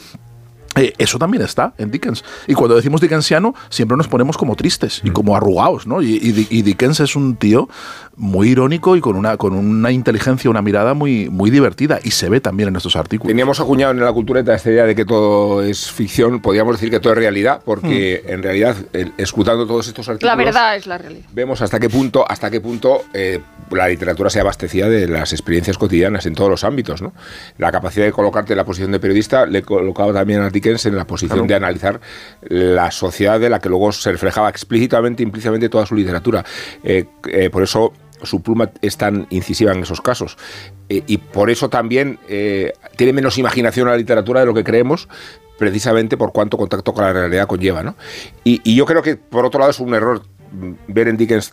Eh, 0.78 0.92
eso 0.98 1.18
también 1.18 1.42
está 1.42 1.72
en 1.78 1.90
Dickens. 1.90 2.24
Y 2.46 2.54
cuando 2.54 2.76
decimos 2.76 3.00
dickensiano, 3.00 3.54
siempre 3.68 3.96
nos 3.96 4.08
ponemos 4.08 4.36
como 4.36 4.54
tristes 4.56 5.00
y 5.04 5.10
como 5.10 5.36
arrugados, 5.36 5.86
¿no? 5.86 6.00
Y, 6.02 6.16
y 6.16 6.32
Di- 6.32 6.46
y 6.50 6.62
Dickens 6.62 7.00
es 7.00 7.16
un 7.16 7.36
tío 7.36 7.68
muy 8.16 8.48
irónico 8.50 8.96
y 8.96 9.00
con 9.00 9.16
una, 9.16 9.36
con 9.36 9.52
una 9.54 9.90
inteligencia, 9.92 10.50
una 10.50 10.62
mirada 10.62 10.94
muy, 10.94 11.28
muy 11.28 11.50
divertida. 11.50 11.98
Y 12.02 12.10
se 12.12 12.28
ve 12.28 12.40
también 12.40 12.68
en 12.68 12.76
estos 12.76 12.96
artículos. 12.96 13.28
Teníamos 13.30 13.60
acuñado 13.60 13.92
en 13.92 14.00
la 14.00 14.12
cultureta 14.12 14.54
esta 14.54 14.70
idea 14.70 14.84
de 14.86 14.94
que 14.94 15.04
todo 15.04 15.62
es 15.62 15.90
ficción, 15.90 16.40
podríamos 16.40 16.76
decir 16.76 16.90
que 16.90 17.00
todo 17.00 17.12
es 17.12 17.18
realidad, 17.18 17.60
porque 17.64 18.24
en 18.26 18.42
realidad, 18.42 18.76
el- 18.92 19.12
escutando 19.18 19.66
todos 19.66 19.86
estos 19.88 20.08
artículos, 20.08 20.36
La 20.36 20.42
verdad 20.44 20.76
es 20.76 20.86
la 20.86 20.98
realidad. 20.98 21.26
vemos 21.32 21.60
hasta 21.62 21.78
qué 21.80 21.88
punto, 21.88 22.24
hasta 22.28 22.50
qué 22.50 22.60
punto 22.60 23.02
eh, 23.14 23.40
la 23.70 23.88
literatura 23.88 24.30
se 24.30 24.40
abastecía 24.40 24.88
de 24.88 25.06
las 25.08 25.32
experiencias 25.32 25.78
cotidianas 25.78 26.26
en 26.26 26.34
todos 26.34 26.50
los 26.50 26.64
ámbitos. 26.64 27.02
¿no? 27.02 27.12
La 27.58 27.70
capacidad 27.72 28.04
de 28.04 28.12
colocarte 28.12 28.52
en 28.52 28.56
la 28.58 28.64
posición 28.64 28.90
de 28.92 29.00
periodista 29.00 29.46
le 29.46 29.62
colocaba 29.62 30.12
también 30.12 30.40
a 30.40 30.50
Dickens 30.50 30.67
en 30.68 30.96
la 30.96 31.06
posición 31.06 31.46
Claro. 31.46 31.48
de 31.48 31.54
analizar 31.54 32.00
la 32.42 32.90
sociedad 32.90 33.40
de 33.40 33.50
la 33.50 33.58
que 33.58 33.68
luego 33.68 33.92
se 33.92 34.12
reflejaba 34.12 34.48
explícitamente, 34.48 35.22
implícitamente 35.22 35.68
toda 35.68 35.86
su 35.86 35.94
literatura. 35.94 36.44
Eh, 36.82 37.06
eh, 37.28 37.50
por 37.50 37.62
eso 37.62 37.92
su 38.22 38.42
pluma 38.42 38.70
es 38.82 38.96
tan 38.96 39.26
incisiva 39.30 39.72
en 39.72 39.82
esos 39.82 40.00
casos. 40.00 40.36
Eh, 40.88 41.02
y 41.06 41.18
por 41.18 41.50
eso 41.50 41.68
también 41.68 42.18
tiene 42.96 43.12
menos 43.12 43.38
imaginación 43.38 43.88
la 43.88 43.96
literatura 43.96 44.40
de 44.40 44.46
lo 44.46 44.54
que 44.54 44.64
creemos, 44.64 45.08
precisamente 45.58 46.16
por 46.16 46.32
cuánto 46.32 46.56
contacto 46.56 46.92
con 46.92 47.04
la 47.04 47.12
realidad 47.12 47.46
conlleva. 47.46 47.82
¿no? 47.82 47.96
Y, 48.44 48.60
y 48.64 48.76
yo 48.76 48.86
creo 48.86 49.02
que, 49.02 49.16
por 49.16 49.44
otro 49.44 49.60
lado, 49.60 49.70
es 49.70 49.80
un 49.80 49.94
error 49.94 50.22
mm, 50.52 50.72
ver 50.88 51.08
en 51.08 51.16
Dickens 51.16 51.52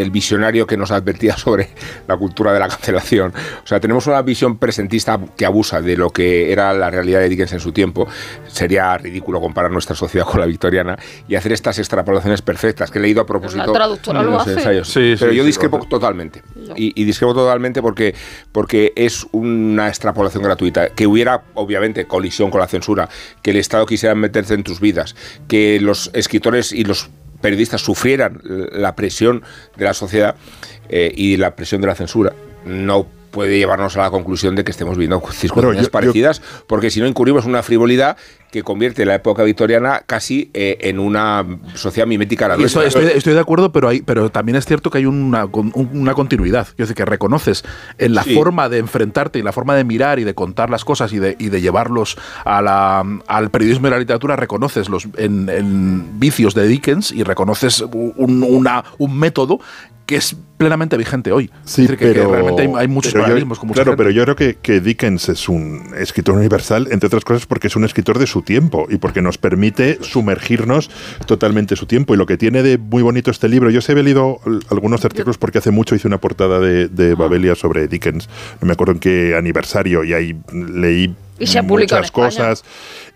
el 0.00 0.10
visionario 0.10 0.66
que 0.66 0.76
nos 0.76 0.90
advertía 0.90 1.36
sobre 1.36 1.68
la 2.08 2.16
cultura 2.16 2.52
de 2.52 2.60
la 2.60 2.68
cancelación. 2.68 3.32
O 3.62 3.66
sea, 3.66 3.80
tenemos 3.80 4.06
una 4.06 4.22
visión 4.22 4.58
presentista 4.58 5.18
que 5.36 5.46
abusa 5.46 5.80
de 5.80 5.96
lo 5.96 6.10
que 6.10 6.52
era 6.52 6.72
la 6.72 6.90
realidad 6.90 7.20
de 7.20 7.28
Dickens 7.28 7.52
en 7.52 7.60
su 7.60 7.72
tiempo. 7.72 8.08
Sería 8.48 8.96
ridículo 8.98 9.40
comparar 9.40 9.70
nuestra 9.70 9.94
sociedad 9.94 10.26
con 10.26 10.40
la 10.40 10.46
victoriana 10.46 10.98
y 11.28 11.34
hacer 11.34 11.52
estas 11.52 11.78
extrapolaciones 11.78 12.42
perfectas 12.42 12.90
que 12.90 12.98
he 12.98 13.02
leído 13.02 13.20
a 13.20 13.26
propósito 13.26 13.66
La 13.66 13.72
traductora 13.72 14.20
en 14.20 14.26
lo 14.26 14.32
los 14.32 14.42
hace. 14.42 14.54
ensayos. 14.54 14.88
Sí, 14.88 15.14
Pero 15.18 15.32
sí, 15.32 15.36
yo 15.36 15.44
discrepo 15.44 15.78
totalmente. 15.88 16.42
Y, 16.76 17.00
y 17.00 17.04
discrepo 17.04 17.34
totalmente 17.34 17.82
porque, 17.82 18.14
porque 18.52 18.92
es 18.96 19.26
una 19.32 19.88
extrapolación 19.88 20.42
gratuita. 20.42 20.88
Que 20.90 21.06
hubiera, 21.06 21.42
obviamente, 21.54 22.06
colisión 22.06 22.50
con 22.50 22.60
la 22.60 22.68
censura, 22.68 23.08
que 23.42 23.50
el 23.50 23.56
Estado 23.56 23.86
quisiera 23.86 24.14
meterse 24.14 24.54
en 24.54 24.62
tus 24.62 24.80
vidas, 24.80 25.14
que 25.48 25.78
los 25.80 26.10
escritores 26.14 26.72
y 26.72 26.84
los 26.84 27.10
periodistas 27.42 27.82
sufrieran 27.82 28.40
la 28.44 28.96
presión 28.96 29.42
de 29.76 29.84
la 29.84 29.92
sociedad 29.92 30.36
eh, 30.88 31.12
y 31.14 31.36
la 31.36 31.54
presión 31.54 31.82
de 31.82 31.88
la 31.88 31.94
censura. 31.94 32.32
No 32.64 33.06
puede 33.32 33.58
llevarnos 33.58 33.96
a 33.96 34.02
la 34.02 34.10
conclusión 34.10 34.54
de 34.54 34.62
que 34.62 34.70
estemos 34.70 34.96
viendo 34.96 35.20
circunstancias 35.32 35.82
yo- 35.86 35.88
yo- 35.88 35.90
parecidas, 35.90 36.40
porque 36.68 36.90
si 36.90 37.00
no 37.00 37.08
incurrimos 37.08 37.44
en 37.44 37.50
una 37.50 37.64
frivolidad 37.64 38.16
que 38.52 38.62
convierte 38.62 39.06
la 39.06 39.14
época 39.14 39.42
victoriana 39.44 40.02
casi 40.06 40.50
eh, 40.52 40.76
en 40.82 40.98
una 40.98 41.42
sociedad 41.74 42.06
mimética 42.06 42.44
a 42.44 42.48
la 42.48 42.54
estoy, 42.62 42.84
estoy- 42.86 43.32
de 43.32 43.40
acuerdo, 43.40 43.72
pero, 43.72 43.88
hay, 43.88 44.02
pero 44.02 44.30
también 44.30 44.56
es 44.56 44.66
cierto 44.66 44.90
que 44.90 44.98
hay 44.98 45.06
una, 45.06 45.46
con- 45.46 45.72
un- 45.74 45.88
una 45.94 46.12
continuidad. 46.12 46.68
Es 46.72 46.76
decir, 46.76 46.94
que 46.94 47.04
reconoces 47.06 47.64
en 47.96 48.14
la 48.14 48.22
Sí. 48.24 48.34
forma 48.34 48.68
de 48.68 48.76
enfrentarte 48.78 49.38
y 49.38 49.42
la 49.42 49.52
forma 49.52 49.74
de 49.74 49.84
mirar 49.84 50.18
y 50.18 50.24
de 50.24 50.34
contar 50.34 50.68
las 50.68 50.84
cosas 50.84 51.14
y 51.14 51.18
de, 51.18 51.34
y 51.38 51.48
de 51.48 51.62
llevarlos 51.62 52.18
a 52.44 52.60
la- 52.60 53.02
al 53.26 53.50
periodismo 53.50 53.86
y 53.86 53.90
la 53.90 53.98
literatura, 53.98 54.36
reconoces 54.36 54.90
los 54.90 55.08
en, 55.16 55.48
en 55.48 56.20
vicios 56.20 56.54
de 56.54 56.66
Dickens 56.68 57.10
y 57.10 57.22
reconoces 57.22 57.80
un, 57.80 58.42
una- 58.42 58.84
un 58.98 59.18
método 59.18 59.60
que 60.12 60.18
es 60.18 60.36
plenamente 60.56 60.96
vigente 60.96 61.32
hoy. 61.32 61.50
Sí, 61.64 61.82
es 61.82 61.88
decir, 61.88 61.98
que, 61.98 62.06
que 62.06 62.12
pero, 62.20 62.30
realmente 62.32 62.62
hay, 62.62 62.68
hay 62.76 62.88
muchos 62.88 63.12
pero 63.12 63.22
yo- 63.22 63.24
paralelismos 63.24 63.58
Claro, 63.58 63.74
gente. 63.92 63.96
pero 63.96 64.10
yo 64.10 64.22
creo 64.24 64.36
que, 64.36 64.54
que 64.62 64.80
Dickens 64.80 65.28
es 65.28 65.48
un 65.48 65.82
escritor 65.98 66.36
universal, 66.36 66.88
entre 66.90 67.08
otras 67.08 67.24
cosas 67.24 67.46
porque 67.46 67.66
es 67.66 67.76
un 67.76 67.84
escritor 67.84 68.18
de 68.18 68.26
su 68.26 68.42
tiempo 68.42 68.86
y 68.88 68.96
porque 68.98 69.22
nos 69.22 69.38
permite 69.38 69.98
sumergirnos 70.02 70.90
totalmente 71.26 71.74
en 71.74 71.78
su 71.78 71.86
tiempo. 71.86 72.14
Y 72.14 72.16
lo 72.16 72.26
que 72.26 72.36
tiene 72.36 72.62
de 72.62 72.78
muy 72.78 73.02
bonito 73.02 73.30
este 73.30 73.48
libro, 73.48 73.70
yo 73.70 73.80
se 73.80 73.92
he 73.92 74.02
leído 74.02 74.40
algunos 74.70 75.04
artículos 75.04 75.36
porque 75.38 75.58
hace 75.58 75.70
mucho 75.70 75.94
hice 75.94 76.06
una 76.06 76.18
portada 76.18 76.60
de, 76.60 76.88
de 76.88 77.14
Babelia 77.14 77.54
sobre 77.54 77.88
Dickens, 77.88 78.28
no 78.60 78.66
me 78.66 78.72
acuerdo 78.74 78.92
en 78.92 79.00
qué 79.00 79.34
aniversario, 79.36 80.04
y 80.04 80.12
ahí 80.12 80.36
leí 80.52 81.14
Y 81.38 81.46
se 81.46 81.58
ha 81.58 81.62
publicado 81.66 82.00
muchas 82.00 82.10
cosas. 82.12 82.64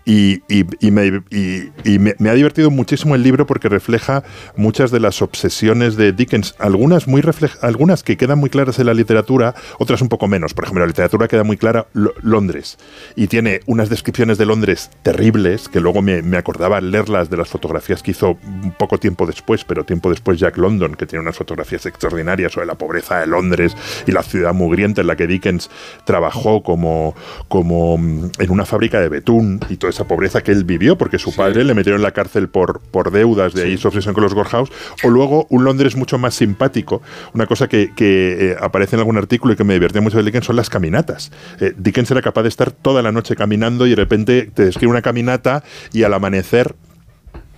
Y, 0.09 0.41
y- 0.47 0.63
y 0.79 0.91
me, 0.91 1.05
y- 1.29 1.99
me- 1.99 2.29
ha 2.29 2.33
divertido 2.33 2.71
muchísimo 2.71 3.13
el 3.13 3.23
libro 3.23 3.45
porque 3.45 3.67
refleja 3.67 4.23
muchas 4.55 4.89
de 4.89 5.01
las 5.01 5.21
obsesiones 5.21 5.97
de 5.97 6.13
Dickens, 6.13 6.55
algunas, 6.59 7.07
muy 7.09 7.21
algunas 7.61 8.03
que 8.03 8.15
quedan 8.15 8.39
muy 8.39 8.49
claras 8.49 8.79
en 8.79 8.85
la 8.85 8.93
literatura, 8.93 9.53
otras 9.79 10.01
un 10.01 10.07
poco 10.07 10.29
menos. 10.29 10.53
Por 10.53 10.63
ejemplo, 10.63 10.79
la 10.85 10.87
literatura 10.87 11.27
queda 11.27 11.43
muy 11.43 11.57
clara 11.57 11.87
Lo- 11.91 12.13
Londres. 12.21 12.77
Y 13.17 13.27
tiene 13.27 13.59
unas 13.65 13.89
descripciones 13.89 14.37
de 14.37 14.45
Londres 14.45 14.89
terribles, 15.03 15.67
que 15.67 15.81
luego 15.81 16.01
me, 16.01 16.21
me 16.21 16.37
acordaba 16.37 16.79
leerlas 16.79 17.29
de 17.29 17.35
las 17.35 17.49
fotografías 17.49 18.01
que 18.01 18.11
hizo 18.11 18.37
poco 18.79 18.97
tiempo 18.99 19.25
después, 19.25 19.65
pero 19.65 19.83
tiempo 19.83 20.09
después 20.09 20.39
Jack 20.39 20.55
London, 20.57 20.95
que 20.95 21.05
tiene 21.05 21.21
unas 21.23 21.35
fotografías 21.35 21.85
extraordinarias 21.85 22.53
sobre 22.53 22.67
la 22.67 22.75
pobreza 22.75 23.19
de 23.19 23.27
Londres 23.27 23.75
y 24.07 24.13
la 24.13 24.23
ciudad 24.23 24.53
mugrienta 24.53 25.01
en 25.01 25.07
la 25.07 25.17
que 25.17 25.27
Dickens 25.27 25.69
trabajó 26.05 26.63
como, 26.63 27.13
como 27.49 27.97
mm, 27.97 28.29
en 28.39 28.51
una 28.51 28.65
fábrica 28.65 29.01
de 29.01 29.09
betún 29.09 29.59
y 29.69 29.75
toda 29.75 29.96
esa 29.97 30.07
pobreza 30.07 30.41
que 30.41 30.51
él 30.51 30.63
vivió, 30.63 30.97
porque 30.97 31.17
su 31.17 31.35
padre 31.35 31.63
le 31.63 31.73
metieron 31.73 31.99
en 31.99 32.03
la 32.03 32.11
cárcel 32.11 32.49
por, 32.49 32.81
por 32.81 33.11
deudas, 33.11 33.53
de 33.53 33.63
ahí 33.63 33.77
su 33.77 33.87
obsesión 33.87 34.13
con 34.13 34.23
los 34.23 34.33
Gorhaus, 34.33 34.71
o 35.03 35.09
luego 35.09 35.47
un 35.49 35.63
Londres 35.63 35.95
mucho 35.95 36.17
más 36.17 36.35
simpático, 36.35 37.01
una 37.33 37.47
cosa 37.47 37.67
que, 37.67 37.93
que, 37.95 38.51
eh, 38.51 38.55
aparece 38.59 38.95
en 38.95 38.99
algún 38.99 39.17
artículo 39.17 39.53
y 39.53 39.55
que 39.55 39.63
me 39.63 39.73
divirtió 39.73 40.01
mucho 40.01 40.17
de 40.17 40.23
Dickens 40.23 40.45
son 40.45 40.55
las 40.55 40.69
caminatas. 40.69 41.31
Eh, 41.59 41.73
Dickens 41.77 42.11
era 42.11 42.21
capaz 42.21 42.43
de 42.43 42.49
estar 42.49 42.71
toda 42.71 43.01
la 43.01 43.11
noche 43.11 43.35
caminando 43.35 43.87
y 43.87 43.91
de 43.91 43.95
repente 43.95 44.51
te 44.53 44.65
describe 44.65 44.91
una 44.91 45.01
caminata 45.01 45.63
y 45.91 46.03
al 46.03 46.13
amanecer 46.13 46.75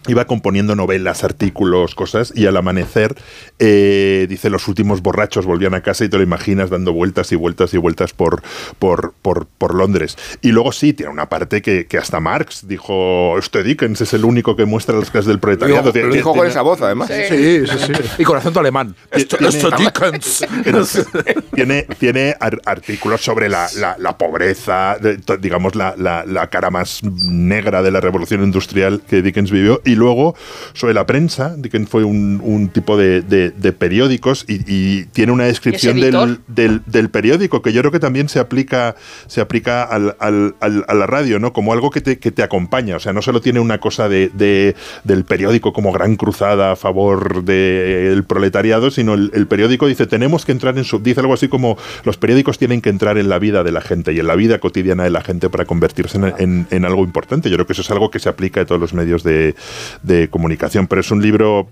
iba 0.09 0.25
componiendo 0.25 0.75
novelas, 0.75 1.23
artículos, 1.23 1.95
cosas, 1.95 2.33
y 2.35 2.45
al 2.45 2.57
amanecer, 2.57 3.15
eh, 3.59 4.25
dice, 4.29 4.49
los 4.49 4.67
últimos 4.67 5.01
borrachos 5.01 5.45
volvían 5.45 5.73
a 5.73 5.81
casa 5.81 6.03
y 6.05 6.09
te 6.09 6.17
lo 6.17 6.23
imaginas 6.23 6.69
dando 6.69 6.93
vueltas 6.93 7.31
y 7.31 7.35
vueltas 7.35 7.73
y 7.73 7.77
vueltas 7.77 8.13
por, 8.13 8.41
por, 8.79 9.13
por, 9.21 9.47
por 9.47 9.75
Londres. 9.75 10.17
Y 10.41 10.51
luego 10.51 10.71
sí, 10.71 10.93
tiene 10.93 11.11
una 11.11 11.29
parte 11.29 11.61
que, 11.61 11.85
que 11.87 11.97
hasta 11.97 12.19
Marx 12.19 12.67
dijo, 12.67 13.37
este 13.37 13.63
Dickens 13.63 14.01
es 14.01 14.13
el 14.13 14.25
único 14.25 14.55
que 14.55 14.65
muestra 14.65 14.97
las 14.97 15.11
clases 15.11 15.27
del 15.27 15.39
proletariado. 15.39 15.85
Lo 15.87 15.93
Tiene- 15.93 16.13
dijo 16.15 16.29
con 16.31 16.39
tiene- 16.39 16.49
esa 16.49 16.61
voz, 16.61 16.81
además. 16.81 17.07
Sí, 17.09 17.65
sí, 17.67 17.67
sí. 17.67 17.93
Y 18.17 18.23
con 18.23 18.37
acento 18.37 18.59
alemán. 18.59 18.95
Esto 19.11 19.37
Dickens. 19.77 20.45
tiene, 21.53 21.83
tiene 21.99 22.35
ar- 22.39 22.61
artículos 22.65 23.21
sobre 23.21 23.49
la, 23.49 23.67
la- 23.77 23.95
la 23.99 24.17
pobreza, 24.17 24.97
digamos, 25.39 25.75
la, 25.75 25.95
la- 25.97 26.25
la 26.25 26.47
cara 26.49 26.69
más 26.69 27.01
negra 27.03 27.81
de 27.81 27.91
la 27.91 28.01
revolución 28.01 28.43
industrial 28.43 29.01
que 29.07 29.21
Dickens 29.21 29.51
vivió. 29.51 29.81
Y 29.85 29.95
luego, 29.99 30.35
sobre 30.73 30.93
la 30.95 31.05
prensa, 31.05 31.53
Dickens 31.57 31.87
fue 31.89 32.03
un, 32.03 32.41
un 32.43 32.69
tipo 32.69 32.97
de, 32.97 33.21
de- 33.21 33.51
de 33.51 33.71
periódicos 33.73 34.45
y, 34.47 34.61
y 34.67 35.05
tiene 35.05 35.31
una 35.31 35.43
descripción 35.45 35.97
del, 35.99 36.39
del, 36.47 36.81
del 36.87 37.09
periódico 37.09 37.61
que 37.61 37.71
yo 37.73 37.81
creo 37.81 37.91
que 37.91 37.99
también 37.99 38.29
se 38.29 38.39
aplica, 38.39 38.95
se 39.27 39.41
aplica 39.41 39.83
al- 39.83 40.15
al- 40.19 40.55
al- 40.61 40.85
a 40.87 40.93
la 40.95 41.05
radio, 41.05 41.37
¿no? 41.39 41.53
Como 41.53 41.73
algo 41.73 41.91
que 41.91 42.01
te, 42.01 42.17
que 42.17 42.31
te 42.31 42.41
acompaña. 42.41 42.95
O 42.95 42.99
sea, 42.99 43.13
no 43.13 43.21
solo 43.21 43.41
tiene 43.41 43.59
una 43.59 43.79
cosa 43.79 44.09
de, 44.09 44.29
de- 44.33 44.75
del 45.03 45.25
periódico 45.25 45.73
como 45.73 45.91
gran 45.91 46.15
cruzada 46.15 46.71
a 46.71 46.75
favor 46.75 47.43
del 47.43 48.23
proletariado, 48.23 48.89
sino 48.91 49.13
el, 49.13 49.31
el 49.33 49.45
periódico 49.47 49.87
dice, 49.87 50.07
tenemos 50.07 50.45
que 50.45 50.51
entrar 50.53 50.77
en 50.77 50.83
su... 50.85 50.99
Dice 50.99 51.19
algo 51.19 51.33
así 51.33 51.47
como, 51.49 51.77
los 52.05 52.17
periódicos 52.17 52.57
tienen 52.57 52.81
que 52.81 52.89
entrar 52.89 53.17
en 53.17 53.27
la 53.29 53.39
vida 53.39 53.63
de 53.63 53.71
la 53.71 53.81
gente 53.81 54.13
y 54.13 54.19
en 54.19 54.27
la 54.27 54.35
vida 54.35 54.59
cotidiana 54.59 55.03
de 55.03 55.09
la 55.09 55.21
gente 55.21 55.49
para 55.49 55.65
convertirse 55.65 56.17
en, 56.17 56.33
en- 56.37 56.67
en 56.71 56.85
algo 56.85 57.03
importante. 57.03 57.49
Yo 57.49 57.55
creo 57.57 57.67
que 57.67 57.73
eso 57.73 57.81
es 57.81 57.91
algo 57.91 58.09
que 58.09 58.19
se 58.19 58.29
aplica 58.29 58.61
a 58.61 58.65
todos 58.65 58.79
los 58.79 58.93
medios 58.93 59.23
de, 59.23 59.55
de 60.03 60.29
comunicación, 60.29 60.87
pero 60.87 61.01
es 61.01 61.11
un 61.11 61.21
libro... 61.21 61.67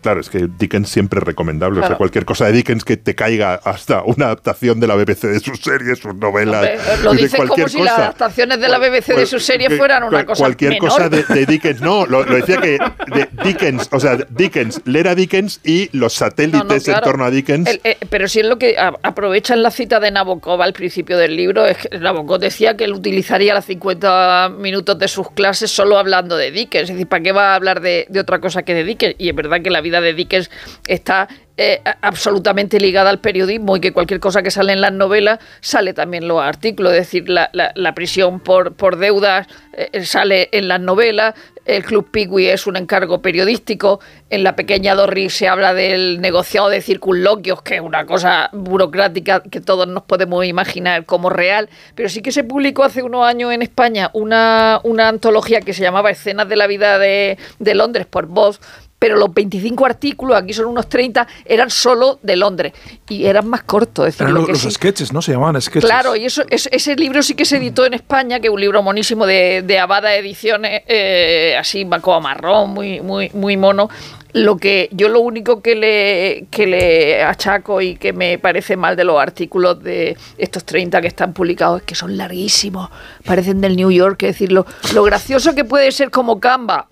Claro, 0.00 0.20
es 0.20 0.30
que 0.30 0.48
Dickens 0.58 0.88
siempre 0.88 1.18
es 1.20 1.24
recomendable. 1.24 1.80
O 1.80 1.86
sea, 1.86 1.96
cualquier 1.96 2.24
cosa 2.24 2.46
de 2.46 2.52
Dickens 2.52 2.84
que 2.84 2.96
te 2.96 3.14
caiga 3.14 3.54
hasta 3.54 4.02
una 4.02 4.26
adaptación 4.26 4.80
de 4.80 4.86
la 4.86 4.94
BBC 4.96 5.24
de 5.28 5.40
sus 5.40 5.60
series, 5.60 5.98
sus 5.98 6.14
novelas. 6.14 6.56
Hombre, 6.70 7.04
lo 7.04 7.12
dices 7.12 7.34
como 7.34 7.48
cualquier 7.48 7.70
si 7.70 7.78
las 7.78 7.90
cosa. 7.92 8.02
adaptaciones 8.04 8.60
de 8.60 8.68
la 8.68 8.78
BBC 8.78 9.14
de 9.16 9.26
sus 9.26 9.42
series 9.44 9.76
fueran 9.76 10.02
una 10.04 10.24
cosa 10.24 10.40
Cualquier 10.42 10.70
menor. 10.72 10.88
cosa 10.88 11.08
de, 11.08 11.22
de 11.24 11.46
Dickens. 11.46 11.80
No, 11.80 12.06
lo, 12.06 12.24
lo 12.24 12.34
decía 12.36 12.58
que 12.60 12.78
de 13.14 13.28
Dickens, 13.44 13.88
o 13.92 14.00
sea, 14.00 14.16
Dickens, 14.30 14.80
leer 14.84 15.08
a 15.08 15.14
Dickens 15.14 15.60
y 15.64 15.88
los 15.96 16.14
satélites 16.14 16.64
No, 16.64 16.74
no, 16.74 16.80
claro. 16.80 16.98
en 16.98 17.04
torno 17.04 17.24
a 17.24 17.30
Dickens. 17.30 17.68
El- 17.68 17.80
eh, 17.84 17.96
pero 18.08 18.28
sí 18.28 18.40
es 18.40 18.46
lo 18.46 18.58
que 18.58 18.78
a- 18.78 18.94
aprovechan 19.02 19.62
la 19.62 19.70
cita 19.70 20.00
de 20.00 20.10
Nabokov 20.10 20.60
al 20.62 20.72
principio 20.72 21.18
del 21.18 21.36
libro. 21.36 21.66
Es 21.66 21.76
que 21.78 21.98
Nabokov 21.98 22.38
decía 22.38 22.76
que 22.76 22.84
él 22.84 22.92
utilizaría 22.94 23.54
los 23.54 23.64
50 23.64 24.50
minutos 24.58 24.98
de 24.98 25.08
sus 25.08 25.30
clases 25.32 25.70
solo 25.70 25.98
hablando 25.98 26.36
de 26.36 26.50
Dickens. 26.50 26.84
Es 26.90 26.94
decir, 26.96 27.06
¿para 27.08 27.22
qué 27.22 27.32
va 27.32 27.52
a 27.52 27.54
hablar 27.56 27.80
de, 27.80 28.06
de 28.08 28.20
otra 28.20 28.38
cosa 28.40 28.62
que 28.62 28.74
de 28.74 28.84
Dickens? 28.84 29.14
Y 29.18 29.28
es 29.28 29.34
verdad 29.34 29.60
que 29.62 29.70
la 29.70 29.80
vida 29.80 29.89
de 30.00 30.14
Dickens 30.14 30.50
está 30.86 31.28
eh, 31.56 31.82
absolutamente 32.00 32.78
ligada 32.80 33.10
al 33.10 33.20
periodismo 33.20 33.76
y 33.76 33.80
que 33.80 33.92
cualquier 33.92 34.18
cosa 34.20 34.42
que 34.42 34.50
sale 34.50 34.72
en 34.72 34.80
las 34.80 34.92
novelas 34.92 35.40
sale 35.60 35.92
también 35.92 36.22
en 36.24 36.28
los 36.28 36.40
artículos. 36.40 36.92
Es 36.92 36.98
decir, 37.00 37.28
la, 37.28 37.50
la- 37.52 37.94
prisión 37.94 38.40
por, 38.40 38.74
por 38.74 38.96
deudas 38.96 39.46
eh, 39.74 40.04
sale 40.04 40.48
en 40.52 40.68
las 40.68 40.80
novelas. 40.80 41.34
El 41.66 41.84
Club 41.84 42.10
Pigui 42.10 42.46
es 42.48 42.66
un 42.66 42.76
encargo 42.76 43.20
periodístico. 43.20 44.00
En 44.30 44.42
la 44.42 44.56
pequeña 44.56 44.94
Dorri 44.94 45.28
se 45.28 45.48
habla 45.48 45.74
del 45.74 46.20
negociado 46.22 46.70
de 46.70 46.80
circunloquios, 46.80 47.60
que 47.62 47.74
es 47.76 47.80
una 47.82 48.06
cosa 48.06 48.48
burocrática 48.54 49.42
que 49.42 49.60
todos 49.60 49.86
nos 49.86 50.04
podemos 50.04 50.44
imaginar 50.46 51.04
como 51.04 51.28
real. 51.28 51.68
Pero 51.94 52.08
sí 52.08 52.22
que 52.22 52.32
se 52.32 52.42
publicó 52.42 52.84
hace 52.84 53.02
unos 53.02 53.26
años 53.26 53.52
en 53.52 53.60
España 53.60 54.10
una, 54.14 54.80
una 54.82 55.08
antología 55.08 55.60
que 55.60 55.74
se 55.74 55.82
llamaba 55.82 56.10
Escenas 56.10 56.48
de 56.48 56.56
la 56.56 56.66
vida 56.66 56.98
de, 56.98 57.36
de 57.58 57.74
Londres 57.74 58.06
por 58.06 58.26
Voz. 58.26 58.60
Pero 59.00 59.16
los 59.16 59.32
25 59.34 59.86
artículos, 59.86 60.36
aquí 60.36 60.52
son 60.52 60.66
unos 60.66 60.86
30, 60.88 61.26
eran 61.46 61.70
solo 61.70 62.20
de 62.22 62.36
Londres. 62.36 62.74
Y 63.08 63.24
eran 63.24 63.48
más 63.48 63.62
cortos. 63.62 64.06
Es 64.06 64.14
decir, 64.14 64.24
Eran 64.26 64.34
lo 64.34 64.40
los, 64.40 64.46
que 64.46 64.52
los 64.52 64.60
sí- 64.62 64.70
sketches, 64.70 65.12
¿no? 65.12 65.22
Se 65.22 65.32
llamaban 65.32 65.60
sketches. 65.60 65.84
Claro, 65.90 66.14
y 66.14 66.26
eso, 66.26 66.42
es- 66.50 66.68
ese 66.70 66.94
libro 66.96 67.22
sí 67.22 67.34
que 67.34 67.46
se 67.46 67.56
editó 67.56 67.86
en 67.86 67.94
España, 67.94 68.38
que 68.40 68.48
es 68.48 68.52
un 68.52 68.60
libro 68.60 68.82
monísimo 68.82 69.24
de, 69.26 69.62
de 69.62 69.78
Abada 69.78 70.14
Ediciones, 70.14 70.82
eh, 70.86 71.56
así 71.58 71.88
como 72.02 72.20
marrón, 72.20 72.70
muy, 72.70 73.00
muy, 73.00 73.30
muy 73.32 73.56
mono. 73.56 73.88
Lo 74.32 74.58
que 74.58 74.88
yo 74.92 75.08
lo 75.08 75.20
único 75.22 75.60
que 75.60 75.74
le, 75.74 76.46
que 76.52 76.66
le 76.68 77.22
achaco 77.24 77.80
y 77.80 77.96
que 77.96 78.12
me 78.12 78.38
parece 78.38 78.76
mal 78.76 78.94
de 78.96 79.02
los 79.04 79.18
artículos 79.18 79.82
de 79.82 80.16
estos 80.38 80.64
30 80.64 81.00
que 81.00 81.08
están 81.08 81.32
publicados 81.32 81.80
es 81.80 81.86
que 81.86 81.94
son 81.96 82.16
larguísimos, 82.16 82.90
parecen 83.24 83.60
del 83.62 83.74
New 83.76 83.90
York, 83.90 84.22
es 84.22 84.34
decir, 84.34 84.52
lo, 84.52 84.66
lo 84.94 85.02
gracioso 85.02 85.54
que 85.56 85.64
puede 85.64 85.90
ser 85.90 86.10
como 86.12 86.38
Canva, 86.38 86.86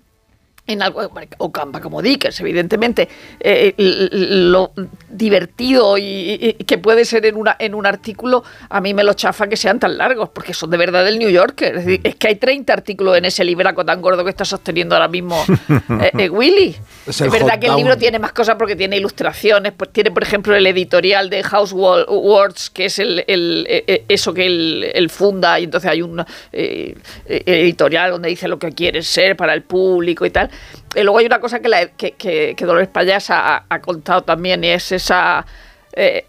en 0.69 0.81
algo 0.83 1.01
o 1.39 1.51
Canva 1.51 1.81
como 1.81 2.01
Dickens, 2.01 2.39
evidentemente, 2.41 3.09
eh, 3.39 3.73
lo 3.77 4.71
divertido 5.09 5.97
y, 5.97 6.55
y 6.59 6.63
que 6.63 6.77
puede 6.77 7.05
ser 7.05 7.25
en 7.25 7.35
una 7.35 7.55
en 7.57 7.73
un 7.73 7.85
artículo, 7.85 8.43
a 8.69 8.79
mí 8.79 8.93
me 8.93 9.03
lo 9.03 9.13
chafa 9.13 9.47
que 9.47 9.57
sean 9.57 9.79
tan 9.79 9.97
largos, 9.97 10.29
porque 10.29 10.53
son 10.53 10.69
de 10.69 10.77
verdad 10.77 11.03
del 11.03 11.17
New 11.17 11.29
Yorker. 11.29 11.75
Es, 11.77 11.85
decir, 11.85 12.01
es 12.03 12.15
que 12.15 12.27
hay 12.27 12.35
30 12.35 12.71
artículos 12.71 13.17
en 13.17 13.25
ese 13.25 13.43
libraco 13.43 13.83
tan 13.83 14.01
gordo 14.01 14.23
que 14.23 14.29
está 14.29 14.45
sosteniendo 14.45 14.95
ahora 14.95 15.07
mismo 15.07 15.43
eh, 16.01 16.11
eh, 16.17 16.29
Willy. 16.29 16.75
Es 17.07 17.19
verdad 17.31 17.59
que 17.59 17.67
el 17.67 17.75
libro 17.75 17.97
tiene 17.97 18.19
más 18.19 18.31
cosas 18.33 18.55
porque 18.55 18.75
tiene 18.75 18.97
ilustraciones, 18.97 19.73
pues 19.75 19.91
tiene 19.91 20.11
por 20.11 20.21
ejemplo 20.23 20.55
el 20.55 20.65
editorial 20.67 21.29
de 21.29 21.41
House 21.43 21.73
Words, 21.73 22.69
que 22.69 22.85
es 22.85 22.99
el, 22.99 23.23
el- 23.27 23.65
eso 24.07 24.33
que 24.33 24.45
él, 24.45 24.91
él 24.93 25.09
funda, 25.09 25.59
y 25.59 25.63
entonces 25.63 25.89
hay 25.89 26.01
un 26.03 26.23
editorial 27.25 28.11
donde 28.11 28.29
dice 28.29 28.47
lo 28.47 28.59
que 28.59 28.71
quiere 28.71 29.01
ser 29.01 29.35
para 29.35 29.53
el 29.53 29.63
público 29.63 30.25
y 30.25 30.29
tal. 30.29 30.49
Y 30.95 31.01
luego 31.03 31.19
hay 31.19 31.25
una 31.27 31.39
cosa 31.39 31.59
que, 31.59 31.69
la- 31.69 31.87
que, 31.89 32.11
que- 32.13 32.55
Dolores 32.65 32.87
Payas 32.89 33.29
ha, 33.29 33.65
ha 33.69 33.79
contado 33.81 34.23
también, 34.23 34.63
y 34.63 34.69
es 34.69 34.91
esa... 34.91 35.45
eh, 35.93 36.25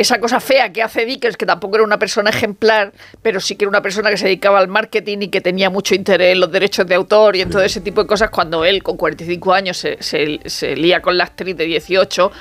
esa 0.00 0.18
cosa 0.18 0.40
fea 0.40 0.72
que 0.72 0.82
hace 0.82 1.04
Dickens, 1.04 1.36
que 1.36 1.46
tampoco 1.46 1.76
era 1.76 1.84
una 1.84 1.98
persona 1.98 2.30
ejemplar, 2.30 2.92
pero 3.22 3.38
sí 3.40 3.56
que 3.56 3.64
era 3.64 3.68
una 3.70 3.82
persona 3.82 4.10
que 4.10 4.16
se 4.16 4.24
dedicaba 4.26 4.58
al 4.58 4.68
marketing 4.68 5.18
y 5.22 5.28
que 5.28 5.40
tenía 5.40 5.68
mucho 5.70 5.94
interés 5.94 6.32
en 6.32 6.40
los 6.40 6.50
derechos 6.50 6.86
de 6.86 6.94
autor 6.94 7.36
y 7.36 7.42
en 7.42 7.50
todo 7.50 7.62
ese 7.62 7.80
tipo 7.80 8.00
de 8.02 8.06
cosas, 8.06 8.30
cuando 8.30 8.64
él 8.64 8.82
con 8.82 8.96
45 8.96 9.52
años 9.52 9.76
se, 9.76 10.02
se- 10.02 10.40
se 10.46 10.74
lía 10.76 11.02
con 11.02 11.16
la 11.18 11.24
actriz 11.24 11.56
de 11.56 11.64
18, 11.64 12.32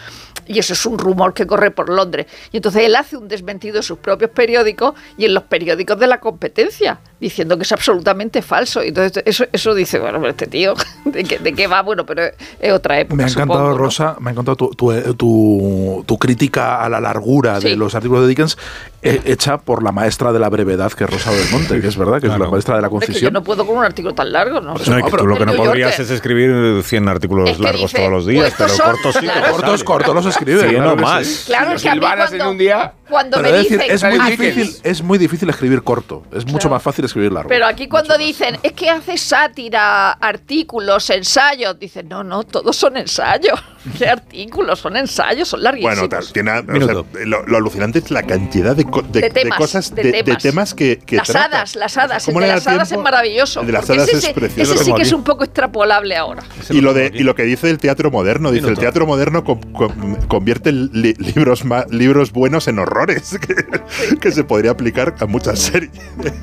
y 0.47 0.57
eso 0.57 0.73
es 0.73 0.83
un 0.87 0.97
rumor 0.97 1.33
que 1.33 1.45
corre 1.45 1.69
por 1.69 1.89
Londres. 1.89 2.25
Y 2.51 2.57
entonces 2.57 2.83
él 2.83 2.95
hace 2.95 3.15
un 3.17 3.27
desmentido 3.27 3.77
en 3.77 3.83
sus 3.83 3.99
propios 3.99 4.31
periódicos 4.31 4.93
y 5.17 5.25
en 5.25 5.33
los 5.35 5.43
periódicos 5.43 5.99
de 5.99 6.07
la 6.07 6.19
competencia, 6.19 6.99
diciendo 7.19 7.55
que 7.57 7.63
es 7.63 7.71
absolutamente 7.71 8.41
falso. 8.41 8.83
Y 8.83 8.87
entonces 8.87 9.21
eso, 9.27 9.45
eso 9.51 9.75
dice, 9.75 9.99
bueno, 9.99 10.17
pero 10.19 10.31
este 10.31 10.47
tío, 10.47 10.73
¿de 11.05 11.23
qué, 11.23 11.37
de 11.37 11.53
qué 11.53 11.67
va? 11.67 11.83
Bueno, 11.83 12.03
pero 12.05 12.23
es, 12.59 12.71
otra 12.71 12.99
época. 12.99 13.15
Me 13.15 13.23
ha 13.23 13.27
encantado, 13.27 13.59
supongo, 13.59 13.69
¿no? 13.73 13.77
Rosa, 13.77 14.15
me 14.19 14.29
ha 14.29 14.31
encantado 14.31 14.55
tu, 14.55 14.69
tu, 14.71 14.91
eh, 14.91 15.03
tu- 15.15 16.03
tu 16.07 16.17
crítica 16.17 16.81
a 16.83 16.89
la 16.89 16.99
largura 16.99 17.48
de 17.55 17.69
Sí. 17.71 17.75
los 17.75 17.95
artículos 17.95 18.23
de 18.23 18.29
Dickens, 18.29 18.57
hecha 19.01 19.57
por 19.57 19.83
la 19.83 19.91
maestra 19.91 20.31
de 20.33 20.39
la 20.39 20.49
brevedad, 20.49 20.91
que 20.91 21.03
es 21.05 21.09
Rosa 21.09 21.31
del 21.31 21.49
Monte, 21.51 21.79
que 21.81 21.87
es 21.87 21.97
verdad, 21.97 22.19
que 22.19 22.27
es 22.27 22.37
la 22.37 22.49
maestra 22.49 22.75
de 22.75 22.81
la 22.81 22.87
Es 22.87 22.91
que 22.91 22.95
yo 22.95 22.99
concisión. 23.07 23.33
no 23.33 23.43
puedo 23.43 23.65
con 23.65 23.77
un 23.77 23.83
artículo 23.83 24.13
tan 24.13 24.31
largo, 24.31 24.59
¿no? 24.61 24.73
No, 24.73 24.99
y 24.99 25.03
que 25.03 25.11
tú 25.17 25.25
lo 25.27 25.37
que 25.37 25.45
no 25.45 25.53
podrías 25.53 25.99
es 25.99 26.09
escribir 26.11 26.83
100 26.83 27.07
artículos 27.07 27.49
Es 27.51 27.57
que 27.57 27.63
largos 27.63 27.81
dice, 27.81 27.97
todos 27.97 28.11
los 28.11 28.25
días, 28.25 28.53
pues 28.57 28.71
pero 28.77 28.91
cortos 28.91 29.13
sí. 29.15 29.19
claro. 29.21 29.51
Cortos, 29.51 29.83
cortos 29.83 30.15
los 30.15 30.25
escribe. 30.25 30.61
Sí, 30.63 30.75
claro 30.75 30.95
no 30.95 31.01
más. 31.01 31.27
sí. 31.27 31.43
Claro, 31.47 31.71
es 31.73 31.81
que 31.83 31.99
cuando, 31.99 32.35
en 32.35 32.41
un 32.47 32.57
día. 32.57 32.93
cuando 33.09 33.37
Pero 33.41 33.51
me 33.51 33.59
dicen 33.59 33.81
es 33.87 34.03
muy, 34.03 34.17
"Haces- 34.17 34.37
difícil, 34.37 34.75
es 34.83 35.01
muy 35.03 35.17
difícil 35.17 35.49
escribir 35.49 35.81
corto. 35.83 36.23
Es 36.31 36.45
mucho 36.45 36.59
Claro. 36.59 36.75
más 36.75 36.83
fácil 36.83 37.05
escribir 37.05 37.31
largo. 37.31 37.49
Pero 37.49 37.65
aquí 37.65 37.87
cuando 37.87 38.17
dicen, 38.17 38.57
es 38.63 38.73
que 38.73 38.89
hace 38.89 39.17
sátira, 39.17 40.11
artículos, 40.11 41.09
ensayos, 41.09 41.79
dicen, 41.79 42.07
no, 42.09 42.23
no, 42.23 42.43
todos 42.43 42.75
son 42.75 42.97
ensayos. 42.97 43.59
¿Qué 43.97 44.07
artículos? 44.07 44.79
Son 44.79 44.95
ensayos, 44.97 45.47
son 45.47 45.63
larguísimos. 45.63 45.95
Bueno, 45.95 46.09
tal, 46.09 46.31
tiene, 46.33 46.51
o 46.51 46.63
sea, 46.63 46.73
Minuto. 46.73 47.05
lo, 47.25 47.45
lo 47.45 47.57
alucinante 47.57 47.99
es 47.99 48.11
la 48.11 48.23
cantidad 48.23 48.75
de 48.75 48.85
de, 48.89 49.21
De 49.21 49.21
de 49.21 49.29
temas, 49.29 49.57
cosas, 49.57 49.93
de 49.95 50.03
de, 50.03 50.11
de 50.11 50.23
temas. 50.23 50.43
temas 50.43 50.73
que, 50.73 50.99
que 50.99 51.17
las 51.17 51.27
trata. 51.27 51.45
hadas, 51.57 51.75
las 51.75 51.97
hadas. 51.97 52.27
El 52.27 52.33
¿Cómo 52.33 52.45
de 52.45 52.51
las 52.51 52.67
hadas 52.67 52.91
es 52.91 52.97
maravilloso. 52.97 53.61
El 53.61 53.67
de 53.67 53.73
las 53.73 53.89
hadas 53.89 54.09
ese, 54.09 54.27
es 54.29 54.33
precioso. 54.33 54.73
ese 54.75 54.83
sí 54.83 54.93
que 54.93 55.01
es 55.03 55.11
un 55.13 55.23
poco 55.23 55.43
extrapolable 55.43 56.15
ahora. 56.15 56.43
Y 56.69 56.81
lo, 56.81 56.93
de, 56.93 57.11
y 57.13 57.23
lo 57.23 57.35
que 57.35 57.43
dice 57.43 57.69
el 57.69 57.77
teatro 57.77 58.11
moderno, 58.11 58.51
dice 58.51 58.67
el 58.67 58.77
teatro 58.77 59.05
moderno 59.05 59.43
com- 59.43 59.61
com- 59.73 60.15
convierte 60.27 60.71
li- 60.71 61.13
libros, 61.17 61.65
ma- 61.65 61.85
libros 61.89 62.31
buenos 62.31 62.67
en 62.67 62.79
horrores, 62.79 63.37
que, 64.09 64.17
que 64.17 64.31
se 64.31 64.43
podría 64.43 64.71
aplicar 64.71 65.15
a 65.19 65.25
muchas 65.25 65.59
series. 65.59 65.91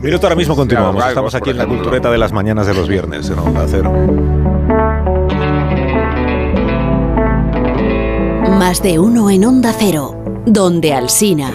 Minuto 0.01 0.27
ahora 0.27 0.37
mismo 0.37 0.57
continuamos. 0.57 1.05
Estamos 1.07 1.35
aquí 1.35 1.51
en 1.51 1.59
la 1.59 1.67
cultureta 1.67 2.11
de 2.11 2.19
las 2.19 2.33
mañanas 2.33 2.67
de 2.67 2.75
los 2.75 2.89
viernes 2.89 3.29
en 3.31 3.39
Onda 3.39 3.67
Cero. 3.69 3.93
Más 8.59 8.83
de 8.83 8.99
uno 8.99 9.31
en 9.31 9.45
Onda 9.45 9.75
Cero, 9.79 10.43
donde 10.47 10.93
Alsina. 10.95 11.53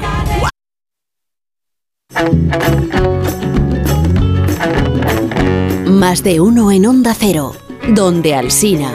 Más 5.88 6.24
de 6.24 6.40
uno 6.42 6.72
en 6.72 6.86
Onda 6.86 7.14
Cero, 7.18 7.56
donde 7.94 8.36
Alsina. 8.36 8.92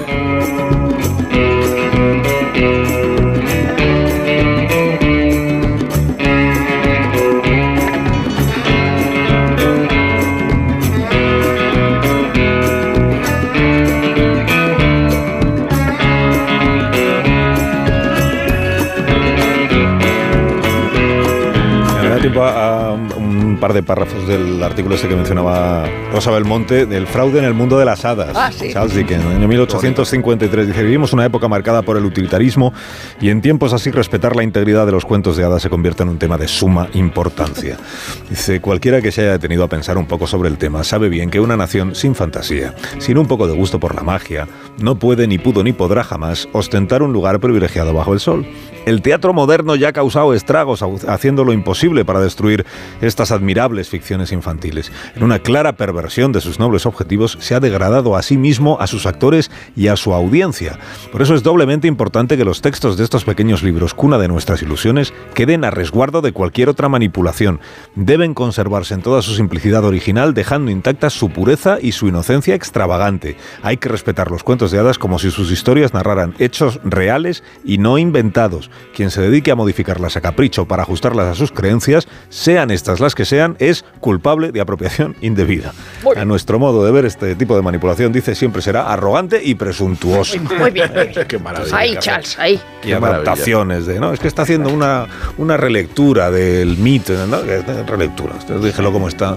Par 23.66 23.74
de 23.74 23.82
párrafos 23.82 24.28
del 24.28 24.62
artículo 24.62 24.94
este 24.94 25.08
que 25.08 25.16
mencionaba 25.16 25.90
Rosa 26.12 26.30
Belmonte, 26.30 26.86
del 26.86 27.08
fraude 27.08 27.40
en 27.40 27.44
el 27.44 27.52
mundo 27.52 27.76
de 27.80 27.84
las 27.84 28.04
hadas. 28.04 28.30
Ah, 28.32 28.52
sí. 28.52 28.72
Charles 28.72 28.94
Dickens, 28.94 29.24
en 29.24 29.30
el 29.32 29.36
año 29.38 29.48
1853. 29.48 30.68
Dice, 30.68 30.84
vivimos 30.84 31.12
una 31.12 31.24
época 31.24 31.48
marcada 31.48 31.82
por 31.82 31.96
el 31.96 32.04
utilitarismo 32.04 32.72
y 33.20 33.30
en 33.30 33.42
tiempos 33.42 33.72
así 33.72 33.90
respetar 33.90 34.36
la 34.36 34.44
integridad 34.44 34.86
de 34.86 34.92
los 34.92 35.04
cuentos 35.04 35.36
de 35.36 35.42
hadas 35.42 35.62
se 35.62 35.68
convierte 35.68 36.04
en 36.04 36.10
un 36.10 36.18
tema 36.20 36.38
de 36.38 36.46
suma 36.46 36.88
importancia. 36.94 37.76
Dice, 38.30 38.60
cualquiera 38.60 39.02
que 39.02 39.10
se 39.10 39.22
haya 39.22 39.32
detenido 39.32 39.64
a 39.64 39.68
pensar 39.68 39.98
un 39.98 40.06
poco 40.06 40.28
sobre 40.28 40.48
el 40.48 40.58
tema 40.58 40.84
sabe 40.84 41.08
bien 41.08 41.28
que 41.28 41.40
una 41.40 41.56
nación 41.56 41.96
sin 41.96 42.14
fantasía, 42.14 42.72
sin 42.98 43.18
un 43.18 43.26
poco 43.26 43.48
de 43.48 43.56
gusto 43.56 43.80
por 43.80 43.96
la 43.96 44.04
magia, 44.04 44.46
no 44.78 44.96
puede 45.00 45.26
ni 45.26 45.38
pudo 45.38 45.64
ni 45.64 45.72
podrá 45.72 46.04
jamás 46.04 46.48
ostentar 46.52 47.02
un 47.02 47.12
lugar 47.12 47.40
privilegiado 47.40 47.92
bajo 47.92 48.12
el 48.12 48.20
sol. 48.20 48.46
El 48.86 49.02
teatro 49.02 49.32
moderno 49.32 49.74
ya 49.74 49.88
ha 49.88 49.92
causado 49.92 50.32
estragos 50.34 50.84
haciendo 51.08 51.42
lo 51.42 51.52
imposible 51.52 52.04
para 52.04 52.20
destruir 52.20 52.64
estas 53.00 53.32
admirables 53.56 53.88
ficciones 53.88 54.32
infantiles. 54.32 54.92
En 55.14 55.22
una 55.22 55.38
clara 55.38 55.76
perversión 55.76 56.30
de 56.30 56.42
sus 56.42 56.58
nobles 56.58 56.84
objetivos, 56.84 57.38
se 57.40 57.54
ha 57.54 57.60
degradado 57.60 58.14
a 58.14 58.22
sí 58.22 58.36
mismo, 58.36 58.76
a 58.80 58.86
sus 58.86 59.06
actores 59.06 59.50
y 59.74 59.88
a 59.88 59.96
su 59.96 60.12
audiencia. 60.12 60.78
Por 61.10 61.22
eso 61.22 61.34
es 61.34 61.42
doblemente 61.42 61.88
importante 61.88 62.36
que 62.36 62.44
los 62.44 62.60
textos 62.60 62.98
de 62.98 63.04
estos 63.04 63.24
pequeños 63.24 63.62
libros, 63.62 63.94
cuna 63.94 64.18
de 64.18 64.28
nuestras 64.28 64.60
ilusiones, 64.60 65.14
queden 65.32 65.64
a 65.64 65.70
resguardo 65.70 66.20
de 66.20 66.32
cualquier 66.32 66.68
otra 66.68 66.90
manipulación. 66.90 67.60
Deben 67.94 68.34
conservarse 68.34 68.92
en 68.92 69.00
toda 69.00 69.22
su 69.22 69.34
simplicidad 69.34 69.84
original, 69.84 70.34
dejando 70.34 70.70
intactas 70.70 71.14
su 71.14 71.30
pureza 71.30 71.78
y 71.80 71.92
su 71.92 72.08
inocencia 72.08 72.54
extravagante. 72.54 73.38
Hay 73.62 73.78
que 73.78 73.88
respetar 73.88 74.30
los 74.30 74.42
cuentos 74.42 74.70
de 74.70 74.80
hadas 74.80 74.98
como 74.98 75.18
si 75.18 75.30
sus 75.30 75.50
historias 75.50 75.94
narraran 75.94 76.34
hechos 76.38 76.78
reales 76.84 77.42
y 77.64 77.78
no 77.78 77.96
inventados. 77.96 78.70
Quien 78.94 79.10
se 79.10 79.22
dedique 79.22 79.50
a 79.50 79.56
modificarlas 79.56 80.18
a 80.18 80.20
capricho 80.20 80.66
para 80.66 80.82
ajustarlas 80.82 81.28
a 81.28 81.34
sus 81.34 81.52
creencias, 81.52 82.06
sean 82.28 82.70
estas 82.70 83.00
las 83.00 83.14
que 83.14 83.24
sean, 83.24 83.35
es 83.58 83.84
culpable 84.00 84.52
de 84.52 84.60
apropiación 84.60 85.16
indebida. 85.20 85.72
A 86.16 86.24
nuestro 86.24 86.58
modo 86.58 86.84
de 86.84 86.92
ver 86.92 87.04
este 87.04 87.34
tipo 87.34 87.56
de 87.56 87.62
manipulación, 87.62 88.12
dice, 88.12 88.34
siempre 88.34 88.62
será 88.62 88.92
arrogante 88.92 89.40
y 89.42 89.54
presuntuoso. 89.54 90.38
Muy 90.38 90.70
bien, 90.70 90.90
muy 90.94 91.06
bien. 91.08 91.26
Qué 91.28 91.38
maravilla. 91.38 91.76
Ahí, 91.76 91.96
Charles, 91.98 92.38
ahí. 92.38 92.60
y 92.82 92.86
Qué 92.88 92.94
adaptaciones 92.94 93.86
de 93.86 93.98
no 94.00 94.12
es 94.12 94.20
que 94.20 94.28
está 94.28 94.42
haciendo 94.42 94.70
una, 94.70 95.06
una 95.38 95.56
relectura 95.56 96.30
del 96.30 96.76
mito 96.78 97.12
¿no? 97.26 97.38
Es 97.38 97.64
relectura 97.86 98.34
déjelo 98.60 98.92
como 98.92 99.08
está 99.08 99.36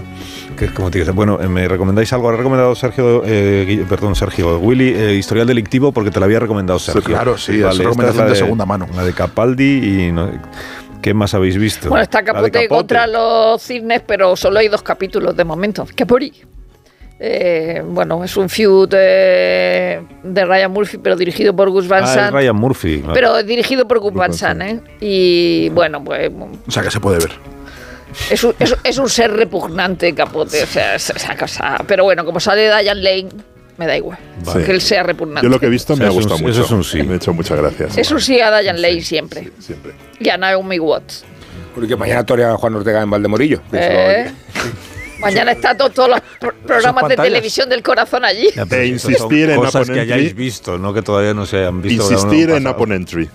que 0.57 0.65
es 0.65 0.71
como 0.71 0.91
te 0.91 0.99
dice 0.99 1.11
bueno 1.11 1.39
eh, 1.41 1.47
me 1.47 1.67
recomendáis 1.67 2.11
algo 2.13 2.29
ha 2.29 2.35
recomendado 2.35 2.75
Sergio 2.75 3.23
eh, 3.25 3.83
perdón 3.89 4.15
Sergio 4.15 4.59
Willy 4.59 4.89
eh, 4.95 5.15
historial 5.15 5.47
delictivo 5.47 5.91
porque 5.91 6.11
te 6.11 6.19
lo 6.19 6.25
había 6.25 6.39
recomendado 6.39 6.77
Sergio 6.79 7.01
claro, 7.01 7.37
sí, 7.37 7.53
es 7.53 7.65
esta 7.65 7.83
recomendación 7.83 8.25
la 8.25 8.31
de 8.31 8.35
segunda 8.37 8.65
mano. 8.65 8.87
la 8.95 9.03
de 9.03 9.13
Capaldi 9.13 10.07
y 10.07 10.11
no- 10.11 10.29
¿qué 11.01 11.13
más 11.13 11.33
habéis 11.33 11.57
visto? 11.57 11.89
Bueno, 11.89 12.03
está 12.03 12.23
Capote, 12.23 12.67
contra 12.67 13.07
los 13.07 13.61
cisnes, 13.61 14.01
pero 14.05 14.35
solo 14.35 14.59
hay 14.59 14.67
dos 14.67 14.81
capítulos 14.83 15.35
de 15.35 15.43
momento. 15.43 15.87
Capori. 15.95 16.33
Eh, 17.21 17.83
bueno, 17.85 18.23
es 18.23 18.37
un 18.37 18.47
feud 18.47 18.89
eh, 18.93 20.01
de 20.23 20.45
Ryan 20.45 20.71
Murphy, 20.71 20.97
pero 20.99 21.17
dirigido 21.17 21.53
por 21.53 21.69
Gus 21.69 21.85
Van 21.87 22.03
ah, 22.03 22.07
es 22.07 22.13
Sant. 22.13 22.33
Ryan 22.33 22.55
Murphy 22.55 23.03
Pero 23.13 23.43
dirigido 23.43 23.85
por 23.85 23.99
Gus 23.99 24.13
Van 24.13 24.33
Sant, 24.33 24.61
¿eh? 24.61 24.79
Y 25.01 25.67
bueno, 25.69 26.01
pues 26.01 26.31
O 26.67 26.71
sea 26.71 26.81
que 26.81 26.89
se 26.91 27.01
puede 27.01 27.17
ver. 27.19 27.31
es 28.31 28.41
un, 28.45 28.55
es, 28.57 28.73
es 28.85 28.97
un 28.97 29.09
ser 29.09 29.33
repugnante, 29.33 30.15
Capote. 30.15 30.63
O 30.63 30.65
sea, 30.65 30.95
es- 30.95 31.09
esa 31.09 31.35
cosa. 31.35 31.77
Pero 31.85 32.05
bueno, 32.05 32.23
como 32.23 32.39
sale 32.39 32.67
Diane 32.67 33.01
Lane, 33.01 33.29
me 33.79 33.87
da 33.87 33.97
igual. 33.97 34.19
Vale. 34.45 34.65
Que 34.65 34.71
él 34.71 34.81
sea 34.81 35.01
repugnante. 35.03 35.41
Yo 35.43 35.49
lo 35.49 35.59
que 35.59 35.65
he 35.65 35.69
visto 35.69 35.93
O 35.93 35.95
me 35.95 36.01
sea, 36.01 36.07
ha 36.07 36.09
es 36.11 36.15
un- 36.17 36.21
gustado 36.23 36.39
eso 36.39 36.47
mucho. 36.59 36.65
es 36.65 36.71
un 36.71 36.83
sí. 36.83 37.01
Me 37.03 37.13
ha 37.13 37.15
hecho 37.15 37.33
muchas 37.33 37.57
gracias. 37.57 37.97
Es 37.97 38.11
un 38.11 38.19
sí 38.21 38.39
a 38.39 38.59
Diane 38.59 38.79
Lane 38.79 39.01
siempre. 39.01 39.49
Siempre. 39.59 39.93
Y 40.19 40.29
a 40.29 40.37
Naomi 40.37 40.77
Watts. 40.77 41.23
Porque 41.73 41.95
mañana 41.95 42.25
torea 42.25 42.55
Juan 42.57 42.75
Ortega 42.75 43.01
en 43.01 43.09
Valdemorillo. 43.09 43.61
Eh, 43.71 44.29
Mañana 45.21 45.51
está 45.51 45.75
to- 45.75 45.89
todos 45.89 46.09
los 46.09 46.21
pro- 46.39 46.53
programas 46.65 47.07
de 47.09 47.15
televisión 47.17 47.67
del 47.69 47.83
corazón 47.83 48.23
allí. 48.23 48.49
Ya, 48.55 48.63
E 48.77 48.85
insistir 48.87 49.49
en 49.49 49.57
cosas 49.59 49.89
que 49.89 49.99
hayáis 49.99 50.33
visto 50.35 50.77
no 50.77 50.93
que 50.93 51.01
todavía 51.01 51.33
no 51.33 51.45
se 51.45 51.57
hayan 51.57 51.81
visto 51.81 52.09
Insistir 52.11 52.49
en. 52.51 52.65
Upon 52.67 52.93
Entry. 52.93 53.29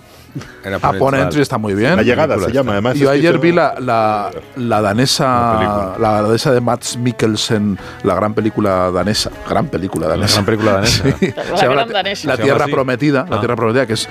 La 0.63 0.77
Upon 0.77 0.97
ponencia. 0.99 1.23
Entry 1.23 1.41
está 1.41 1.57
muy 1.57 1.73
bien. 1.75 1.95
La 1.95 2.03
llegada 2.03 2.37
se 2.39 2.51
llama, 2.51 2.73
además. 2.73 2.95
Yo 2.97 3.09
ayer 3.09 3.37
vi 3.39 3.51
la, 3.51 3.75
la, 3.79 4.31
la 4.55 4.81
danesa, 4.81 5.95
la 5.99 6.21
danesa 6.21 6.51
de 6.51 6.61
Mats 6.61 6.97
Mikkelsen, 6.97 7.77
la 8.03 8.15
gran 8.15 8.33
película 8.33 8.91
danesa, 8.91 9.31
gran 9.49 9.67
película 9.67 10.07
La 10.07 10.15
danesa. 10.15 10.33
gran 10.41 10.45
película 10.45 10.71
danesa. 10.73 11.03
Sí. 11.19 11.33
La 11.35 11.65
gran 11.65 11.75
la, 11.77 11.85
danesa. 11.85 12.27
la 12.27 12.35
¿Se 12.35 12.43
llama 12.43 12.55
Tierra? 12.57 12.67
Prometida, 12.71 13.25
la 13.29 13.35
Ah. 13.37 13.39
Tierra 13.39 13.55
Prometida, 13.55 13.85
que 13.85 13.93
es 13.93 14.07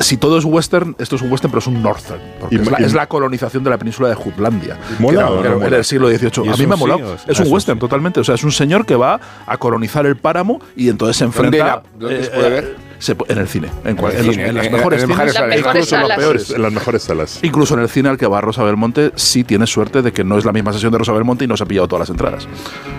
si 0.00 0.16
todo 0.16 0.38
es 0.38 0.44
western, 0.44 0.94
esto 0.98 1.16
es 1.16 1.22
un 1.22 1.30
western, 1.30 1.50
pero 1.50 1.58
es 1.60 1.66
un 1.66 1.82
northern, 1.82 2.20
porque 2.40 2.56
Y- 2.56 2.58
es, 2.60 2.70
la, 2.70 2.80
y- 2.80 2.84
es 2.84 2.92
la 2.94 3.06
colonización 3.08 3.64
de 3.64 3.70
la 3.70 3.78
península 3.78 4.08
de 4.08 4.14
Jutlandia. 4.14 4.78
¿Mola 4.98 5.12
que 5.12 5.18
era- 5.24 5.30
no 5.30 5.34
que 5.42 5.46
era- 5.46 5.54
mola? 5.56 5.66
era 5.68 5.76
el 5.78 5.84
siglo 5.84 6.08
XVIII. 6.08 6.46
¿Y 6.46 6.48
A 6.48 6.56
mí 6.56 6.66
me 6.66 6.74
ha 6.74 6.76
sí 6.76 6.80
molado. 6.80 7.12
o 7.12 7.30
es- 7.30 7.40
un 7.40 7.52
western, 7.52 7.76
sí? 7.78 7.80
totalmente. 7.80 8.20
O 8.20 8.24
sea, 8.24 8.34
es 8.34 8.44
un 8.44 8.52
señor 8.52 8.84
que 8.86 8.96
va 8.96 9.20
a 9.46 9.56
colonizar 9.58 10.06
el 10.06 10.16
páramo 10.16 10.60
y 10.76 10.88
entonces 10.88 11.16
se 11.16 11.24
¿Dónde 11.24 11.36
enfrenta. 11.58 11.66
la- 11.66 11.82
dónde 11.98 12.24
se 12.24 12.30
puede 12.30 12.50
ver? 12.50 12.76
se 12.98 13.12
en 13.28 13.38
el 13.38 13.46
cine, 13.46 13.68
en, 13.84 13.98
el 13.98 14.04
en 14.04 14.32
cine, 14.32 14.46
en 14.48 14.54
las 14.54 14.64
en- 14.66 14.72
las 14.72 14.72
mejores 14.72 15.02
salas. 15.34 15.58
Incluso 15.58 15.96
los 15.98 16.10
peores. 16.12 16.50
En 16.50 16.62
las 16.62 16.72
mejores 16.72 17.02
salas. 17.02 17.38
Incluso 17.42 17.74
en 17.74 17.80
el 17.80 17.88
cine 17.90 18.08
al 18.08 18.16
que 18.16 18.26
va 18.26 18.40
Rosa 18.40 18.62
Belmonte, 18.64 19.12
sí 19.16 19.44
tienes 19.44 19.68
suerte 19.70 20.00
de 20.00 20.12
que 20.12 20.24
no 20.24 20.38
es 20.38 20.46
la 20.46 20.52
misma 20.52 20.72
sesión 20.72 20.92
de 20.92 20.98
Rosa 20.98 21.12
Belmonte 21.12 21.44
y 21.44 21.46
no 21.46 21.58
se 21.58 21.64
ha 21.64 21.66
pillado 21.66 21.88
todas 21.88 22.08
las 22.08 22.10
entradas. 22.10 22.48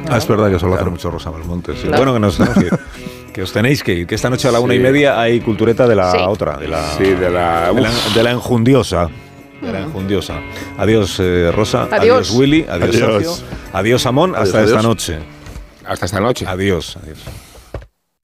Ah, 0.07 0.17
es 0.17 0.27
verdad 0.27 0.51
que 0.51 0.59
solo 0.59 0.75
hace 0.75 0.85
mucho 0.85 1.09
Rosa 1.09 1.31
Belmonte. 1.31 1.73
sí. 1.75 1.87
Claro. 1.87 1.97
Bueno, 1.97 2.13
que, 2.13 2.19
nos, 2.19 2.37
tenemos 2.37 2.57
que, 3.37 3.43
os 3.43 3.53
tenéis 3.53 3.83
que 3.83 3.93
ir, 3.93 4.07
que 4.07 4.15
esta 4.15 4.31
noche 4.31 4.47
a 4.47 4.51
la 4.51 4.59
una 4.59 4.73
y 4.73 4.79
media 4.79 5.21
hay 5.21 5.39
cultureta 5.41 5.87
de 5.87 5.93
la 5.95 6.11
Sí. 6.11 6.17
otra, 6.25 6.57
de 6.57 6.67
la, 6.67 6.89
Sí, 6.97 7.03
de 7.03 7.29
la- 7.29 7.71
de 7.71 7.81
la, 7.81 7.89
uf. 7.91 8.15
de 8.15 8.23
la 8.23 8.31
enjundiosa. 8.31 9.09
De 9.61 9.71
la 9.71 9.81
enjundiosa. 9.81 10.39
Adiós, 10.79 11.17
eh, 11.19 11.51
Rosa. 11.53 11.87
Adiós. 11.91 12.31
Willy. 12.31 12.65
Adiós, 12.67 12.95
Adiós. 12.95 13.13
Sergio. 13.37 13.47
Adiós, 13.73 14.05
Amón. 14.07 14.31
Adiós, 14.33 14.47
Hasta 14.47 14.57
adiós. 14.57 14.71
esta 14.71 14.81
noche. 14.81 15.19
Hasta 15.85 16.05
esta 16.07 16.19
noche. 16.19 16.45
Adiós. 16.47 16.97
Adiós. 17.03 17.19